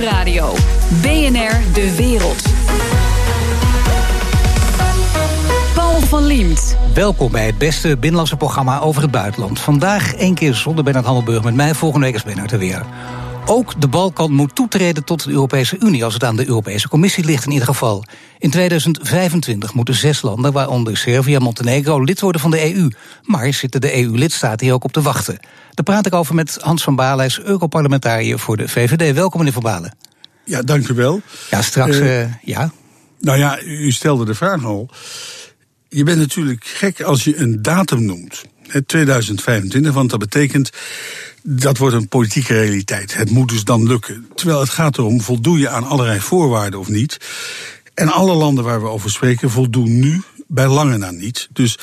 Nieuwsradio. 0.00 0.54
BNR 1.02 1.72
De 1.72 1.94
Wereld. 1.96 2.42
Paul 5.74 6.00
van 6.00 6.24
Liemt. 6.24 6.76
Welkom 6.94 7.32
bij 7.32 7.46
het 7.46 7.58
beste 7.58 7.88
binnenlandse 7.88 8.36
programma 8.36 8.80
over 8.80 9.02
het 9.02 9.10
buitenland. 9.10 9.60
Vandaag 9.60 10.14
één 10.14 10.34
keer 10.34 10.54
zonder 10.54 10.84
Bernard 10.84 11.04
Handelburg 11.04 11.42
met 11.42 11.54
mij. 11.54 11.74
Volgende 11.74 12.06
week 12.06 12.14
is 12.14 12.22
Bernard 12.22 12.52
er 12.52 12.58
weer. 12.58 12.84
Ook 13.52 13.80
de 13.80 13.88
Balkan 13.88 14.32
moet 14.32 14.54
toetreden 14.54 15.04
tot 15.04 15.24
de 15.24 15.30
Europese 15.30 15.76
Unie, 15.78 16.04
als 16.04 16.14
het 16.14 16.24
aan 16.24 16.36
de 16.36 16.46
Europese 16.46 16.88
Commissie 16.88 17.24
ligt 17.24 17.44
in 17.44 17.52
ieder 17.52 17.66
geval. 17.66 18.04
In 18.38 18.50
2025 18.50 19.74
moeten 19.74 19.94
zes 19.94 20.22
landen, 20.22 20.52
waaronder 20.52 20.96
Servië 20.96 21.34
en 21.34 21.42
Montenegro, 21.42 22.04
lid 22.04 22.20
worden 22.20 22.40
van 22.40 22.50
de 22.50 22.74
EU. 22.74 22.88
Maar 23.22 23.52
zitten 23.52 23.80
de 23.80 23.96
EU-lidstaten 24.02 24.66
hier 24.66 24.74
ook 24.74 24.84
op 24.84 24.92
te 24.92 25.02
wachten? 25.02 25.38
Daar 25.74 25.84
praat 25.84 26.06
ik 26.06 26.14
over 26.14 26.34
met 26.34 26.58
Hans 26.60 26.82
van 26.82 26.96
Balen, 26.96 27.30
Europarlementariër 27.42 28.38
voor 28.38 28.56
de 28.56 28.68
VVD. 28.68 29.14
Welkom, 29.14 29.38
meneer 29.38 29.54
van 29.54 29.62
Balen. 29.62 29.96
Ja, 30.44 30.62
dank 30.62 30.88
u 30.88 30.94
wel. 30.94 31.20
Ja, 31.50 31.62
straks, 31.62 31.96
uh, 31.96 32.20
uh, 32.20 32.32
ja. 32.42 32.72
Nou 33.20 33.38
ja, 33.38 33.62
u 33.62 33.92
stelde 33.92 34.24
de 34.24 34.34
vraag 34.34 34.64
al. 34.64 34.88
Je 35.88 36.04
bent 36.04 36.18
natuurlijk 36.18 36.64
gek 36.64 37.02
als 37.02 37.24
je 37.24 37.36
een 37.36 37.62
datum 37.62 38.04
noemt. 38.04 38.44
2025, 38.86 39.92
want 39.92 40.10
dat 40.10 40.18
betekent 40.18 40.70
dat 41.42 41.78
wordt 41.78 41.94
een 41.94 42.08
politieke 42.08 42.54
realiteit. 42.54 43.14
Het 43.14 43.30
moet 43.30 43.48
dus 43.48 43.64
dan 43.64 43.86
lukken. 43.86 44.26
Terwijl 44.34 44.60
het 44.60 44.70
gaat 44.70 44.98
erom, 44.98 45.20
voldoe 45.20 45.58
je 45.58 45.68
aan 45.68 45.86
allerlei 45.86 46.20
voorwaarden 46.20 46.80
of 46.80 46.88
niet? 46.88 47.16
En 47.94 48.08
alle 48.08 48.34
landen 48.34 48.64
waar 48.64 48.82
we 48.82 48.88
over 48.88 49.10
spreken 49.10 49.50
voldoen 49.50 49.98
nu 49.98 50.22
bij 50.46 50.68
lange 50.68 50.96
na 50.96 51.10
niet. 51.10 51.48
Dus 51.52 51.78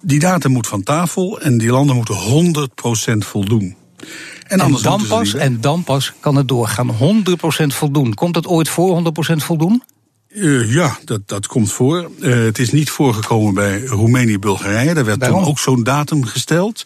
die 0.00 0.18
datum 0.18 0.52
moet 0.52 0.66
van 0.66 0.82
tafel 0.82 1.40
en 1.40 1.58
die 1.58 1.70
landen 1.70 1.96
moeten 1.96 2.66
100% 3.14 3.18
voldoen. 3.18 3.76
En, 4.46 4.60
en, 4.60 4.76
dan 4.82 5.06
pas, 5.06 5.34
en 5.34 5.60
dan 5.60 5.84
pas 5.84 6.12
kan 6.20 6.36
het 6.36 6.48
doorgaan. 6.48 6.90
100% 6.92 6.96
voldoen. 7.66 8.14
Komt 8.14 8.34
het 8.34 8.46
ooit 8.46 8.68
voor 8.68 9.02
100% 9.32 9.36
voldoen? 9.36 9.82
Uh, 10.34 10.72
ja, 10.74 10.98
dat, 11.04 11.20
dat 11.26 11.46
komt 11.46 11.72
voor. 11.72 12.10
Uh, 12.18 12.44
het 12.44 12.58
is 12.58 12.70
niet 12.70 12.90
voorgekomen 12.90 13.54
bij 13.54 13.84
Roemenië 13.84 14.38
Bulgarije. 14.38 14.94
Daar 14.94 15.04
werd 15.04 15.18
Waarom? 15.18 15.38
toen 15.38 15.48
ook 15.48 15.58
zo'n 15.58 15.82
datum 15.82 16.24
gesteld. 16.24 16.84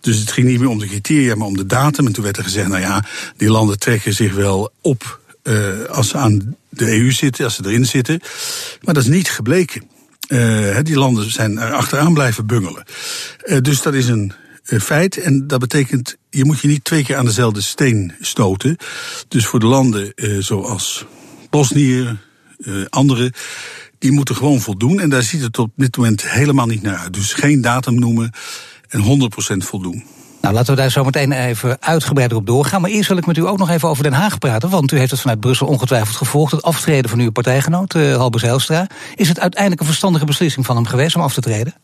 Dus 0.00 0.18
het 0.18 0.32
ging 0.32 0.46
niet 0.46 0.60
meer 0.60 0.68
om 0.68 0.78
de 0.78 0.86
criteria, 0.86 1.34
maar 1.34 1.46
om 1.46 1.56
de 1.56 1.66
datum. 1.66 2.06
En 2.06 2.12
toen 2.12 2.24
werd 2.24 2.36
er 2.36 2.42
gezegd, 2.42 2.68
nou 2.68 2.80
ja, 2.80 3.04
die 3.36 3.50
landen 3.50 3.78
trekken 3.78 4.12
zich 4.12 4.34
wel 4.34 4.72
op 4.80 5.20
uh, 5.42 5.84
als 5.84 6.08
ze 6.08 6.16
aan 6.16 6.56
de 6.68 6.98
EU 6.98 7.12
zitten, 7.12 7.44
als 7.44 7.54
ze 7.54 7.62
erin 7.66 7.86
zitten. 7.86 8.20
Maar 8.80 8.94
dat 8.94 9.02
is 9.02 9.08
niet 9.08 9.30
gebleken. 9.30 9.82
die 10.82 10.98
landen 10.98 11.30
zijn 11.30 11.58
er 11.58 11.72
achteraan 11.72 12.14
blijven 12.14 12.46
bungelen. 12.46 12.84
dus 13.62 13.82
dat 13.82 13.94
is 13.94 14.08
een 14.08 14.32
feit. 14.64 15.16
En 15.16 15.46
dat 15.46 15.60
betekent, 15.60 16.16
je 16.30 16.44
moet 16.44 16.60
je 16.60 16.68
niet 16.68 16.84
twee 16.84 17.04
keer 17.04 17.16
aan 17.16 17.24
dezelfde 17.24 17.60
steen 17.60 18.14
stoten. 18.20 18.76
Dus 19.28 19.46
voor 19.46 19.60
de 19.60 19.66
landen 19.66 20.12
zoals 20.38 21.04
Bosnië, 21.50 22.18
uh, 22.66 22.84
anderen, 22.88 23.32
die 23.98 24.12
moeten 24.12 24.36
gewoon 24.36 24.60
voldoen. 24.60 25.00
En 25.00 25.10
daar 25.10 25.22
ziet 25.22 25.42
het 25.42 25.58
op 25.58 25.70
dit 25.76 25.96
moment 25.96 26.30
helemaal 26.30 26.66
niet 26.66 26.82
naar 26.82 26.96
uit. 26.96 27.14
Dus 27.14 27.32
geen 27.32 27.60
datum 27.60 27.94
noemen 27.94 28.30
en 28.88 29.30
100% 29.54 29.56
voldoen. 29.56 30.04
Nou, 30.42 30.54
laten 30.54 30.74
we 30.74 30.80
daar 30.80 30.90
zo 30.90 31.04
meteen 31.04 31.32
even 31.32 31.76
uitgebreider 31.80 32.36
op 32.36 32.46
doorgaan. 32.46 32.80
Maar 32.80 32.90
eerst 32.90 33.08
wil 33.08 33.16
ik 33.16 33.26
met 33.26 33.36
u 33.36 33.46
ook 33.46 33.58
nog 33.58 33.70
even 33.70 33.88
over 33.88 34.02
Den 34.02 34.12
Haag 34.12 34.38
praten. 34.38 34.70
Want 34.70 34.92
u 34.92 34.98
heeft 34.98 35.10
het 35.10 35.20
vanuit 35.20 35.40
Brussel 35.40 35.66
ongetwijfeld 35.66 36.16
gevolgd. 36.16 36.52
Het 36.52 36.62
aftreden 36.62 37.10
van 37.10 37.18
uw 37.18 37.30
partijgenoot, 37.30 37.94
uh, 37.94 38.16
Halbe 38.16 38.38
Zijlstra. 38.38 38.86
Is 39.14 39.28
het 39.28 39.40
uiteindelijk 39.40 39.80
een 39.80 39.86
verstandige 39.86 40.24
beslissing 40.24 40.66
van 40.66 40.76
hem 40.76 40.86
geweest 40.86 41.16
om 41.16 41.22
af 41.22 41.34
te 41.34 41.40
treden? 41.40 41.74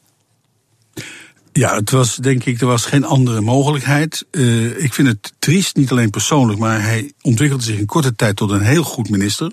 Ja, 1.59 1.75
het 1.75 1.91
was 1.91 2.17
denk 2.17 2.45
ik, 2.45 2.61
er 2.61 2.67
was 2.67 2.85
geen 2.85 3.05
andere 3.05 3.41
mogelijkheid. 3.41 4.27
Uh, 4.31 4.83
ik 4.83 4.95
vind 4.95 5.09
het 5.09 5.33
triest, 5.39 5.77
niet 5.77 5.91
alleen 5.91 6.11
persoonlijk, 6.11 6.59
maar 6.59 6.83
hij 6.83 7.13
ontwikkelde 7.21 7.65
zich 7.65 7.79
in 7.79 7.87
korte 7.87 8.15
tijd 8.15 8.37
tot 8.37 8.51
een 8.51 8.61
heel 8.61 8.83
goed 8.83 9.11
minister. 9.11 9.53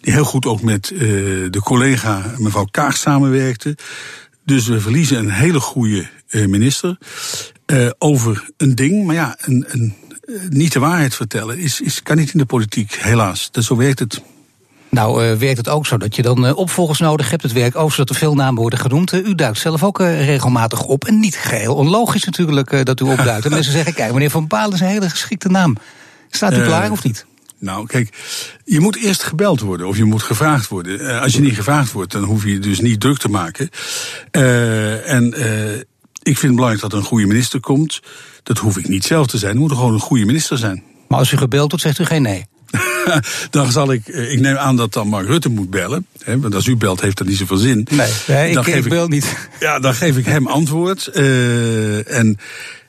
Die 0.00 0.12
heel 0.12 0.24
goed 0.24 0.46
ook 0.46 0.62
met 0.62 0.90
uh, 0.90 1.00
de 1.50 1.60
collega 1.60 2.34
mevrouw 2.38 2.64
Kaag 2.64 2.96
samenwerkte. 2.96 3.76
Dus 4.44 4.66
we 4.66 4.80
verliezen 4.80 5.18
een 5.18 5.30
hele 5.30 5.60
goede 5.60 6.06
uh, 6.30 6.46
minister 6.46 6.98
over 7.98 8.50
een 8.56 8.74
ding. 8.74 9.04
Maar 9.06 9.14
ja, 9.14 9.36
een, 9.40 9.64
een, 9.68 9.94
niet 10.48 10.72
de 10.72 10.78
waarheid 10.78 11.14
vertellen 11.14 11.58
is, 11.58 11.80
is, 11.80 12.02
kan 12.02 12.16
niet 12.16 12.32
in 12.32 12.38
de 12.38 12.46
politiek, 12.46 12.94
helaas. 12.94 13.50
Dat, 13.50 13.64
zo 13.64 13.76
werkt 13.76 13.98
het. 13.98 14.22
Nou, 14.94 15.24
uh, 15.24 15.36
werkt 15.36 15.56
het 15.56 15.68
ook 15.68 15.86
zo 15.86 15.96
dat 15.96 16.16
je 16.16 16.22
dan 16.22 16.46
uh, 16.46 16.56
opvolgers 16.56 16.98
nodig 16.98 17.30
hebt. 17.30 17.42
Het 17.42 17.52
werkt 17.52 17.76
ook 17.76 17.90
zo 17.90 17.96
dat 17.96 18.10
er 18.10 18.14
veel 18.14 18.34
namen 18.34 18.60
worden 18.60 18.78
genoemd. 18.78 19.12
Uh, 19.12 19.26
u 19.26 19.34
duikt 19.34 19.58
zelf 19.58 19.82
ook 19.82 19.98
regelmatig 19.98 20.84
op. 20.84 21.04
En 21.04 21.20
niet 21.20 21.36
geheel 21.36 21.74
onlogisch 21.74 22.24
natuurlijk 22.24 22.84
dat 22.86 23.00
u 23.00 23.04
opduikt. 23.04 23.44
en 23.44 23.50
mensen 23.58 23.72
zeggen, 23.72 23.94
kijk, 23.94 24.12
meneer 24.12 24.30
Van 24.30 24.46
Palen 24.46 24.74
is 24.74 24.80
een 24.80 24.86
hele 24.86 25.10
geschikte 25.10 25.48
naam. 25.48 25.76
Staat 26.30 26.52
u 26.52 26.62
klaar 26.62 26.90
of 26.90 27.04
niet? 27.04 27.26
Nou, 27.58 27.86
kijk, 27.86 28.16
je 28.64 28.80
moet 28.80 28.96
eerst 28.96 29.22
gebeld 29.22 29.60
worden 29.60 29.86
of 29.86 29.96
je 29.96 30.04
moet 30.04 30.22
gevraagd 30.22 30.68
worden. 30.68 31.20
Als 31.20 31.32
je 31.32 31.40
niet 31.40 31.54
gevraagd 31.54 31.92
wordt, 31.92 32.12
dan 32.12 32.22
hoef 32.22 32.44
je 32.44 32.58
dus 32.58 32.80
niet 32.80 33.00
druk 33.00 33.18
te 33.18 33.28
maken. 33.28 33.70
En 35.04 35.26
ik 36.22 36.38
vind 36.38 36.42
het 36.42 36.54
belangrijk 36.54 36.80
dat 36.80 36.92
er 36.92 36.98
een 36.98 37.04
goede 37.04 37.26
minister 37.26 37.60
komt. 37.60 38.00
Dat 38.42 38.58
hoef 38.58 38.76
ik 38.76 38.88
niet 38.88 39.04
zelf 39.04 39.26
te 39.26 39.38
zijn. 39.38 39.54
Er 39.54 39.60
moet 39.60 39.70
er 39.70 39.76
gewoon 39.76 39.94
een 39.94 40.00
goede 40.00 40.24
minister 40.24 40.58
zijn. 40.58 40.82
Maar 41.08 41.18
als 41.18 41.32
u 41.32 41.36
gebeld 41.36 41.70
wordt, 41.70 41.84
zegt 41.84 41.98
u 41.98 42.04
geen 42.04 42.22
nee? 42.22 42.46
dan 43.50 43.72
zal 43.72 43.92
ik, 43.92 44.08
ik 44.08 44.40
neem 44.40 44.56
aan 44.56 44.76
dat 44.76 44.92
dan 44.92 45.08
Mark 45.08 45.26
Rutte 45.26 45.48
moet 45.48 45.70
bellen. 45.70 46.06
Hè, 46.24 46.40
want 46.40 46.54
als 46.54 46.66
u 46.66 46.76
belt, 46.76 47.00
heeft 47.00 47.18
dat 47.18 47.26
niet 47.26 47.36
zoveel 47.36 47.56
zin. 47.56 47.86
Nee, 47.90 48.10
nee 48.26 48.50
ik, 48.50 48.66
ik 48.66 48.88
bel 48.88 49.08
niet. 49.08 49.36
Ja, 49.60 49.78
dan 49.78 49.94
geef 49.94 50.16
ik 50.16 50.26
hem 50.26 50.46
antwoord. 50.46 51.10
Uh, 51.14 52.18
en 52.18 52.38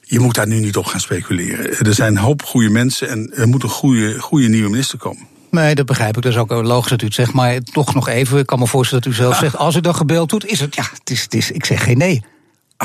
je 0.02 0.20
moet 0.20 0.36
daar 0.36 0.48
nu 0.48 0.60
niet 0.60 0.78
op 0.78 0.86
gaan 0.86 1.00
speculeren. 1.00 1.80
Er 1.80 1.94
zijn 1.94 2.16
een 2.16 2.24
hoop 2.24 2.44
goede 2.44 2.70
mensen 2.70 3.10
en 3.10 3.32
er 3.36 3.48
moet 3.48 3.64
een 3.64 3.70
goede, 3.70 4.20
goede 4.20 4.48
nieuwe 4.48 4.70
minister 4.70 4.98
komen. 4.98 5.28
Nee, 5.52 5.76
dat 5.76 5.86
begrijp 5.86 6.18
ik. 6.18 6.24
Dat 6.24 6.32
is 6.32 6.38
ook 6.38 6.52
logisch 6.52 6.90
dat 6.90 7.02
u 7.02 7.06
het 7.06 7.14
zegt. 7.14 7.34
Maar 7.34 7.60
toch 7.62 7.94
nog 7.94 8.08
even, 8.08 8.40
ik 8.40 8.46
kan 8.46 8.60
me 8.60 8.68
voorstellen 8.68 9.04
dat 9.04 9.14
u 9.14 9.16
zelf 9.16 9.38
zegt... 9.38 9.58
als 9.58 9.76
u 9.76 9.82
dan 9.82 9.96
gebeld 9.96 10.30
doet, 10.30 10.46
is 10.46 10.60
het, 10.60 10.76
ja, 10.76 10.84
het 10.94 11.10
is, 11.10 11.22
het 11.22 11.34
is, 11.34 11.52
ik 11.52 11.66
zeg 11.66 11.84
geen 11.84 11.98
nee. 11.98 12.24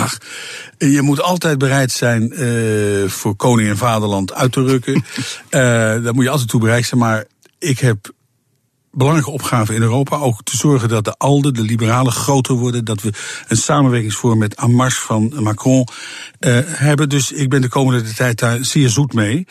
Ach, 0.00 0.19
je 0.78 1.03
moet 1.03 1.22
altijd 1.22 1.59
bereid 1.59 1.93
zijn 1.93 2.33
uh, 2.33 3.09
voor 3.09 3.37
koning 3.37 3.69
en 3.69 3.77
vaderland 3.77 4.34
uit 4.34 4.53
te 4.53 4.62
rukken. 4.62 4.94
uh, 4.94 5.03
daar 6.05 6.15
moet 6.15 6.25
je 6.25 6.31
altijd 6.31 6.49
toe 6.49 6.61
bereid 6.61 6.87
zijn. 6.87 7.00
Maar 7.00 7.25
ik 7.59 7.78
heb 7.78 8.12
belangrijke 8.93 9.31
opgave 9.31 9.75
in 9.75 9.83
Europa. 9.83 10.16
Ook 10.16 10.43
te 10.43 10.56
zorgen 10.56 10.89
dat 10.89 11.05
de 11.05 11.16
ALDE, 11.16 11.53
de 11.53 11.62
liberalen, 11.62 12.12
groter 12.12 12.55
worden. 12.55 12.84
Dat 12.84 13.03
we 13.03 13.12
een 13.49 13.56
samenwerkingsvorm 13.56 14.39
met 14.39 14.56
Amarche 14.56 15.00
van 15.00 15.33
Macron 15.43 15.89
uh, 16.41 16.59
hebben. 16.65 17.09
Dus 17.09 17.33
ik 17.33 17.49
ben 17.49 17.60
de 17.60 17.69
komende 17.69 18.12
tijd 18.12 18.39
daar 18.39 18.65
zeer 18.65 18.89
zoet 18.89 19.12
mee. 19.12 19.47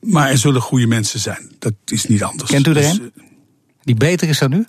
Maar 0.00 0.30
er 0.30 0.38
zullen 0.38 0.60
goede 0.60 0.86
mensen 0.86 1.20
zijn. 1.20 1.50
Dat 1.58 1.72
is 1.84 2.06
niet 2.06 2.22
anders. 2.22 2.50
Kent 2.50 2.66
u 2.66 2.70
er 2.70 2.76
dus, 2.76 2.90
een? 2.90 3.12
Die 3.82 3.94
beter 3.94 4.28
is 4.28 4.38
dan 4.38 4.52
u? 4.52 4.66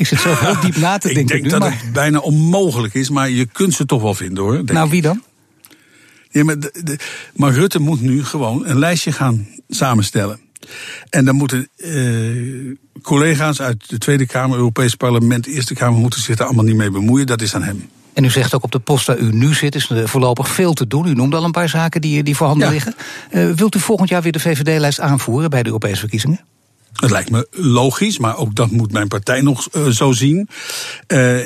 Ik 0.00 0.06
zit 0.06 0.20
zo 0.20 0.34
heel 0.34 0.60
diep 0.60 0.76
na 0.76 0.98
te 0.98 1.06
denken. 1.06 1.22
ik 1.22 1.28
denk 1.28 1.42
nu, 1.42 1.48
dat 1.48 1.60
maar... 1.60 1.80
het 1.82 1.92
bijna 1.92 2.18
onmogelijk 2.18 2.94
is, 2.94 3.10
maar 3.10 3.30
je 3.30 3.46
kunt 3.46 3.74
ze 3.74 3.86
toch 3.86 4.02
wel 4.02 4.14
vinden 4.14 4.44
hoor. 4.44 4.64
Nou, 4.64 4.90
wie 4.90 5.02
dan? 5.02 5.22
Ja, 6.30 6.44
maar, 6.44 6.58
de, 6.58 6.80
de, 6.84 6.98
maar 7.34 7.52
Rutte 7.52 7.78
moet 7.78 8.00
nu 8.00 8.24
gewoon 8.24 8.66
een 8.66 8.78
lijstje 8.78 9.12
gaan 9.12 9.46
samenstellen. 9.68 10.40
En 11.10 11.24
dan 11.24 11.34
moeten 11.34 11.68
uh, 11.76 12.76
collega's 13.02 13.60
uit 13.60 13.88
de 13.88 13.98
Tweede 13.98 14.26
Kamer, 14.26 14.56
Europees 14.56 14.94
Parlement, 14.94 15.46
Eerste 15.46 15.74
Kamer 15.74 16.00
moeten 16.00 16.20
zich 16.20 16.36
daar 16.36 16.46
allemaal 16.46 16.64
niet 16.64 16.76
mee 16.76 16.90
bemoeien. 16.90 17.26
Dat 17.26 17.42
is 17.42 17.54
aan 17.54 17.62
hem. 17.62 17.88
En 18.12 18.24
u 18.24 18.30
zegt 18.30 18.54
ook 18.54 18.64
op 18.64 18.72
de 18.72 18.78
post 18.78 19.06
waar 19.06 19.18
u 19.18 19.32
nu 19.32 19.54
zit, 19.54 19.74
is 19.74 19.90
er 19.90 20.08
voorlopig 20.08 20.48
veel 20.48 20.72
te 20.72 20.86
doen. 20.86 21.06
U 21.06 21.14
noemde 21.14 21.36
al 21.36 21.44
een 21.44 21.50
paar 21.50 21.68
zaken 21.68 22.00
die, 22.00 22.22
die 22.22 22.36
voorhanden 22.36 22.66
ja. 22.66 22.72
liggen. 22.72 22.94
Uh, 23.32 23.50
wilt 23.50 23.74
u 23.74 23.78
volgend 23.78 24.08
jaar 24.08 24.22
weer 24.22 24.32
de 24.32 24.40
VVD-lijst 24.40 25.00
aanvoeren 25.00 25.50
bij 25.50 25.62
de 25.62 25.68
Europese 25.68 26.00
verkiezingen? 26.00 26.40
Het 26.92 27.10
lijkt 27.10 27.30
me 27.30 27.46
logisch, 27.50 28.18
maar 28.18 28.36
ook 28.36 28.54
dat 28.54 28.70
moet 28.70 28.92
mijn 28.92 29.08
partij 29.08 29.40
nog 29.40 29.68
uh, 29.72 29.86
zo 29.86 30.12
zien. 30.12 30.48
Uh, 31.08 31.38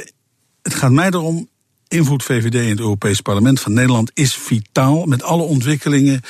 het 0.62 0.74
gaat 0.74 0.90
mij 0.90 1.06
erom 1.06 1.48
invloed 1.88 2.22
VVD 2.22 2.54
in 2.54 2.68
het 2.68 2.78
Europees 2.78 3.20
Parlement 3.20 3.60
van 3.60 3.72
Nederland 3.72 4.10
is 4.14 4.34
vitaal. 4.34 5.06
Met 5.06 5.22
alle 5.22 5.42
ontwikkelingen, 5.42 6.20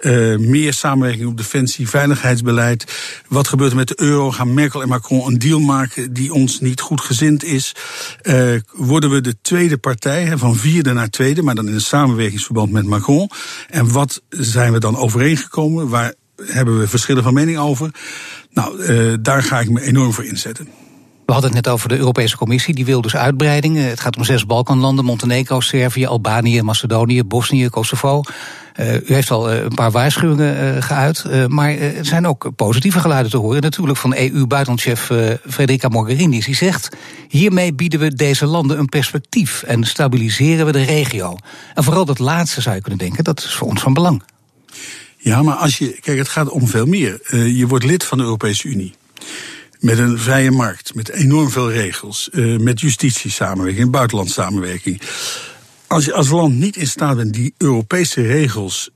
uh, 0.00 0.38
meer 0.38 0.72
samenwerking 0.72 1.28
op 1.28 1.36
defensie, 1.36 1.88
veiligheidsbeleid. 1.88 2.92
Wat 3.28 3.48
gebeurt 3.48 3.70
er 3.70 3.76
met 3.76 3.88
de 3.88 4.00
euro? 4.00 4.30
Gaan 4.30 4.54
Merkel 4.54 4.82
en 4.82 4.88
Macron 4.88 5.26
een 5.26 5.38
deal 5.38 5.60
maken 5.60 6.12
die 6.12 6.32
ons 6.32 6.60
niet 6.60 6.80
goed 6.80 7.00
gezind 7.00 7.44
is? 7.44 7.74
Worden 8.72 9.10
we 9.10 9.20
de 9.20 9.36
tweede 9.42 9.78
partij, 9.78 10.38
van 10.38 10.56
vierde 10.56 10.92
naar 10.92 11.10
tweede, 11.10 11.42
maar 11.42 11.54
dan 11.54 11.68
in 11.68 11.74
een 11.74 11.80
samenwerkingsverband 11.80 12.70
met 12.70 12.86
Macron? 12.86 13.30
En 13.68 13.92
wat 13.92 14.22
zijn 14.28 14.72
we 14.72 14.78
dan 14.78 14.96
overeengekomen? 14.96 15.88
Waar 15.88 16.14
hebben 16.46 16.78
we 16.78 16.88
verschillen 16.88 17.22
van 17.22 17.34
mening 17.34 17.58
over? 17.58 17.90
Nou, 18.50 18.82
uh, 18.82 19.14
daar 19.20 19.42
ga 19.42 19.60
ik 19.60 19.70
me 19.70 19.80
enorm 19.80 20.12
voor 20.12 20.24
inzetten. 20.24 20.68
We 21.26 21.32
hadden 21.32 21.54
het 21.54 21.64
net 21.64 21.74
over 21.74 21.88
de 21.88 21.96
Europese 21.96 22.36
Commissie, 22.36 22.74
die 22.74 22.84
wil 22.84 23.00
dus 23.00 23.16
uitbreiding. 23.16 23.76
Het 23.76 24.00
gaat 24.00 24.16
om 24.16 24.24
zes 24.24 24.46
Balkanlanden, 24.46 25.04
Montenegro, 25.04 25.60
Servië, 25.60 26.06
Albanië, 26.06 26.62
Macedonië, 26.62 27.24
Bosnië, 27.24 27.68
Kosovo. 27.68 28.22
Uh, 28.80 28.94
u 28.94 29.14
heeft 29.14 29.30
al 29.30 29.52
uh, 29.52 29.62
een 29.62 29.74
paar 29.74 29.90
waarschuwingen 29.90 30.82
geuit, 30.82 31.48
maar 31.48 31.70
er 31.70 32.04
zijn 32.04 32.26
ook 32.26 32.50
positieve 32.56 33.00
geluiden 33.00 33.30
te 33.30 33.36
horen. 33.36 33.62
Natuurlijk 33.62 33.98
van 33.98 34.14
EU-buitenlandchef 34.14 35.10
Federica 35.48 35.88
Mogherini. 35.88 36.40
Die 36.40 36.54
zegt, 36.54 36.96
hiermee 37.28 37.74
bieden 37.74 38.00
we 38.00 38.14
deze 38.14 38.46
landen 38.46 38.78
een 38.78 38.88
perspectief 38.88 39.62
en 39.62 39.84
stabiliseren 39.84 40.66
we 40.66 40.72
de 40.72 40.82
regio. 40.82 41.36
En 41.74 41.84
vooral 41.84 42.04
dat 42.04 42.18
laatste 42.18 42.60
zou 42.60 42.74
je 42.74 42.80
kunnen 42.80 43.00
denken, 43.00 43.24
dat 43.24 43.38
is 43.38 43.54
voor 43.54 43.68
ons 43.68 43.80
van 43.80 43.94
belang. 43.94 44.22
Ja, 45.24 45.42
maar 45.42 45.54
als 45.54 45.78
je. 45.78 45.98
Kijk, 46.00 46.18
het 46.18 46.28
gaat 46.28 46.48
om 46.48 46.68
veel 46.68 46.86
meer. 46.86 47.20
Uh, 47.30 47.58
je 47.58 47.66
wordt 47.66 47.84
lid 47.84 48.04
van 48.04 48.18
de 48.18 48.24
Europese 48.24 48.68
Unie. 48.68 48.94
Met 49.80 49.98
een 49.98 50.18
vrije 50.18 50.50
markt, 50.50 50.94
met 50.94 51.08
enorm 51.08 51.50
veel 51.50 51.72
regels, 51.72 52.28
uh, 52.32 52.58
met 52.58 52.80
justitiesamenwerking, 52.80 53.90
buitenlandssamenwerking. 53.90 55.00
Als 55.86 56.04
je 56.04 56.12
als 56.12 56.28
land 56.28 56.54
niet 56.54 56.76
in 56.76 56.86
staat 56.86 57.16
bent 57.16 57.34
die 57.34 57.54
Europese 57.58 58.22
regels 58.22 58.90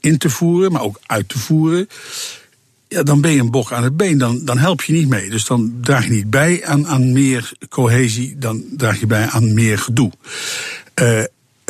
in 0.00 0.18
te 0.18 0.30
voeren, 0.30 0.72
maar 0.72 0.82
ook 0.82 1.00
uit 1.06 1.28
te 1.28 1.38
voeren, 1.38 1.88
ja, 2.88 3.02
dan 3.02 3.20
ben 3.20 3.30
je 3.30 3.40
een 3.40 3.50
bok 3.50 3.72
aan 3.72 3.84
het 3.84 3.96
been. 3.96 4.18
Dan, 4.18 4.44
dan 4.44 4.58
help 4.58 4.82
je 4.82 4.92
niet 4.92 5.08
mee. 5.08 5.30
Dus 5.30 5.44
dan 5.44 5.78
draag 5.80 6.04
je 6.04 6.10
niet 6.10 6.30
bij 6.30 6.64
aan, 6.64 6.86
aan 6.86 7.12
meer 7.12 7.52
cohesie, 7.68 8.38
dan 8.38 8.64
draag 8.76 9.00
je 9.00 9.06
bij 9.06 9.26
aan 9.26 9.54
meer 9.54 9.78
gedoe. 9.78 10.12
Uh, 11.02 11.22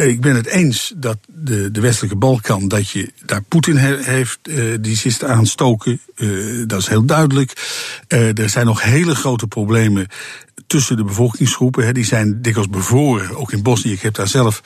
ik 0.08 0.20
ben 0.20 0.34
het 0.34 0.46
eens 0.46 0.92
dat 0.96 1.18
de, 1.26 1.70
de 1.70 1.80
westelijke 1.80 2.16
Balkan, 2.16 2.68
dat 2.68 2.88
je 2.88 3.12
daar 3.24 3.42
Poetin 3.42 3.76
heeft, 3.76 4.38
uh, 4.42 4.74
die 4.80 4.96
zit 4.96 5.24
aanstoken. 5.24 6.00
Uh, 6.16 6.64
dat 6.66 6.80
is 6.80 6.86
heel 6.86 7.04
duidelijk. 7.04 7.52
Er 8.08 8.48
zijn 8.48 8.66
nog 8.66 8.82
hele 8.82 9.14
grote 9.14 9.46
problemen 9.46 10.06
tussen 10.66 10.96
de 10.96 11.04
bevolkingsgroepen. 11.04 11.94
Die 11.94 12.04
zijn 12.04 12.42
dikwijls 12.42 12.70
bevroren, 12.70 13.36
ook 13.36 13.52
in 13.52 13.62
Bosnië. 13.62 13.92
Ik 13.92 14.02
heb 14.02 14.14
daar 14.14 14.28
zelf 14.28 14.62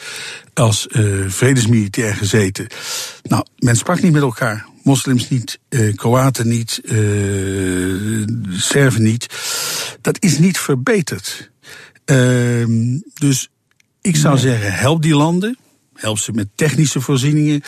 als 0.55 0.87
vredesmilitair 1.27 2.15
gezeten. 2.15 2.67
Nou, 3.23 3.45
men 3.59 3.77
sprak 3.77 4.03
niet 4.03 4.13
met 4.13 4.23
elkaar. 4.23 4.67
Moslims 4.83 5.29
niet, 5.29 5.59
Kroaten 5.95 6.49
niet, 6.49 6.81
Serven 8.51 9.03
niet. 9.03 9.27
Dat 10.01 10.23
is 10.23 10.39
niet 10.39 10.59
verbeterd. 10.59 11.51
Ehm, 12.05 12.99
dus 13.15 13.49
ik 14.05 14.17
zou 14.17 14.39
zeggen, 14.39 14.73
help 14.73 15.03
die 15.03 15.15
landen. 15.15 15.59
Help 15.95 16.19
ze 16.19 16.33
met 16.33 16.49
technische 16.55 17.01
voorzieningen. 17.01 17.63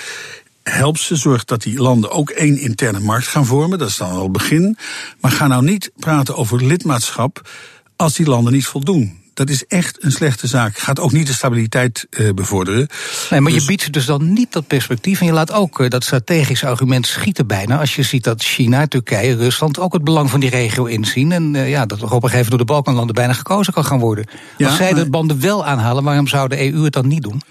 Help 0.63 0.99
ze, 0.99 1.17
zorg 1.17 1.45
dat 1.45 1.63
die 1.63 1.79
landen 1.79 2.11
ook 2.11 2.31
één 2.31 2.59
interne 2.59 3.01
markt 3.01 3.27
gaan 3.27 3.47
vormen. 3.47 3.79
Dat 3.79 3.89
is 3.89 3.97
dan 3.97 4.11
al 4.11 4.23
het 4.23 4.33
begin. 4.33 4.79
Maar 5.21 5.31
ga 5.31 5.47
nou 5.47 5.65
niet 5.65 5.91
praten 5.97 6.37
over 6.37 6.65
lidmaatschap 6.65 7.49
als 7.97 8.15
die 8.15 8.27
landen 8.27 8.53
niet 8.53 8.67
voldoen. 8.67 9.19
Dat 9.37 9.51
is 9.51 9.67
echt 9.67 10.05
een 10.05 10.13
slechte 10.13 10.47
zaak. 10.47 10.79
Gaat 10.79 11.01
ook 11.01 11.13
niet 11.13 11.27
de 11.27 11.33
stabiliteit 11.33 12.07
uh, 12.11 12.33
bevorderen. 12.35 12.89
Nee, 13.31 13.41
maar 13.41 13.53
je 13.53 13.59
dus- 13.59 13.67
biedt 13.67 13.93
dus 13.93 14.05
dan 14.05 14.33
niet 14.33 14.53
dat 14.53 14.67
perspectief. 14.67 15.21
En 15.21 15.27
je 15.27 15.33
laat 15.33 15.53
ook 15.53 15.81
uh, 15.81 15.89
dat 15.89 16.05
strategische 16.05 16.67
argument 16.67 17.07
schieten 17.07 17.47
bijna. 17.47 17.79
Als 17.79 17.95
je 17.95 18.03
ziet 18.03 18.25
dat 18.25 18.43
China, 18.43 18.87
Turkije, 18.87 19.37
Rusland 19.37 19.79
ook 19.79 19.93
het 19.93 20.05
belang 20.05 20.31
van 20.31 20.41
die 20.41 20.51
regio 20.51 20.85
inzien. 20.85 21.33
En 21.33 21.55
uh, 21.55 21.71
ja, 21.71 21.87
dat 21.87 21.99
er 21.99 22.05
op 22.05 22.11
een 22.11 22.17
gegeven 22.21 22.33
moment 22.33 22.51
door 22.51 22.59
de 22.59 22.65
Balkanlanden 22.65 23.15
bijna 23.15 23.33
gekozen 23.33 23.73
kan 23.73 23.85
gaan 23.85 23.99
worden. 23.99 24.27
Ja, 24.57 24.67
Als 24.67 24.77
zij 24.77 24.93
maar... 24.93 25.05
de 25.05 25.11
banden 25.11 25.41
wel 25.41 25.67
aanhalen, 25.67 26.05
waarom 26.05 26.29
zou 26.29 26.49
de 26.49 26.73
EU 26.73 26.85
het 26.85 26.93
dan 26.93 27.09
niet 27.09 27.23
doen? 27.23 27.43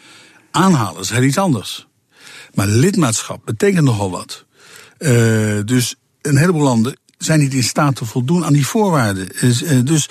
Aanhalen 0.52 1.02
is 1.02 1.10
heel 1.10 1.24
iets 1.24 1.38
anders. 1.38 1.88
Maar 2.54 2.68
lidmaatschap 2.68 3.42
betekent 3.46 3.86
nogal 3.86 4.12
wat. 4.12 4.46
dus 5.66 5.96
een 6.22 6.38
heleboel 6.38 6.64
landen 6.64 6.98
zijn 7.18 7.40
niet 7.40 7.54
in 7.54 7.64
staat 7.64 7.96
te 7.96 8.06
voldoen 8.06 8.46
aan 8.46 8.54
die 8.54 8.68
voorwaarden. 8.68 9.28
Dus 9.86 10.10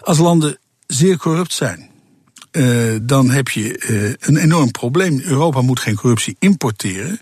als 0.00 0.18
landen 0.18 0.58
zeer 0.86 1.16
corrupt 1.16 1.52
zijn. 1.52 1.94
Uh, 2.56 2.98
dan 3.02 3.30
heb 3.30 3.48
je 3.48 3.86
uh, 3.88 4.14
een 4.20 4.36
enorm 4.36 4.70
probleem. 4.70 5.20
Europa 5.24 5.60
moet 5.60 5.80
geen 5.80 5.94
corruptie 5.94 6.36
importeren. 6.38 7.20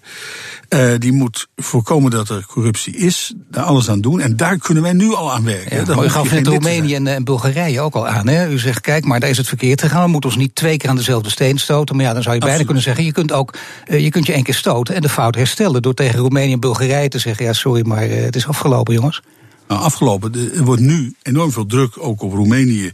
Uh, 0.68 0.92
die 0.98 1.12
moet 1.12 1.46
voorkomen 1.56 2.10
dat 2.10 2.28
er 2.28 2.46
corruptie 2.46 2.96
is, 2.96 3.34
daar 3.50 3.64
alles 3.64 3.90
aan 3.90 4.00
doen. 4.00 4.20
En 4.20 4.36
daar 4.36 4.58
kunnen 4.58 4.82
wij 4.82 4.92
nu 4.92 5.14
al 5.14 5.32
aan 5.32 5.44
werken. 5.44 5.94
Ja, 5.96 6.02
u 6.02 6.08
gaf 6.08 6.30
net 6.30 6.46
Roemenië 6.46 6.94
en, 6.94 7.06
en, 7.06 7.24
Bulgarije 7.24 7.80
ook 7.80 7.94
al 7.94 8.08
aan. 8.08 8.28
Hè? 8.28 8.48
U 8.48 8.58
zegt, 8.58 8.80
kijk, 8.80 9.04
maar 9.04 9.20
daar 9.20 9.30
is 9.30 9.36
het 9.36 9.48
verkeerd 9.48 9.80
gegaan. 9.80 10.04
We 10.04 10.10
moeten 10.10 10.30
ons 10.30 10.38
niet 10.38 10.54
twee 10.54 10.76
keer 10.76 10.90
aan 10.90 10.96
dezelfde 10.96 11.30
steen 11.30 11.58
stoten. 11.58 11.96
Maar 11.96 12.04
ja, 12.04 12.12
dan 12.12 12.22
zou 12.22 12.34
je 12.34 12.40
Absoluut. 12.40 12.64
beide 12.64 12.64
kunnen 12.64 12.82
zeggen, 12.82 13.04
je 13.04 13.12
kunt 13.12 13.32
ook 13.32 13.54
je, 14.02 14.10
kunt 14.10 14.26
je 14.26 14.32
één 14.32 14.42
keer 14.42 14.54
stoten 14.54 14.94
en 14.94 15.02
de 15.02 15.08
fout 15.08 15.34
herstellen. 15.34 15.82
Door 15.82 15.94
tegen 15.94 16.18
Roemenië 16.18 16.52
en 16.52 16.60
Bulgarije 16.60 17.08
te 17.08 17.18
zeggen, 17.18 17.44
ja, 17.44 17.52
sorry, 17.52 17.86
maar 17.86 18.08
het 18.08 18.36
is 18.36 18.46
afgelopen, 18.46 18.94
jongens. 18.94 19.22
Nou, 19.68 19.80
afgelopen. 19.80 20.52
Er 20.54 20.64
wordt 20.64 20.82
nu 20.82 21.14
enorm 21.22 21.52
veel 21.52 21.66
druk 21.66 21.94
ook 21.98 22.22
op 22.22 22.32
Roemenië 22.32 22.92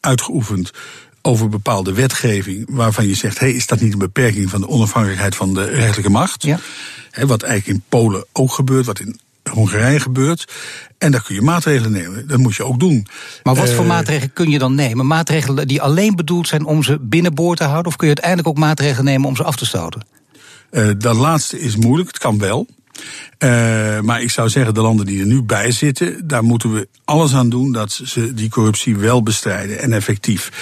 uitgeoefend 0.00 0.70
over 1.22 1.48
bepaalde 1.48 1.92
wetgeving 1.92 2.66
waarvan 2.70 3.06
je 3.06 3.14
zegt: 3.14 3.38
hey, 3.38 3.50
is 3.50 3.66
dat 3.66 3.80
niet 3.80 3.92
een 3.92 3.98
beperking 3.98 4.50
van 4.50 4.60
de 4.60 4.68
onafhankelijkheid 4.68 5.36
van 5.36 5.54
de 5.54 5.64
rechterlijke 5.64 6.10
macht? 6.10 6.42
Ja. 6.42 6.58
wat 7.26 7.42
eigenlijk 7.42 7.78
in 7.78 7.84
Polen 7.88 8.24
ook 8.32 8.52
gebeurt, 8.52 8.86
wat 8.86 9.00
in 9.00 9.20
Hongarije 9.50 10.00
gebeurt. 10.00 10.52
En 10.98 11.10
daar 11.10 11.22
kun 11.22 11.34
je 11.34 11.42
maatregelen 11.42 11.92
nemen. 11.92 12.28
Dat 12.28 12.38
moet 12.38 12.54
je 12.54 12.64
ook 12.64 12.80
doen. 12.80 13.06
Maar 13.42 13.54
wat 13.54 13.70
voor 13.70 13.84
uh, 13.84 13.90
maatregelen 13.90 14.32
kun 14.32 14.50
je 14.50 14.58
dan 14.58 14.74
nemen? 14.74 15.06
Maatregelen 15.06 15.68
die 15.68 15.82
alleen 15.82 16.16
bedoeld 16.16 16.48
zijn 16.48 16.64
om 16.64 16.82
ze 16.82 16.98
binnenboord 17.00 17.58
te 17.58 17.64
houden? 17.64 17.86
Of 17.86 17.96
kun 17.96 18.08
je 18.08 18.14
uiteindelijk 18.14 18.56
ook 18.56 18.64
maatregelen 18.64 19.04
nemen 19.04 19.28
om 19.28 19.36
ze 19.36 19.44
af 19.44 19.56
te 19.56 19.66
stoten? 19.66 20.06
Uh, 20.70 20.90
dat 20.98 21.16
laatste 21.16 21.60
is 21.60 21.76
moeilijk, 21.76 22.08
het 22.08 22.18
kan 22.18 22.38
wel. 22.38 22.66
Uh, 23.38 24.00
maar 24.00 24.22
ik 24.22 24.30
zou 24.30 24.48
zeggen, 24.48 24.74
de 24.74 24.80
landen 24.80 25.06
die 25.06 25.20
er 25.20 25.26
nu 25.26 25.42
bij 25.42 25.70
zitten, 25.70 26.26
daar 26.26 26.44
moeten 26.44 26.72
we 26.72 26.88
alles 27.04 27.34
aan 27.34 27.48
doen 27.48 27.72
dat 27.72 28.00
ze 28.04 28.34
die 28.34 28.50
corruptie 28.50 28.96
wel 28.96 29.22
bestrijden 29.22 29.78
en 29.78 29.92
effectief. 29.92 30.52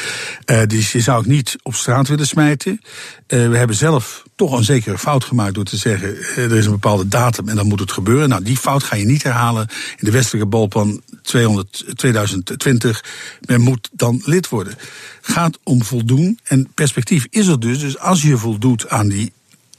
Uh, 0.47 0.63
dus 0.67 0.93
je 0.93 1.01
zou 1.01 1.21
ik 1.21 1.27
niet 1.27 1.57
op 1.63 1.75
straat 1.75 2.09
willen 2.09 2.27
smijten. 2.27 2.81
Uh, 3.29 3.49
we 3.49 3.57
hebben 3.57 3.77
zelf 3.77 4.23
toch 4.37 4.53
een 4.53 4.65
zekere 4.65 4.99
fout 4.99 5.25
gemaakt 5.25 5.55
door 5.55 5.65
te 5.65 5.77
zeggen, 5.77 6.17
er 6.37 6.53
is 6.53 6.65
een 6.65 6.71
bepaalde 6.71 7.09
datum 7.09 7.49
en 7.49 7.57
dan 7.57 7.67
moet 7.67 7.81
het 7.81 7.93
gebeuren. 7.93 8.29
Nou, 8.29 8.43
die 8.43 8.57
fout 8.57 8.83
ga 8.83 8.97
je 8.97 9.05
niet 9.05 9.23
herhalen 9.23 9.69
in 9.97 10.05
de 10.05 10.11
westelijke 10.11 10.49
balpan 10.49 11.03
200, 11.23 11.85
2020. 11.95 13.05
Men 13.41 13.61
moet 13.61 13.89
dan 13.93 14.23
lid 14.25 14.49
worden. 14.49 14.75
Gaat 15.21 15.59
om 15.63 15.85
voldoen 15.85 16.39
en 16.43 16.69
perspectief 16.75 17.27
is 17.31 17.47
er 17.47 17.61
dus. 17.61 17.79
Dus 17.79 17.99
als 17.99 18.23
je 18.23 18.37
voldoet 18.37 18.89
aan 18.89 19.09
die 19.09 19.33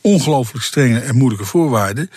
ongelooflijk 0.06 0.66
strenge 0.66 1.00
en 1.00 1.16
moeilijke 1.16 1.46
voorwaarden, 1.46 2.10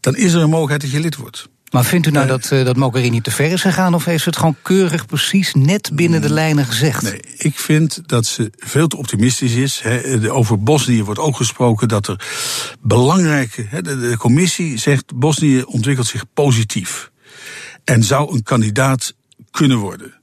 dan 0.00 0.16
is 0.16 0.32
er 0.32 0.40
een 0.40 0.50
mogelijkheid 0.50 0.80
dat 0.80 0.90
je 0.90 1.00
lid 1.00 1.16
wordt. 1.16 1.48
Maar 1.70 1.84
vindt 1.84 2.06
u 2.06 2.10
nou 2.10 2.24
uh, 2.24 2.30
dat, 2.30 2.50
uh, 2.52 2.64
dat 2.64 2.76
Mogherini 2.76 3.20
te 3.20 3.30
ver 3.30 3.50
is 3.50 3.60
gegaan 3.60 3.94
of 3.94 4.04
heeft 4.04 4.22
ze 4.22 4.28
het 4.28 4.38
gewoon 4.38 4.56
keurig 4.62 5.06
precies 5.06 5.54
net 5.54 5.90
binnen 5.94 6.20
de 6.20 6.28
mm, 6.28 6.34
lijnen 6.34 6.64
gezegd? 6.64 7.02
Nee, 7.02 7.20
ik 7.36 7.58
vind 7.58 8.00
dat 8.06 8.26
ze 8.26 8.50
veel 8.56 8.88
te 8.88 8.96
optimistisch 8.96 9.54
is. 9.54 9.80
He, 9.80 10.32
over 10.32 10.62
Bosnië 10.62 11.04
wordt 11.04 11.20
ook 11.20 11.36
gesproken 11.36 11.88
dat 11.88 12.06
er 12.06 12.24
belangrijke. 12.80 13.66
He, 13.68 13.82
de, 13.82 13.98
de 14.00 14.16
commissie 14.16 14.78
zegt 14.78 15.14
Bosnië 15.14 15.62
ontwikkelt 15.62 16.06
zich 16.06 16.24
positief. 16.34 17.10
En 17.84 18.04
zou 18.04 18.34
een 18.34 18.42
kandidaat 18.42 19.14
kunnen 19.50 19.78
worden. 19.78 20.14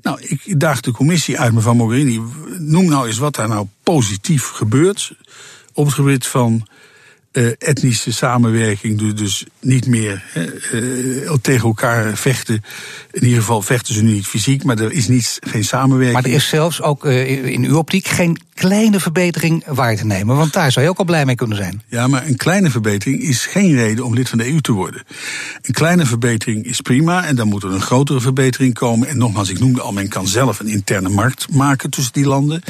Nou, 0.00 0.20
ik 0.22 0.60
daag 0.60 0.80
de 0.80 0.90
commissie 0.90 1.38
uit, 1.38 1.52
mevrouw 1.52 1.74
Mogherini. 1.74 2.20
Noem 2.58 2.88
nou 2.88 3.06
eens 3.06 3.18
wat 3.18 3.34
daar 3.34 3.48
nou 3.48 3.66
positief 3.82 4.48
gebeurt 4.48 5.12
op 5.78 5.86
het 5.86 5.94
gebied 5.94 6.26
van 6.26 6.66
uh, 7.32 7.52
etnische 7.58 8.12
samenwerking, 8.12 9.12
dus 9.14 9.44
niet 9.60 9.86
meer 9.86 10.24
uh, 10.72 11.32
tegen 11.32 11.66
elkaar 11.66 12.16
vechten. 12.16 12.64
In 13.10 13.24
ieder 13.24 13.38
geval 13.38 13.62
vechten 13.62 13.94
ze 13.94 14.02
nu 14.02 14.12
niet 14.12 14.26
fysiek, 14.26 14.64
maar 14.64 14.78
er 14.78 14.92
is 14.92 15.08
niets, 15.08 15.36
geen 15.40 15.64
samenwerking. 15.64 16.12
Maar 16.12 16.30
er 16.30 16.36
is 16.36 16.48
zelfs 16.48 16.82
ook 16.82 17.04
uh, 17.04 17.46
in 17.46 17.64
uw 17.64 17.76
optiek 17.76 18.06
geen 18.06 18.40
kleine 18.54 19.00
verbetering 19.00 19.64
waar 19.66 19.96
te 19.96 20.06
nemen, 20.06 20.36
want 20.36 20.52
daar 20.52 20.72
zou 20.72 20.84
je 20.84 20.90
ook 20.90 20.98
al 20.98 21.04
blij 21.04 21.24
mee 21.24 21.34
kunnen 21.34 21.56
zijn. 21.56 21.82
Ja, 21.88 22.06
maar 22.06 22.26
een 22.26 22.36
kleine 22.36 22.70
verbetering 22.70 23.22
is 23.22 23.46
geen 23.46 23.74
reden 23.74 24.04
om 24.04 24.14
lid 24.14 24.28
van 24.28 24.38
de 24.38 24.50
EU 24.50 24.60
te 24.60 24.72
worden. 24.72 25.02
Een 25.62 25.74
kleine 25.74 26.06
verbetering 26.06 26.64
is 26.64 26.80
prima 26.80 27.24
en 27.24 27.36
dan 27.36 27.48
moet 27.48 27.62
er 27.62 27.72
een 27.72 27.80
grotere 27.80 28.20
verbetering 28.20 28.74
komen. 28.74 29.08
En 29.08 29.18
nogmaals, 29.18 29.50
ik 29.50 29.58
noemde 29.58 29.80
al, 29.80 29.92
men 29.92 30.08
kan 30.08 30.26
zelf 30.26 30.60
een 30.60 30.68
interne 30.68 31.08
markt 31.08 31.50
maken 31.50 31.90
tussen 31.90 32.12
die 32.12 32.26
landen. 32.26 32.62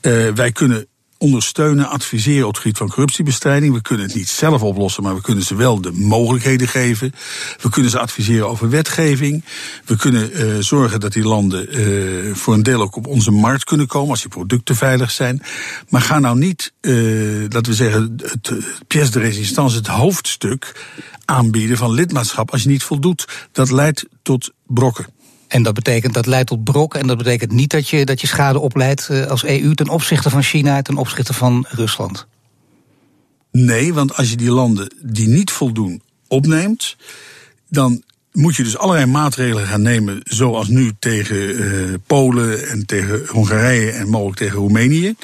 Ja. 0.00 0.32
wij 0.32 0.52
kunnen 0.52 0.86
ondersteunen, 1.20 1.88
adviseren 1.88 2.46
op 2.46 2.52
het 2.52 2.62
gebied 2.62 2.78
van 2.78 2.88
corruptiebestrijding. 2.88 3.74
We 3.74 3.82
kunnen 3.82 4.06
het 4.06 4.14
niet 4.14 4.28
zelf 4.28 4.62
oplossen, 4.62 5.02
maar 5.02 5.14
we 5.14 5.20
kunnen 5.20 5.44
ze 5.44 5.54
wel 5.54 5.80
de 5.80 5.92
mogelijkheden 5.92 6.68
geven. 6.68 7.12
We 7.62 7.70
kunnen 7.70 7.90
ze 7.90 7.98
adviseren 7.98 8.48
over 8.48 8.70
wetgeving. 8.70 9.44
We 9.84 9.96
kunnen 9.96 10.30
uh, 10.32 10.56
zorgen 10.58 11.00
dat 11.00 11.12
die 11.12 11.22
landen 11.22 11.80
uh, 11.80 12.34
voor 12.34 12.54
een 12.54 12.62
deel 12.62 12.80
ook 12.80 12.96
op 12.96 13.06
onze 13.06 13.30
markt 13.30 13.64
kunnen 13.64 13.86
komen 13.86 14.10
als 14.10 14.20
die 14.20 14.30
producten 14.30 14.76
veilig 14.76 15.10
zijn. 15.10 15.42
Maar 15.88 16.00
ga 16.00 16.18
nou 16.18 16.38
niet, 16.38 16.72
uh, 16.80 17.40
laten 17.48 17.70
we 17.70 17.74
zeggen, 17.74 18.16
het 18.16 18.52
pièce 18.86 19.10
de 19.10 19.18
résistance, 19.18 19.76
het 19.76 19.86
hoofdstuk 19.86 20.86
aanbieden 21.24 21.76
van 21.76 21.92
lidmaatschap 21.92 22.50
als 22.50 22.62
je 22.62 22.68
niet 22.68 22.82
voldoet. 22.82 23.48
Dat 23.52 23.70
leidt 23.70 24.06
tot 24.22 24.52
brokken. 24.66 25.19
En 25.50 25.62
dat 25.62 25.74
betekent 25.74 26.14
dat 26.14 26.26
leidt 26.26 26.48
tot 26.48 26.64
brok. 26.64 26.94
En 26.94 27.06
dat 27.06 27.18
betekent 27.18 27.52
niet 27.52 27.70
dat 27.70 27.88
je, 27.88 28.04
dat 28.04 28.20
je 28.20 28.26
schade 28.26 28.58
opleidt 28.58 29.08
eh, 29.08 29.26
als 29.26 29.44
EU 29.44 29.74
ten 29.74 29.88
opzichte 29.88 30.30
van 30.30 30.42
China, 30.42 30.82
ten 30.82 30.96
opzichte 30.96 31.32
van 31.32 31.66
Rusland. 31.68 32.26
Nee, 33.52 33.94
want 33.94 34.16
als 34.16 34.30
je 34.30 34.36
die 34.36 34.50
landen 34.50 34.94
die 35.02 35.28
niet 35.28 35.50
voldoen 35.50 36.02
opneemt, 36.28 36.96
dan 37.68 38.02
moet 38.32 38.56
je 38.56 38.62
dus 38.62 38.76
allerlei 38.76 39.06
maatregelen 39.06 39.66
gaan 39.66 39.82
nemen, 39.82 40.20
zoals 40.24 40.68
nu 40.68 40.92
tegen 40.98 41.36
uh, 41.36 41.94
Polen 42.06 42.68
en 42.68 42.86
tegen 42.86 43.26
Hongarije 43.26 43.90
en 43.90 44.08
mogelijk 44.08 44.38
tegen 44.38 44.56
Roemenië. 44.56 45.14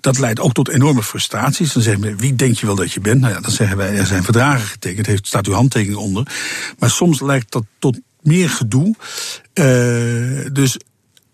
Dat 0.00 0.18
leidt 0.18 0.40
ook 0.40 0.52
tot 0.52 0.68
enorme 0.68 1.02
frustraties. 1.02 1.72
Dan 1.72 1.82
zeggen 1.82 2.02
we, 2.02 2.16
wie 2.16 2.34
denk 2.34 2.58
je 2.58 2.66
wel 2.66 2.74
dat 2.74 2.92
je 2.92 3.00
bent? 3.00 3.20
Nou 3.20 3.34
ja, 3.34 3.40
dan 3.40 3.50
zeggen 3.50 3.76
wij, 3.76 3.96
er 3.96 4.06
zijn 4.06 4.24
verdragen 4.24 4.66
getekend, 4.66 5.06
heeft, 5.06 5.26
staat 5.26 5.46
uw 5.46 5.52
handtekening 5.52 5.98
onder. 5.98 6.26
Maar 6.78 6.90
soms 6.90 7.20
leidt 7.20 7.52
dat 7.52 7.64
tot 7.78 7.98
meer 8.28 8.50
gedoe. 8.50 8.94
Uh, 9.54 10.46
dus 10.52 10.78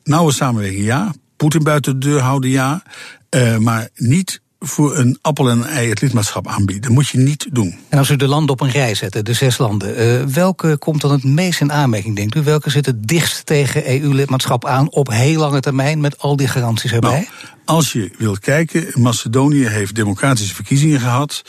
nauwe 0.02 0.32
samenwerking 0.32 0.84
ja. 0.84 1.12
Poetin 1.36 1.62
buiten 1.62 2.00
de 2.00 2.08
deur 2.08 2.20
houden 2.20 2.50
ja. 2.50 2.82
Uh, 3.30 3.56
maar 3.56 3.88
niet 3.94 4.40
voor 4.66 4.96
een 4.96 5.18
appel 5.20 5.50
en 5.50 5.58
een 5.58 5.66
ei 5.66 5.88
het 5.88 6.00
lidmaatschap 6.00 6.48
aanbieden. 6.48 6.82
Dat 6.82 6.92
moet 6.92 7.08
je 7.08 7.18
niet 7.18 7.46
doen. 7.52 7.78
En 7.88 7.98
als 7.98 8.10
u 8.10 8.16
de 8.16 8.28
landen 8.28 8.50
op 8.50 8.60
een 8.60 8.70
rij 8.70 8.94
zet, 8.94 9.26
de 9.26 9.32
zes 9.32 9.58
landen, 9.58 10.00
uh, 10.00 10.22
welke 10.22 10.76
komt 10.78 11.00
dan 11.00 11.10
het 11.10 11.24
meest 11.24 11.60
in 11.60 11.72
aanmerking, 11.72 12.16
denkt 12.16 12.34
u? 12.34 12.42
Welke 12.42 12.70
zit 12.70 12.86
het 12.86 13.08
dichtst 13.08 13.46
tegen 13.46 14.02
EU-lidmaatschap 14.02 14.66
aan 14.66 14.90
op 14.90 15.08
heel 15.08 15.40
lange 15.40 15.60
termijn 15.60 16.00
met 16.00 16.18
al 16.18 16.36
die 16.36 16.48
garanties 16.48 16.92
erbij? 16.92 17.10
Nou, 17.10 17.26
als 17.64 17.92
je 17.92 18.10
wilt 18.18 18.38
kijken, 18.38 18.86
Macedonië 18.94 19.66
heeft 19.66 19.94
democratische 19.94 20.54
verkiezingen 20.54 21.00
gehad. 21.00 21.42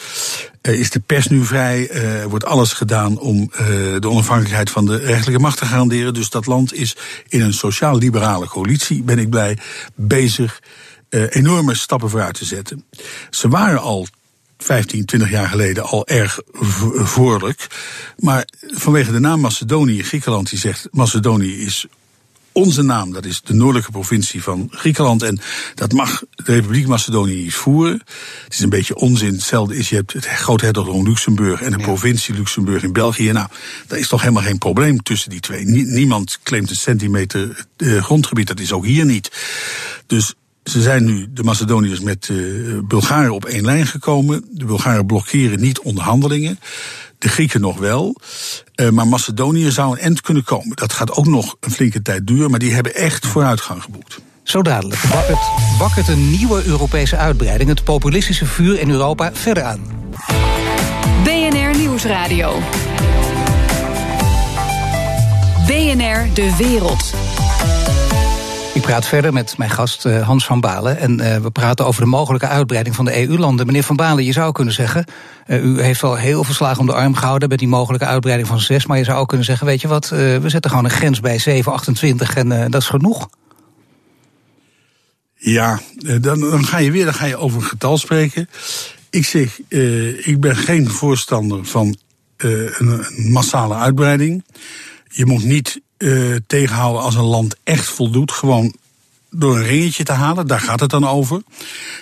Uh, 0.61 0.79
is 0.79 0.89
de 0.89 0.99
pers 0.99 1.27
nu 1.27 1.45
vrij? 1.45 1.89
Uh, 1.91 2.23
wordt 2.23 2.45
alles 2.45 2.73
gedaan 2.73 3.19
om 3.19 3.51
uh, 3.51 3.67
de 3.99 4.09
onafhankelijkheid 4.09 4.69
van 4.69 4.85
de 4.85 4.97
rechtelijke 4.97 5.41
macht 5.41 5.57
te 5.57 5.65
garanderen? 5.65 6.13
Dus 6.13 6.29
dat 6.29 6.45
land 6.45 6.73
is 6.73 6.95
in 7.27 7.41
een 7.41 7.53
sociaal-liberale 7.53 8.47
coalitie, 8.47 9.03
ben 9.03 9.19
ik 9.19 9.29
blij, 9.29 9.57
bezig 9.95 10.61
enorme 11.09 11.75
stappen 11.75 12.09
vooruit 12.09 12.33
te 12.33 12.45
zetten. 12.45 12.85
Ze 13.29 13.47
waren 13.47 13.81
al 13.81 14.07
15, 14.57 15.05
20 15.05 15.29
jaar 15.29 15.47
geleden 15.47 15.83
al 15.83 16.07
erg 16.07 16.39
voorlijk. 16.93 17.67
Maar 18.17 18.47
vanwege 18.67 19.11
de 19.11 19.19
naam 19.19 19.39
Macedonië, 19.39 20.03
Griekenland, 20.03 20.49
die 20.49 20.59
zegt 20.59 20.87
Macedonië 20.91 21.61
is 21.61 21.87
onze 22.55 22.81
naam, 22.81 23.13
dat 23.13 23.25
is 23.25 23.41
de 23.41 23.53
noordelijke 23.53 23.91
provincie 23.91 24.43
van 24.43 24.67
Griekenland. 24.71 25.23
En 25.23 25.39
dat 25.73 25.91
mag 25.91 26.23
de 26.29 26.53
Republiek 26.53 26.87
Macedonië 26.87 27.35
niet 27.35 27.53
voeren. 27.53 28.01
Het 28.43 28.53
is 28.53 28.59
een 28.59 28.69
beetje 28.69 28.95
onzin. 28.95 29.33
Hetzelfde 29.33 29.75
is, 29.75 29.89
je 29.89 29.95
hebt 29.95 30.13
het 30.13 30.25
grote 30.25 30.63
hertogdom 30.63 31.07
Luxemburg 31.07 31.61
en 31.61 31.71
de 31.71 31.77
provincie 31.77 32.35
Luxemburg 32.35 32.83
in 32.83 32.93
België. 32.93 33.31
Nou, 33.31 33.47
daar 33.87 33.99
is 33.99 34.07
toch 34.07 34.21
helemaal 34.21 34.43
geen 34.43 34.57
probleem 34.57 35.03
tussen 35.03 35.29
die 35.29 35.39
twee. 35.39 35.65
niemand 35.65 36.39
claimt 36.43 36.69
een 36.69 36.75
centimeter 36.75 37.65
uh, 37.77 38.03
grondgebied, 38.03 38.47
dat 38.47 38.59
is 38.59 38.71
ook 38.71 38.85
hier 38.85 39.05
niet. 39.05 39.31
Dus 40.07 40.33
ze 40.65 40.81
zijn 40.81 41.05
nu, 41.05 41.27
de 41.29 41.43
Macedoniërs, 41.43 41.99
met 41.99 42.27
uh, 42.31 42.79
Bulgaren 42.87 43.33
op 43.33 43.45
één 43.45 43.65
lijn 43.65 43.87
gekomen. 43.87 44.45
De 44.51 44.65
Bulgaren 44.65 45.05
blokkeren 45.05 45.59
niet 45.59 45.79
onderhandelingen. 45.79 46.59
De 47.17 47.29
Grieken 47.29 47.61
nog 47.61 47.77
wel. 47.77 48.15
Uh, 48.75 48.89
maar 48.89 49.07
Macedonië 49.07 49.71
zou 49.71 49.91
een 49.91 50.03
end 50.03 50.21
kunnen 50.21 50.43
komen. 50.43 50.75
Dat 50.75 50.93
gaat 50.93 51.11
ook 51.11 51.25
nog 51.25 51.55
een 51.59 51.71
flinke 51.71 52.01
tijd 52.01 52.27
duren, 52.27 52.49
maar 52.49 52.59
die 52.59 52.73
hebben 52.73 52.95
echt 52.95 53.27
vooruitgang 53.27 53.83
geboekt. 53.83 54.19
Zo 54.43 54.61
dadelijk 54.61 55.01
wakkert, 55.01 55.39
wakkert 55.79 56.07
een 56.07 56.29
nieuwe 56.29 56.63
Europese 56.65 57.17
uitbreiding 57.17 57.69
het 57.69 57.83
populistische 57.83 58.45
vuur 58.45 58.79
in 58.79 58.89
Europa 58.89 59.33
verder 59.33 59.63
aan. 59.63 59.81
BNR 61.23 61.77
Nieuwsradio. 61.77 62.59
BNR 65.67 66.33
De 66.33 66.55
Wereld. 66.57 67.13
Praat 68.85 69.07
verder 69.07 69.33
met 69.33 69.57
mijn 69.57 69.69
gast 69.69 70.05
uh, 70.05 70.25
Hans 70.27 70.45
van 70.45 70.59
Balen. 70.59 70.97
En 70.97 71.19
uh, 71.19 71.37
we 71.37 71.51
praten 71.51 71.85
over 71.85 72.01
de 72.01 72.07
mogelijke 72.07 72.47
uitbreiding 72.47 72.95
van 72.95 73.05
de 73.05 73.27
EU-landen. 73.27 73.65
Meneer 73.65 73.83
van 73.83 73.95
Balen, 73.95 74.23
je 74.23 74.31
zou 74.31 74.51
kunnen 74.51 74.73
zeggen. 74.73 75.05
Uh, 75.47 75.63
u 75.63 75.81
heeft 75.81 76.03
al 76.03 76.15
heel 76.15 76.43
veel 76.43 76.53
slagen 76.53 76.79
om 76.79 76.85
de 76.85 76.93
arm 76.93 77.15
gehouden 77.15 77.49
met 77.49 77.59
die 77.59 77.67
mogelijke 77.67 78.05
uitbreiding 78.05 78.47
van 78.47 78.59
zes. 78.59 78.85
Maar 78.85 78.97
je 78.97 79.03
zou 79.03 79.19
ook 79.19 79.27
kunnen 79.27 79.45
zeggen: 79.45 79.67
weet 79.67 79.81
je 79.81 79.87
wat, 79.87 80.09
we 80.09 80.43
zetten 80.45 80.69
gewoon 80.69 80.85
een 80.85 80.91
grens 80.91 81.19
bij 81.19 81.39
728 81.39 82.35
en 82.35 82.71
dat 82.71 82.81
is 82.81 82.87
genoeg. 82.87 83.29
Ja, 85.35 85.79
dan, 86.21 86.39
dan, 86.39 86.65
ga 86.65 86.77
je 86.77 86.91
weer 86.91 87.05
dan 87.05 87.13
ga 87.13 87.25
je 87.25 87.37
over 87.37 87.61
een 87.61 87.67
getal 87.67 87.97
spreken. 87.97 88.49
Ik 89.09 89.25
zeg, 89.25 89.59
ik 90.25 90.39
ben 90.39 90.55
geen 90.55 90.89
voorstander 90.89 91.65
van 91.65 91.97
een 92.37 93.31
massale 93.31 93.75
uitbreiding. 93.75 94.43
Je 95.15 95.25
moet 95.25 95.43
niet 95.43 95.81
uh, 95.97 96.35
tegenhouden 96.47 97.01
als 97.01 97.15
een 97.15 97.23
land 97.23 97.55
echt 97.63 97.87
voldoet. 97.87 98.31
Gewoon 98.31 98.75
door 99.29 99.55
een 99.55 99.65
ringetje 99.65 100.03
te 100.03 100.11
halen, 100.11 100.47
daar 100.47 100.59
gaat 100.59 100.79
het 100.79 100.89
dan 100.89 101.07
over. 101.07 101.41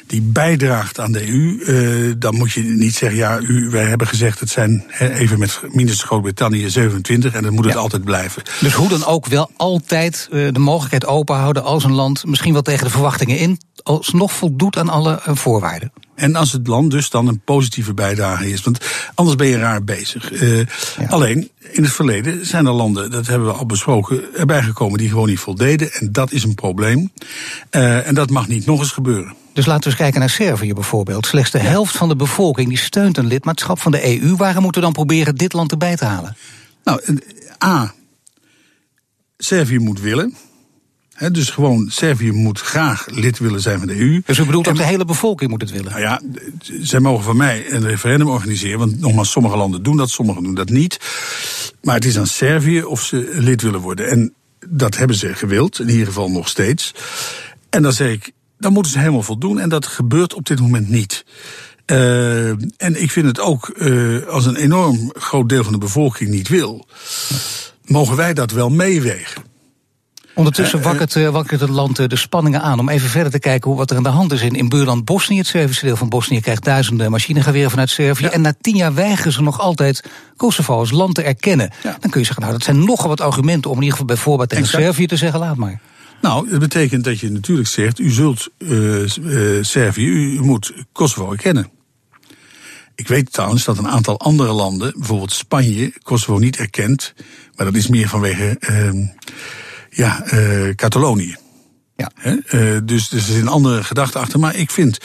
Die 0.07 0.21
bijdraagt 0.21 0.99
aan 0.99 1.11
de 1.11 1.27
EU. 1.27 1.59
Uh, 1.59 2.13
dan 2.17 2.35
moet 2.35 2.51
je 2.51 2.61
niet 2.61 2.95
zeggen, 2.95 3.19
ja, 3.19 3.39
u, 3.39 3.69
wij 3.69 3.85
hebben 3.85 4.07
gezegd, 4.07 4.39
het 4.39 4.49
zijn 4.49 4.85
even 4.99 5.39
met 5.39 5.59
minstens 5.71 6.03
Groot-Brittannië 6.03 6.69
27 6.69 7.33
en 7.33 7.43
dan 7.43 7.53
moet 7.53 7.65
het 7.65 7.75
altijd 7.75 8.03
blijven. 8.03 8.43
Dus 8.59 8.73
hoe 8.73 8.89
dan 8.89 9.05
ook 9.05 9.25
wel 9.25 9.51
altijd 9.57 10.27
uh, 10.31 10.53
de 10.53 10.59
mogelijkheid 10.59 11.05
openhouden 11.05 11.63
als 11.63 11.83
een 11.83 11.93
land 11.93 12.25
misschien 12.25 12.53
wel 12.53 12.61
tegen 12.61 12.85
de 12.85 12.91
verwachtingen 12.91 13.37
in, 13.37 13.59
alsnog 13.83 14.31
voldoet 14.31 14.77
aan 14.77 14.89
alle 14.89 15.19
voorwaarden. 15.23 15.91
En 16.15 16.35
als 16.35 16.51
het 16.51 16.67
land 16.67 16.91
dus 16.91 17.09
dan 17.09 17.27
een 17.27 17.39
positieve 17.39 17.93
bijdrage 17.93 18.51
is. 18.51 18.61
Want 18.61 18.85
anders 19.13 19.37
ben 19.37 19.47
je 19.47 19.57
raar 19.57 19.83
bezig. 19.83 20.31
Uh, 20.31 20.65
Alleen, 21.07 21.49
in 21.59 21.83
het 21.83 21.91
verleden 21.91 22.45
zijn 22.45 22.65
er 22.65 22.71
landen, 22.71 23.11
dat 23.11 23.27
hebben 23.27 23.47
we 23.47 23.53
al 23.53 23.65
besproken, 23.65 24.35
erbij 24.35 24.63
gekomen 24.63 24.97
die 24.97 25.09
gewoon 25.09 25.27
niet 25.27 25.39
voldeden. 25.39 25.91
En 25.91 26.11
dat 26.11 26.31
is 26.31 26.43
een 26.43 26.55
probleem. 26.55 27.11
Uh, 27.71 28.07
en 28.07 28.15
dat 28.15 28.29
mag 28.29 28.47
niet 28.47 28.65
nog 28.65 28.79
eens 28.79 28.91
gebeuren. 28.91 29.33
Dus 29.53 29.65
laten 29.65 29.83
we 29.83 29.89
eens 29.89 29.99
kijken 29.99 30.19
naar 30.19 30.29
Servië 30.29 30.73
bijvoorbeeld. 30.73 31.25
Slechts 31.25 31.51
de 31.51 31.59
helft 31.59 31.97
van 31.97 32.09
de 32.09 32.15
bevolking 32.15 32.67
die 32.69 32.77
steunt 32.77 33.17
een 33.17 33.27
lidmaatschap 33.27 33.79
van 33.79 33.91
de 33.91 34.21
EU. 34.21 34.35
Waarom 34.35 34.63
moeten 34.63 34.81
we 34.81 34.87
dan 34.87 34.95
proberen 34.95 35.35
dit 35.35 35.53
land 35.53 35.71
erbij 35.71 35.95
te 35.95 36.05
halen? 36.05 36.35
Nou, 36.83 37.19
A. 37.63 37.93
Servië 39.37 39.79
moet 39.79 39.99
willen 39.99 40.35
dus 41.31 41.49
gewoon, 41.49 41.89
Servië 41.89 42.31
moet 42.31 42.59
graag 42.59 43.05
lid 43.11 43.39
willen 43.39 43.61
zijn 43.61 43.77
van 43.79 43.87
de 43.87 43.99
EU. 43.99 44.21
Dus 44.25 44.37
u 44.37 44.45
bedoelt 44.45 44.65
dat 44.65 44.75
de 44.75 44.83
hele 44.83 45.05
bevolking 45.05 45.49
moet 45.49 45.61
het 45.61 45.71
willen? 45.71 45.91
Nou 45.91 46.01
ja, 46.01 46.21
zij 46.81 46.99
mogen 46.99 47.23
van 47.23 47.37
mij 47.37 47.71
een 47.71 47.87
referendum 47.87 48.27
organiseren. 48.27 48.79
Want 48.79 48.99
nogmaals, 48.99 49.31
sommige 49.31 49.57
landen 49.57 49.83
doen 49.83 49.97
dat, 49.97 50.09
sommige 50.09 50.41
doen 50.41 50.55
dat 50.55 50.69
niet. 50.69 50.99
Maar 51.81 51.95
het 51.95 52.05
is 52.05 52.17
aan 52.17 52.27
Servië 52.27 52.83
of 52.83 53.03
ze 53.03 53.29
lid 53.33 53.61
willen 53.61 53.79
worden. 53.79 54.09
En 54.09 54.33
dat 54.67 54.97
hebben 54.97 55.15
ze 55.15 55.33
gewild, 55.33 55.79
in 55.79 55.89
ieder 55.89 56.05
geval 56.05 56.31
nog 56.31 56.47
steeds. 56.47 56.93
En 57.69 57.81
dan 57.81 57.93
zeg 57.93 58.11
ik, 58.11 58.31
dan 58.57 58.73
moeten 58.73 58.91
ze 58.91 58.99
helemaal 58.99 59.23
voldoen. 59.23 59.59
En 59.59 59.69
dat 59.69 59.85
gebeurt 59.85 60.33
op 60.33 60.45
dit 60.45 60.59
moment 60.59 60.89
niet. 60.89 61.25
Uh, 61.85 62.49
en 62.77 63.01
ik 63.01 63.11
vind 63.11 63.25
het 63.25 63.39
ook, 63.39 63.71
uh, 63.75 64.27
als 64.27 64.45
een 64.45 64.55
enorm 64.55 65.11
groot 65.13 65.49
deel 65.49 65.63
van 65.63 65.73
de 65.73 65.79
bevolking 65.79 66.29
niet 66.29 66.47
wil, 66.47 66.87
mogen 67.85 68.15
wij 68.15 68.33
dat 68.33 68.51
wel 68.51 68.69
meewegen. 68.69 69.52
Ondertussen 70.35 70.79
eh, 70.79 70.85
wakkert, 70.85 71.15
uh, 71.15 71.29
wakkert 71.29 71.61
het 71.61 71.69
land 71.69 72.09
de 72.09 72.15
spanningen 72.15 72.61
aan 72.61 72.79
om 72.79 72.89
even 72.89 73.09
verder 73.09 73.31
te 73.31 73.39
kijken 73.39 73.69
hoe 73.69 73.79
wat 73.79 73.91
er 73.91 73.97
aan 73.97 74.03
de 74.03 74.09
hand 74.09 74.31
is 74.31 74.41
in, 74.41 74.55
in 74.55 74.69
buurland 74.69 75.05
Bosnië. 75.05 75.37
Het 75.37 75.47
Servische 75.47 75.85
deel 75.85 75.95
van 75.95 76.09
Bosnië 76.09 76.41
krijgt 76.41 76.63
duizenden 76.63 77.11
machinegeweren 77.11 77.69
vanuit 77.69 77.89
Servië. 77.89 78.25
En 78.25 78.41
na 78.41 78.53
tien 78.61 78.75
jaar 78.75 78.93
weigeren 78.93 79.31
ze 79.31 79.41
nog 79.41 79.59
altijd 79.59 80.03
Kosovo 80.35 80.77
als 80.77 80.91
land 80.91 81.15
te 81.15 81.23
erkennen. 81.23 81.69
Dan 81.83 82.09
kun 82.09 82.19
je 82.19 82.25
zeggen, 82.25 82.41
nou 82.41 82.53
dat 82.53 82.63
zijn 82.63 82.85
nogal 82.85 83.07
wat 83.07 83.21
argumenten 83.21 83.69
om 83.69 83.75
in 83.75 83.83
ieder 83.83 83.97
geval 83.97 84.15
bijvoorbeeld 84.15 84.49
tegen 84.49 84.67
Servië 84.67 85.05
te 85.05 85.15
zeggen, 85.15 85.39
laat 85.39 85.57
maar. 85.57 85.79
Nou, 86.21 86.49
dat 86.49 86.59
betekent 86.59 87.03
dat 87.03 87.19
je 87.19 87.31
natuurlijk 87.31 87.67
zegt, 87.67 87.99
u 87.99 88.09
zult 88.09 88.49
Servië, 89.61 90.05
u, 90.05 90.37
u 90.37 90.41
moet 90.41 90.73
Kosovo 90.91 91.31
erkennen. 91.31 91.71
Ik 92.95 93.07
weet 93.07 93.33
trouwens 93.33 93.63
dat 93.63 93.77
een 93.77 93.87
aantal 93.87 94.19
andere 94.19 94.51
landen, 94.51 94.93
bijvoorbeeld 94.97 95.31
Spanje, 95.31 95.93
Kosovo 96.03 96.37
niet 96.37 96.57
erkent. 96.57 97.13
Maar 97.55 97.65
dat 97.65 97.75
is 97.75 97.87
meer 97.87 98.07
vanwege 98.07 98.57
uh, 98.69 99.07
ja, 99.93 100.33
uh, 100.33 100.73
Catalonië. 100.75 101.35
Ja. 101.95 102.11
Uh, 102.23 102.79
dus, 102.83 103.09
dus 103.09 103.27
er 103.27 103.35
is 103.35 103.41
een 103.41 103.47
andere 103.47 103.83
gedachte 103.83 104.19
achter. 104.19 104.39
Maar 104.39 104.55
ik 104.55 104.71
vind, 104.71 104.97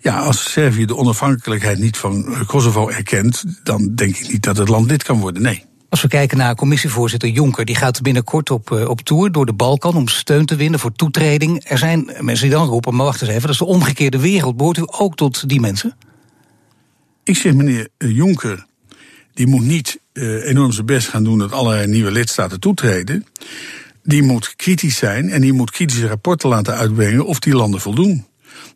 ja, 0.00 0.18
als 0.18 0.52
Servië 0.52 0.84
de 0.84 0.96
onafhankelijkheid 0.96 1.78
niet 1.78 1.96
van 1.96 2.44
Kosovo 2.46 2.88
erkent, 2.88 3.44
dan 3.62 3.94
denk 3.94 4.16
ik 4.16 4.28
niet 4.30 4.42
dat 4.42 4.56
het 4.56 4.68
land 4.68 4.90
lid 4.90 5.02
kan 5.02 5.20
worden. 5.20 5.42
Nee. 5.42 5.64
Als 5.88 6.02
we 6.02 6.08
kijken 6.08 6.38
naar 6.38 6.54
commissievoorzitter 6.54 7.28
Jonker, 7.28 7.64
die 7.64 7.74
gaat 7.74 8.02
binnenkort 8.02 8.50
op, 8.50 8.70
op 8.70 9.00
tour 9.00 9.32
door 9.32 9.46
de 9.46 9.52
Balkan 9.52 9.96
om 9.96 10.08
steun 10.08 10.46
te 10.46 10.56
winnen 10.56 10.80
voor 10.80 10.92
toetreding. 10.92 11.64
Er 11.64 11.78
zijn 11.78 12.10
mensen 12.20 12.48
die 12.48 12.56
dan 12.56 12.66
roepen, 12.66 12.94
maar 12.94 13.06
wacht 13.06 13.20
eens 13.20 13.30
even, 13.30 13.42
dat 13.42 13.50
is 13.50 13.58
de 13.58 13.64
omgekeerde 13.64 14.18
wereld. 14.18 14.56
Behoort 14.56 14.78
u 14.78 14.84
ook 14.86 15.16
tot 15.16 15.48
die 15.48 15.60
mensen? 15.60 15.96
Ik 17.24 17.36
zeg 17.36 17.54
meneer 17.54 17.88
Jonker, 17.98 18.66
die 19.34 19.46
moet 19.46 19.64
niet 19.64 20.00
enorm 20.12 20.72
zijn 20.72 20.86
best 20.86 21.08
gaan 21.08 21.24
doen 21.24 21.38
dat 21.38 21.52
allerlei 21.52 21.86
nieuwe 21.86 22.10
lidstaten 22.10 22.60
toetreden 22.60 23.26
die 24.08 24.22
moet 24.22 24.56
kritisch 24.56 24.96
zijn 24.96 25.30
en 25.30 25.40
die 25.40 25.52
moet 25.52 25.70
kritische 25.70 26.06
rapporten 26.06 26.48
laten 26.48 26.74
uitbrengen 26.74 27.26
of 27.26 27.38
die 27.38 27.54
landen 27.54 27.80
voldoen. 27.80 28.26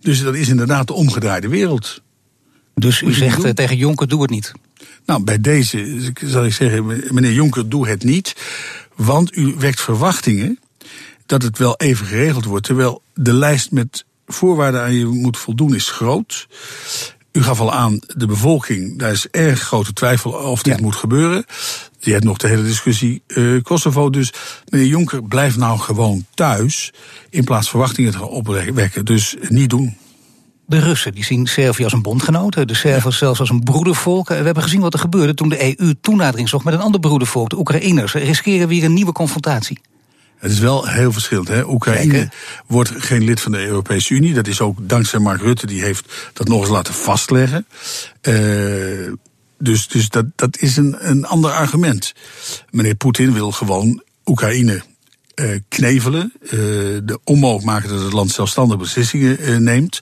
Dus 0.00 0.22
dat 0.22 0.34
is 0.34 0.48
inderdaad 0.48 0.86
de 0.86 0.92
omgedraaide 0.92 1.48
wereld. 1.48 2.02
Dus 2.74 3.00
u 3.00 3.12
zegt 3.12 3.44
eh, 3.44 3.50
tegen 3.50 3.76
Jonker, 3.76 4.08
doe 4.08 4.22
het 4.22 4.30
niet? 4.30 4.52
Nou, 5.06 5.24
bij 5.24 5.40
deze 5.40 6.00
zal 6.24 6.44
ik 6.44 6.52
zeggen, 6.52 6.86
meneer 7.10 7.32
Jonker, 7.32 7.68
doe 7.68 7.88
het 7.88 8.04
niet. 8.04 8.36
Want 8.96 9.36
u 9.36 9.54
wekt 9.58 9.80
verwachtingen 9.80 10.58
dat 11.26 11.42
het 11.42 11.58
wel 11.58 11.76
even 11.76 12.06
geregeld 12.06 12.44
wordt. 12.44 12.66
Terwijl 12.66 13.02
de 13.14 13.34
lijst 13.34 13.70
met 13.70 14.04
voorwaarden 14.26 14.80
aan 14.82 14.94
je 14.94 15.06
moet 15.06 15.38
voldoen 15.38 15.74
is 15.74 15.90
groot. 15.90 16.48
U 17.32 17.42
gaf 17.42 17.60
al 17.60 17.72
aan, 17.72 18.00
de 18.16 18.26
bevolking, 18.26 18.98
daar 18.98 19.12
is 19.12 19.28
erg 19.30 19.60
grote 19.60 19.92
twijfel 19.92 20.30
of 20.30 20.62
dit 20.62 20.80
moet 20.80 20.96
gebeuren. 20.96 21.44
Je 22.04 22.12
hebt 22.12 22.24
nog 22.24 22.36
de 22.36 22.48
hele 22.48 22.62
discussie 22.62 23.22
uh, 23.26 23.62
Kosovo. 23.62 24.10
Dus 24.10 24.32
meneer 24.68 24.86
Jonker, 24.86 25.22
blijf 25.22 25.56
nou 25.56 25.78
gewoon 25.78 26.26
thuis. 26.34 26.92
In 27.30 27.44
plaats 27.44 27.70
verwachtingen 27.70 28.12
te 28.12 28.18
gaan 28.18 28.28
opwekken. 28.28 29.04
Dus 29.04 29.36
niet 29.48 29.70
doen. 29.70 29.96
De 30.66 30.78
Russen 30.78 31.12
die 31.14 31.24
zien 31.24 31.46
Servië 31.46 31.84
als 31.84 31.92
een 31.92 32.02
bondgenoot, 32.02 32.68
de 32.68 32.74
Serven 32.74 33.12
zelfs 33.12 33.40
als 33.40 33.50
een 33.50 33.62
broedervolk. 33.62 34.28
We 34.28 34.34
hebben 34.34 34.62
gezien 34.62 34.80
wat 34.80 34.94
er 34.94 35.00
gebeurde 35.00 35.34
toen 35.34 35.48
de 35.48 35.78
EU 35.78 35.94
toenadering 36.00 36.48
zocht 36.48 36.64
met 36.64 36.74
een 36.74 36.80
ander 36.80 37.00
broedervolk, 37.00 37.50
de 37.50 37.58
Oekraïners. 37.58 38.12
Riskeren 38.12 38.68
we 38.68 38.74
hier 38.74 38.84
een 38.84 38.92
nieuwe 38.92 39.12
confrontatie? 39.12 39.80
Het 40.38 40.50
is 40.50 40.58
wel 40.58 40.86
heel 40.86 41.12
verschillend. 41.12 41.48
Hè? 41.48 41.64
Oekraïne 41.66 42.30
wordt 42.66 42.92
geen 42.96 43.24
lid 43.24 43.40
van 43.40 43.52
de 43.52 43.66
Europese 43.66 44.14
Unie. 44.14 44.34
Dat 44.34 44.46
is 44.46 44.60
ook 44.60 44.78
dankzij 44.80 45.18
Mark 45.18 45.40
Rutte, 45.40 45.66
die 45.66 45.82
heeft 45.82 46.30
dat 46.32 46.48
nog 46.48 46.60
eens 46.60 46.70
laten 46.70 46.94
vastleggen. 46.94 47.66
Uh, 48.22 49.12
dus 49.62 49.88
dus 49.88 50.08
dat, 50.08 50.26
dat 50.36 50.58
is 50.58 50.76
een, 50.76 50.96
een 50.98 51.24
ander 51.24 51.50
argument. 51.50 52.14
Meneer 52.70 52.94
Poetin 52.94 53.32
wil 53.32 53.52
gewoon 53.52 54.02
Oekraïne 54.24 54.82
uh, 55.34 55.60
knevelen. 55.68 56.32
Uh, 56.42 56.50
de 57.04 57.18
onmogelijk 57.24 57.66
maken 57.66 57.88
dat 57.88 58.02
het 58.02 58.12
land 58.12 58.30
zelfstandig 58.30 58.78
beslissingen 58.78 59.62
neemt. 59.62 60.00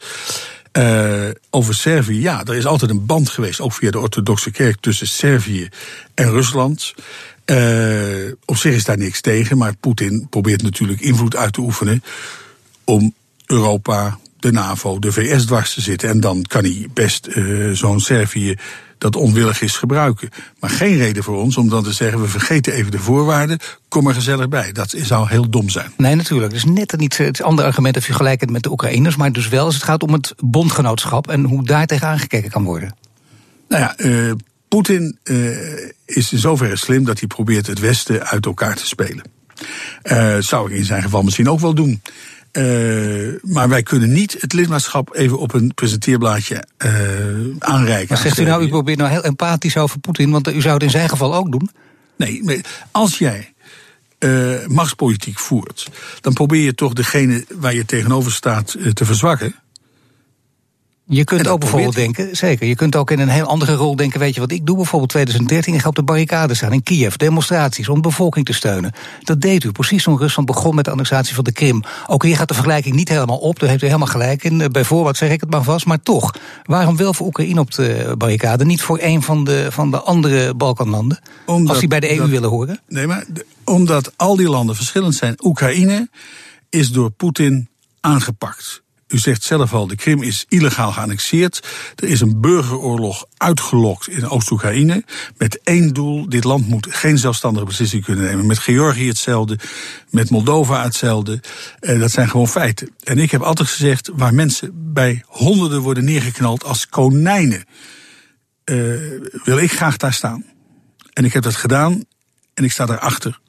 Uh, 0.73 1.29
over 1.51 1.75
Servië, 1.75 2.21
ja, 2.21 2.45
er 2.45 2.55
is 2.55 2.67
altijd 2.67 2.91
een 2.91 3.07
band 3.07 3.29
geweest, 3.29 3.61
ook 3.61 3.73
via 3.73 3.91
de 3.91 3.99
orthodoxe 3.99 4.51
kerk, 4.51 4.77
tussen 4.81 5.09
Servië 5.09 5.69
en 6.15 6.31
Rusland. 6.31 6.95
Op 8.45 8.57
zich 8.57 8.75
is 8.75 8.85
daar 8.85 8.99
niks 8.99 9.21
tegen, 9.21 9.59
maar 9.59 9.77
Poetin 9.77 10.27
probeert 10.31 10.63
natuurlijk 10.63 11.01
invloed 11.01 11.37
uit 11.37 11.53
te 11.53 11.61
oefenen 11.61 12.03
om 12.85 13.15
Europa, 13.47 14.19
de 14.39 14.53
NAVO, 14.53 14.99
de 14.99 15.13
VS 15.13 15.45
dwars 15.45 15.75
te 15.75 15.81
zitten. 15.81 16.09
En 16.09 16.21
dan 16.21 16.43
kan 16.43 16.65
hij 16.65 16.89
best 16.95 17.29
zo'n 17.73 18.01
Servië 18.01 18.57
dat 19.01 19.17
onwillig 19.17 19.61
is 19.61 19.77
gebruiken. 19.77 20.29
Maar 20.59 20.71
geen 20.71 20.97
reden 20.97 21.23
voor 21.23 21.37
ons 21.37 21.57
om 21.57 21.69
dan 21.69 21.83
te 21.83 21.93
zeggen: 21.93 22.21
we 22.21 22.29
vergeten 22.29 22.73
even 22.73 22.91
de 22.91 22.99
voorwaarden, 22.99 23.59
kom 23.89 24.07
er 24.07 24.15
gezellig 24.15 24.49
bij. 24.49 24.73
Dat 24.73 24.95
zou 24.97 25.29
heel 25.29 25.51
dom 25.51 25.69
zijn. 25.69 25.93
Nee, 25.97 26.15
natuurlijk. 26.15 26.53
Dus 26.53 26.65
net 26.65 26.97
niet 26.97 27.17
het 27.17 27.43
andere 27.43 27.69
argument 27.69 27.97
of 27.97 28.07
je 28.07 28.13
gelijk 28.13 28.41
hebt 28.41 28.53
met 28.53 28.63
de 28.63 28.71
Oekraïners, 28.71 29.17
maar 29.17 29.33
dus 29.33 29.49
wel 29.49 29.65
als 29.65 29.75
het 29.75 29.83
gaat 29.83 30.03
om 30.03 30.13
het 30.13 30.35
bondgenootschap 30.39 31.29
en 31.29 31.45
hoe 31.45 31.65
daar 31.65 31.87
tegen 31.87 32.09
aangekeken 32.09 32.51
kan 32.51 32.65
worden. 32.65 32.95
Nou 33.69 33.83
ja, 33.83 33.95
uh, 33.99 34.33
Poetin 34.69 35.19
uh, 35.25 35.57
is 36.05 36.33
in 36.33 36.39
zoverre 36.39 36.77
slim 36.77 37.05
dat 37.05 37.19
hij 37.19 37.29
probeert 37.29 37.67
het 37.67 37.79
Westen 37.79 38.27
uit 38.27 38.47
elkaar 38.47 38.77
te 38.77 38.87
spelen. 38.87 39.23
Uh, 40.03 40.37
zou 40.39 40.71
ik 40.71 40.77
in 40.79 40.85
zijn 40.85 41.03
geval 41.03 41.23
misschien 41.23 41.49
ook 41.49 41.61
wel 41.61 41.75
doen. 41.75 42.03
Uh, 42.53 43.35
maar 43.43 43.69
wij 43.69 43.83
kunnen 43.83 44.13
niet 44.13 44.37
het 44.39 44.53
lidmaatschap 44.53 45.15
even 45.15 45.39
op 45.39 45.55
een 45.55 45.75
presenteerblaadje 45.75 46.65
uh, 46.85 46.91
aanreiken. 47.59 48.09
Maar 48.09 48.23
zegt 48.23 48.39
u 48.39 48.45
nou, 48.45 48.63
u 48.63 48.69
probeert 48.69 48.99
nou 48.99 49.11
heel 49.11 49.25
empathisch 49.25 49.77
over 49.77 49.99
Poetin, 49.99 50.31
want 50.31 50.53
u 50.53 50.61
zou 50.61 50.75
het 50.75 50.83
in 50.83 50.91
zijn 50.91 51.09
geval 51.09 51.35
ook 51.35 51.51
doen? 51.51 51.71
Nee, 52.17 52.61
als 52.91 53.19
jij 53.19 53.53
uh, 54.19 54.67
machtspolitiek 54.67 55.39
voert, 55.39 55.89
dan 56.21 56.33
probeer 56.33 56.63
je 56.63 56.75
toch 56.75 56.93
degene 56.93 57.45
waar 57.55 57.75
je 57.75 57.85
tegenover 57.85 58.33
staat 58.33 58.77
te 58.93 59.05
verzwakken. 59.05 59.55
Je 61.13 61.25
kunt 61.25 61.49
ook 61.49 61.61
bijvoorbeeld 61.61 61.95
denken, 61.95 62.37
zeker, 62.37 62.67
je 62.67 62.75
kunt 62.75 62.97
ook 62.97 63.11
in 63.11 63.19
een 63.19 63.29
heel 63.29 63.47
andere 63.47 63.75
rol 63.75 63.97
denken. 63.97 64.21
Weet 64.21 64.35
je 64.35 64.41
wat 64.41 64.53
ik 64.53 64.67
doe? 64.67 64.77
Bijvoorbeeld 64.77 65.11
2013, 65.11 65.75
ik 65.75 65.81
ga 65.81 65.89
op 65.89 65.95
de 65.95 66.03
barricade 66.03 66.55
staan 66.55 66.73
in 66.73 66.83
Kiev, 66.83 67.15
demonstraties 67.15 67.89
om 67.89 67.95
de 67.95 68.01
bevolking 68.01 68.47
te 68.47 68.53
steunen. 68.53 68.93
Dat 69.23 69.41
deed 69.41 69.65
u 69.65 69.73
precies 69.73 70.03
toen 70.03 70.19
Rusland 70.19 70.49
begon 70.49 70.75
met 70.75 70.85
de 70.85 70.91
annexatie 70.91 71.35
van 71.35 71.45
de 71.45 71.53
Krim. 71.53 71.83
Ook 72.07 72.23
hier 72.23 72.37
gaat 72.37 72.49
de 72.49 72.55
vergelijking 72.55 72.95
niet 72.95 73.09
helemaal 73.09 73.39
op, 73.39 73.59
daar 73.59 73.69
heeft 73.69 73.83
u 73.83 73.87
helemaal 73.87 74.07
gelijk 74.07 74.45
in. 74.45 74.73
Bijvoorbeeld 74.73 75.17
zeg 75.17 75.31
ik 75.31 75.41
het 75.41 75.51
maar 75.51 75.63
vast, 75.63 75.87
maar 75.87 76.03
toch. 76.03 76.35
Waarom 76.65 76.97
wel 76.97 77.15
voor 77.15 77.27
Oekraïne 77.27 77.61
op 77.61 77.71
de 77.71 78.15
barricade, 78.19 78.65
niet 78.65 78.83
voor 78.83 78.99
een 79.01 79.23
van 79.23 79.45
de, 79.45 79.67
van 79.71 79.91
de 79.91 80.01
andere 80.01 80.55
Balkanlanden? 80.55 81.19
Omdat, 81.47 81.69
als 81.69 81.79
die 81.79 81.89
bij 81.89 82.01
de 82.01 82.11
EU 82.11 82.19
dat, 82.19 82.29
willen 82.29 82.49
horen? 82.49 82.81
Nee, 82.89 83.07
maar 83.07 83.27
omdat 83.65 84.13
al 84.17 84.37
die 84.37 84.49
landen 84.49 84.77
verschillend 84.77 85.15
zijn. 85.15 85.35
Oekraïne 85.45 86.09
is 86.69 86.91
door 86.91 87.11
Poetin 87.11 87.69
aangepakt. 88.01 88.83
U 89.11 89.19
zegt 89.19 89.43
zelf 89.43 89.75
al, 89.75 89.87
de 89.87 89.97
Krim 89.97 90.23
is 90.23 90.45
illegaal 90.49 90.93
geannexeerd. 90.93 91.67
Er 91.97 92.09
is 92.09 92.21
een 92.21 92.41
burgeroorlog 92.41 93.27
uitgelokt 93.37 94.09
in 94.09 94.29
Oost-Oekraïne. 94.29 95.05
Met 95.37 95.61
één 95.63 95.93
doel: 95.93 96.29
dit 96.29 96.45
land 96.45 96.69
moet 96.69 96.87
geen 96.91 97.19
zelfstandige 97.19 97.67
beslissing 97.67 98.05
kunnen 98.05 98.25
nemen. 98.25 98.47
Met 98.47 98.59
Georgië 98.59 99.09
hetzelfde, 99.09 99.59
met 100.11 100.31
Moldova 100.31 100.83
hetzelfde. 100.83 101.41
Eh, 101.81 102.01
dat 102.01 102.11
zijn 102.11 102.29
gewoon 102.29 102.49
feiten. 102.49 102.91
En 103.05 103.19
ik 103.19 103.31
heb 103.31 103.43
altijd 103.43 103.69
gezegd: 103.69 104.11
waar 104.15 104.35
mensen 104.35 104.93
bij 104.93 105.23
honderden 105.27 105.81
worden 105.81 106.05
neergeknald 106.05 106.65
als 106.65 106.89
konijnen, 106.89 107.65
eh, 108.65 108.77
wil 109.45 109.59
ik 109.59 109.73
graag 109.73 109.97
daar 109.97 110.13
staan. 110.13 110.45
En 111.13 111.25
ik 111.25 111.33
heb 111.33 111.43
dat 111.43 111.57
gedaan 111.57 112.05
en 112.55 112.65
ik 112.65 112.73
sta 112.73 112.87
daarachter. 112.87 113.41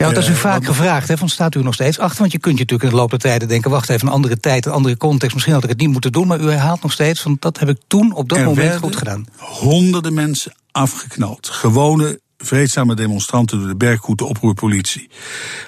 Ja, 0.00 0.12
dat 0.12 0.22
is 0.22 0.28
u 0.28 0.34
vaak 0.34 0.64
gevraagd, 0.64 1.08
hè, 1.08 1.16
van 1.16 1.28
staat 1.28 1.54
u 1.54 1.62
nog 1.62 1.74
steeds 1.74 1.98
achter? 1.98 2.18
Want 2.18 2.32
je 2.32 2.38
kunt 2.38 2.54
je 2.54 2.60
natuurlijk 2.60 2.90
in 2.90 2.96
de 2.96 3.00
loop 3.02 3.10
der 3.10 3.18
tijden 3.18 3.48
denken... 3.48 3.70
wacht 3.70 3.88
even, 3.88 4.06
een 4.06 4.12
andere 4.12 4.40
tijd, 4.40 4.66
een 4.66 4.72
andere 4.72 4.96
context... 4.96 5.34
misschien 5.34 5.54
had 5.54 5.64
ik 5.64 5.68
het 5.68 5.78
niet 5.78 5.90
moeten 5.90 6.12
doen, 6.12 6.26
maar 6.26 6.40
u 6.40 6.50
herhaalt 6.50 6.82
nog 6.82 6.92
steeds... 6.92 7.20
van 7.20 7.36
dat 7.40 7.58
heb 7.58 7.68
ik 7.68 7.78
toen 7.86 8.12
op 8.12 8.28
dat 8.28 8.44
moment 8.44 8.76
goed 8.76 8.96
gedaan. 8.96 9.26
honderden 9.36 10.14
mensen 10.14 10.54
afgeknald. 10.72 11.48
Gewone 11.48 12.20
vreedzame 12.38 12.94
demonstranten 12.94 13.58
door 13.58 13.68
de 13.68 13.76
Berghoed, 13.76 14.18
de 14.18 14.24
oproerpolitie. 14.24 15.10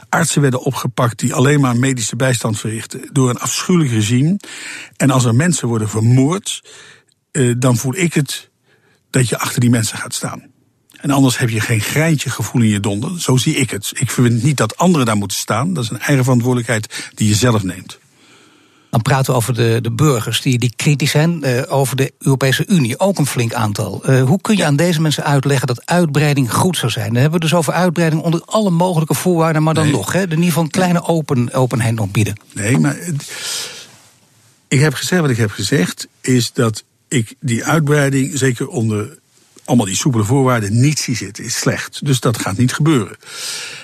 Artsen 0.08 0.40
werden 0.40 0.62
opgepakt 0.62 1.18
die 1.18 1.34
alleen 1.34 1.60
maar 1.60 1.76
medische 1.76 2.16
bijstand 2.16 2.58
verrichten... 2.58 3.08
door 3.12 3.30
een 3.30 3.38
afschuwelijk 3.38 3.90
regime. 3.90 4.38
En 4.96 5.10
als 5.10 5.24
er 5.24 5.34
mensen 5.34 5.68
worden 5.68 5.88
vermoord... 5.88 6.62
Eh, 7.30 7.52
dan 7.58 7.76
voel 7.76 7.94
ik 7.96 8.14
het 8.14 8.50
dat 9.10 9.28
je 9.28 9.38
achter 9.38 9.60
die 9.60 9.70
mensen 9.70 9.98
gaat 9.98 10.14
staan. 10.14 10.51
En 11.02 11.10
anders 11.10 11.38
heb 11.38 11.48
je 11.48 11.60
geen 11.60 11.80
greintje 11.80 12.30
gevoel 12.30 12.62
in 12.62 12.68
je 12.68 12.80
donder. 12.80 13.20
Zo 13.20 13.36
zie 13.36 13.54
ik 13.54 13.70
het. 13.70 13.90
Ik 13.94 14.10
vind 14.10 14.42
niet 14.42 14.56
dat 14.56 14.76
anderen 14.76 15.06
daar 15.06 15.16
moeten 15.16 15.36
staan. 15.36 15.74
Dat 15.74 15.84
is 15.84 15.90
een 15.90 16.00
eigen 16.00 16.24
verantwoordelijkheid 16.24 17.10
die 17.14 17.28
je 17.28 17.34
zelf 17.34 17.62
neemt. 17.62 17.98
Dan 18.90 19.02
praten 19.02 19.30
we 19.30 19.36
over 19.36 19.54
de, 19.54 19.78
de 19.82 19.90
burgers 19.90 20.40
die, 20.40 20.58
die 20.58 20.72
kritisch 20.76 21.10
zijn 21.10 21.40
uh, 21.44 21.62
over 21.68 21.96
de 21.96 22.12
Europese 22.18 22.66
Unie. 22.66 22.98
Ook 22.98 23.18
een 23.18 23.26
flink 23.26 23.52
aantal. 23.52 24.02
Uh, 24.06 24.22
hoe 24.22 24.40
kun 24.40 24.56
je 24.56 24.64
aan 24.64 24.76
deze 24.76 25.00
mensen 25.00 25.24
uitleggen 25.24 25.66
dat 25.66 25.86
uitbreiding 25.86 26.52
goed 26.52 26.76
zou 26.76 26.92
zijn? 26.92 27.12
Dan 27.12 27.22
hebben 27.22 27.40
we 27.40 27.46
dus 27.46 27.54
over 27.54 27.72
uitbreiding 27.72 28.22
onder 28.22 28.42
alle 28.44 28.70
mogelijke 28.70 29.14
voorwaarden, 29.14 29.62
maar 29.62 29.74
dan 29.74 29.84
nee. 29.84 29.92
nog. 29.92 30.12
Hè, 30.12 30.22
in 30.22 30.30
ieder 30.30 30.44
geval 30.44 30.62
een 30.62 30.70
kleine 30.70 31.02
open, 31.02 31.52
openheid 31.52 31.94
nog 31.94 32.10
bieden. 32.10 32.40
Nee, 32.54 32.78
maar 32.78 32.96
ik 34.68 34.80
heb 34.80 34.94
gezegd 34.94 35.20
wat 35.20 35.30
ik 35.30 35.36
heb 35.36 35.50
gezegd, 35.50 36.08
is 36.20 36.52
dat 36.52 36.84
ik 37.08 37.34
die 37.40 37.64
uitbreiding, 37.64 38.38
zeker 38.38 38.68
onder 38.68 39.18
allemaal 39.72 39.90
die 39.90 40.00
soepele 40.00 40.24
voorwaarden 40.24 40.80
niet 40.80 40.98
zie 40.98 41.16
zitten, 41.16 41.44
is 41.44 41.56
slecht. 41.56 42.04
Dus 42.04 42.20
dat 42.20 42.38
gaat 42.38 42.56
niet 42.56 42.72
gebeuren. 42.72 43.16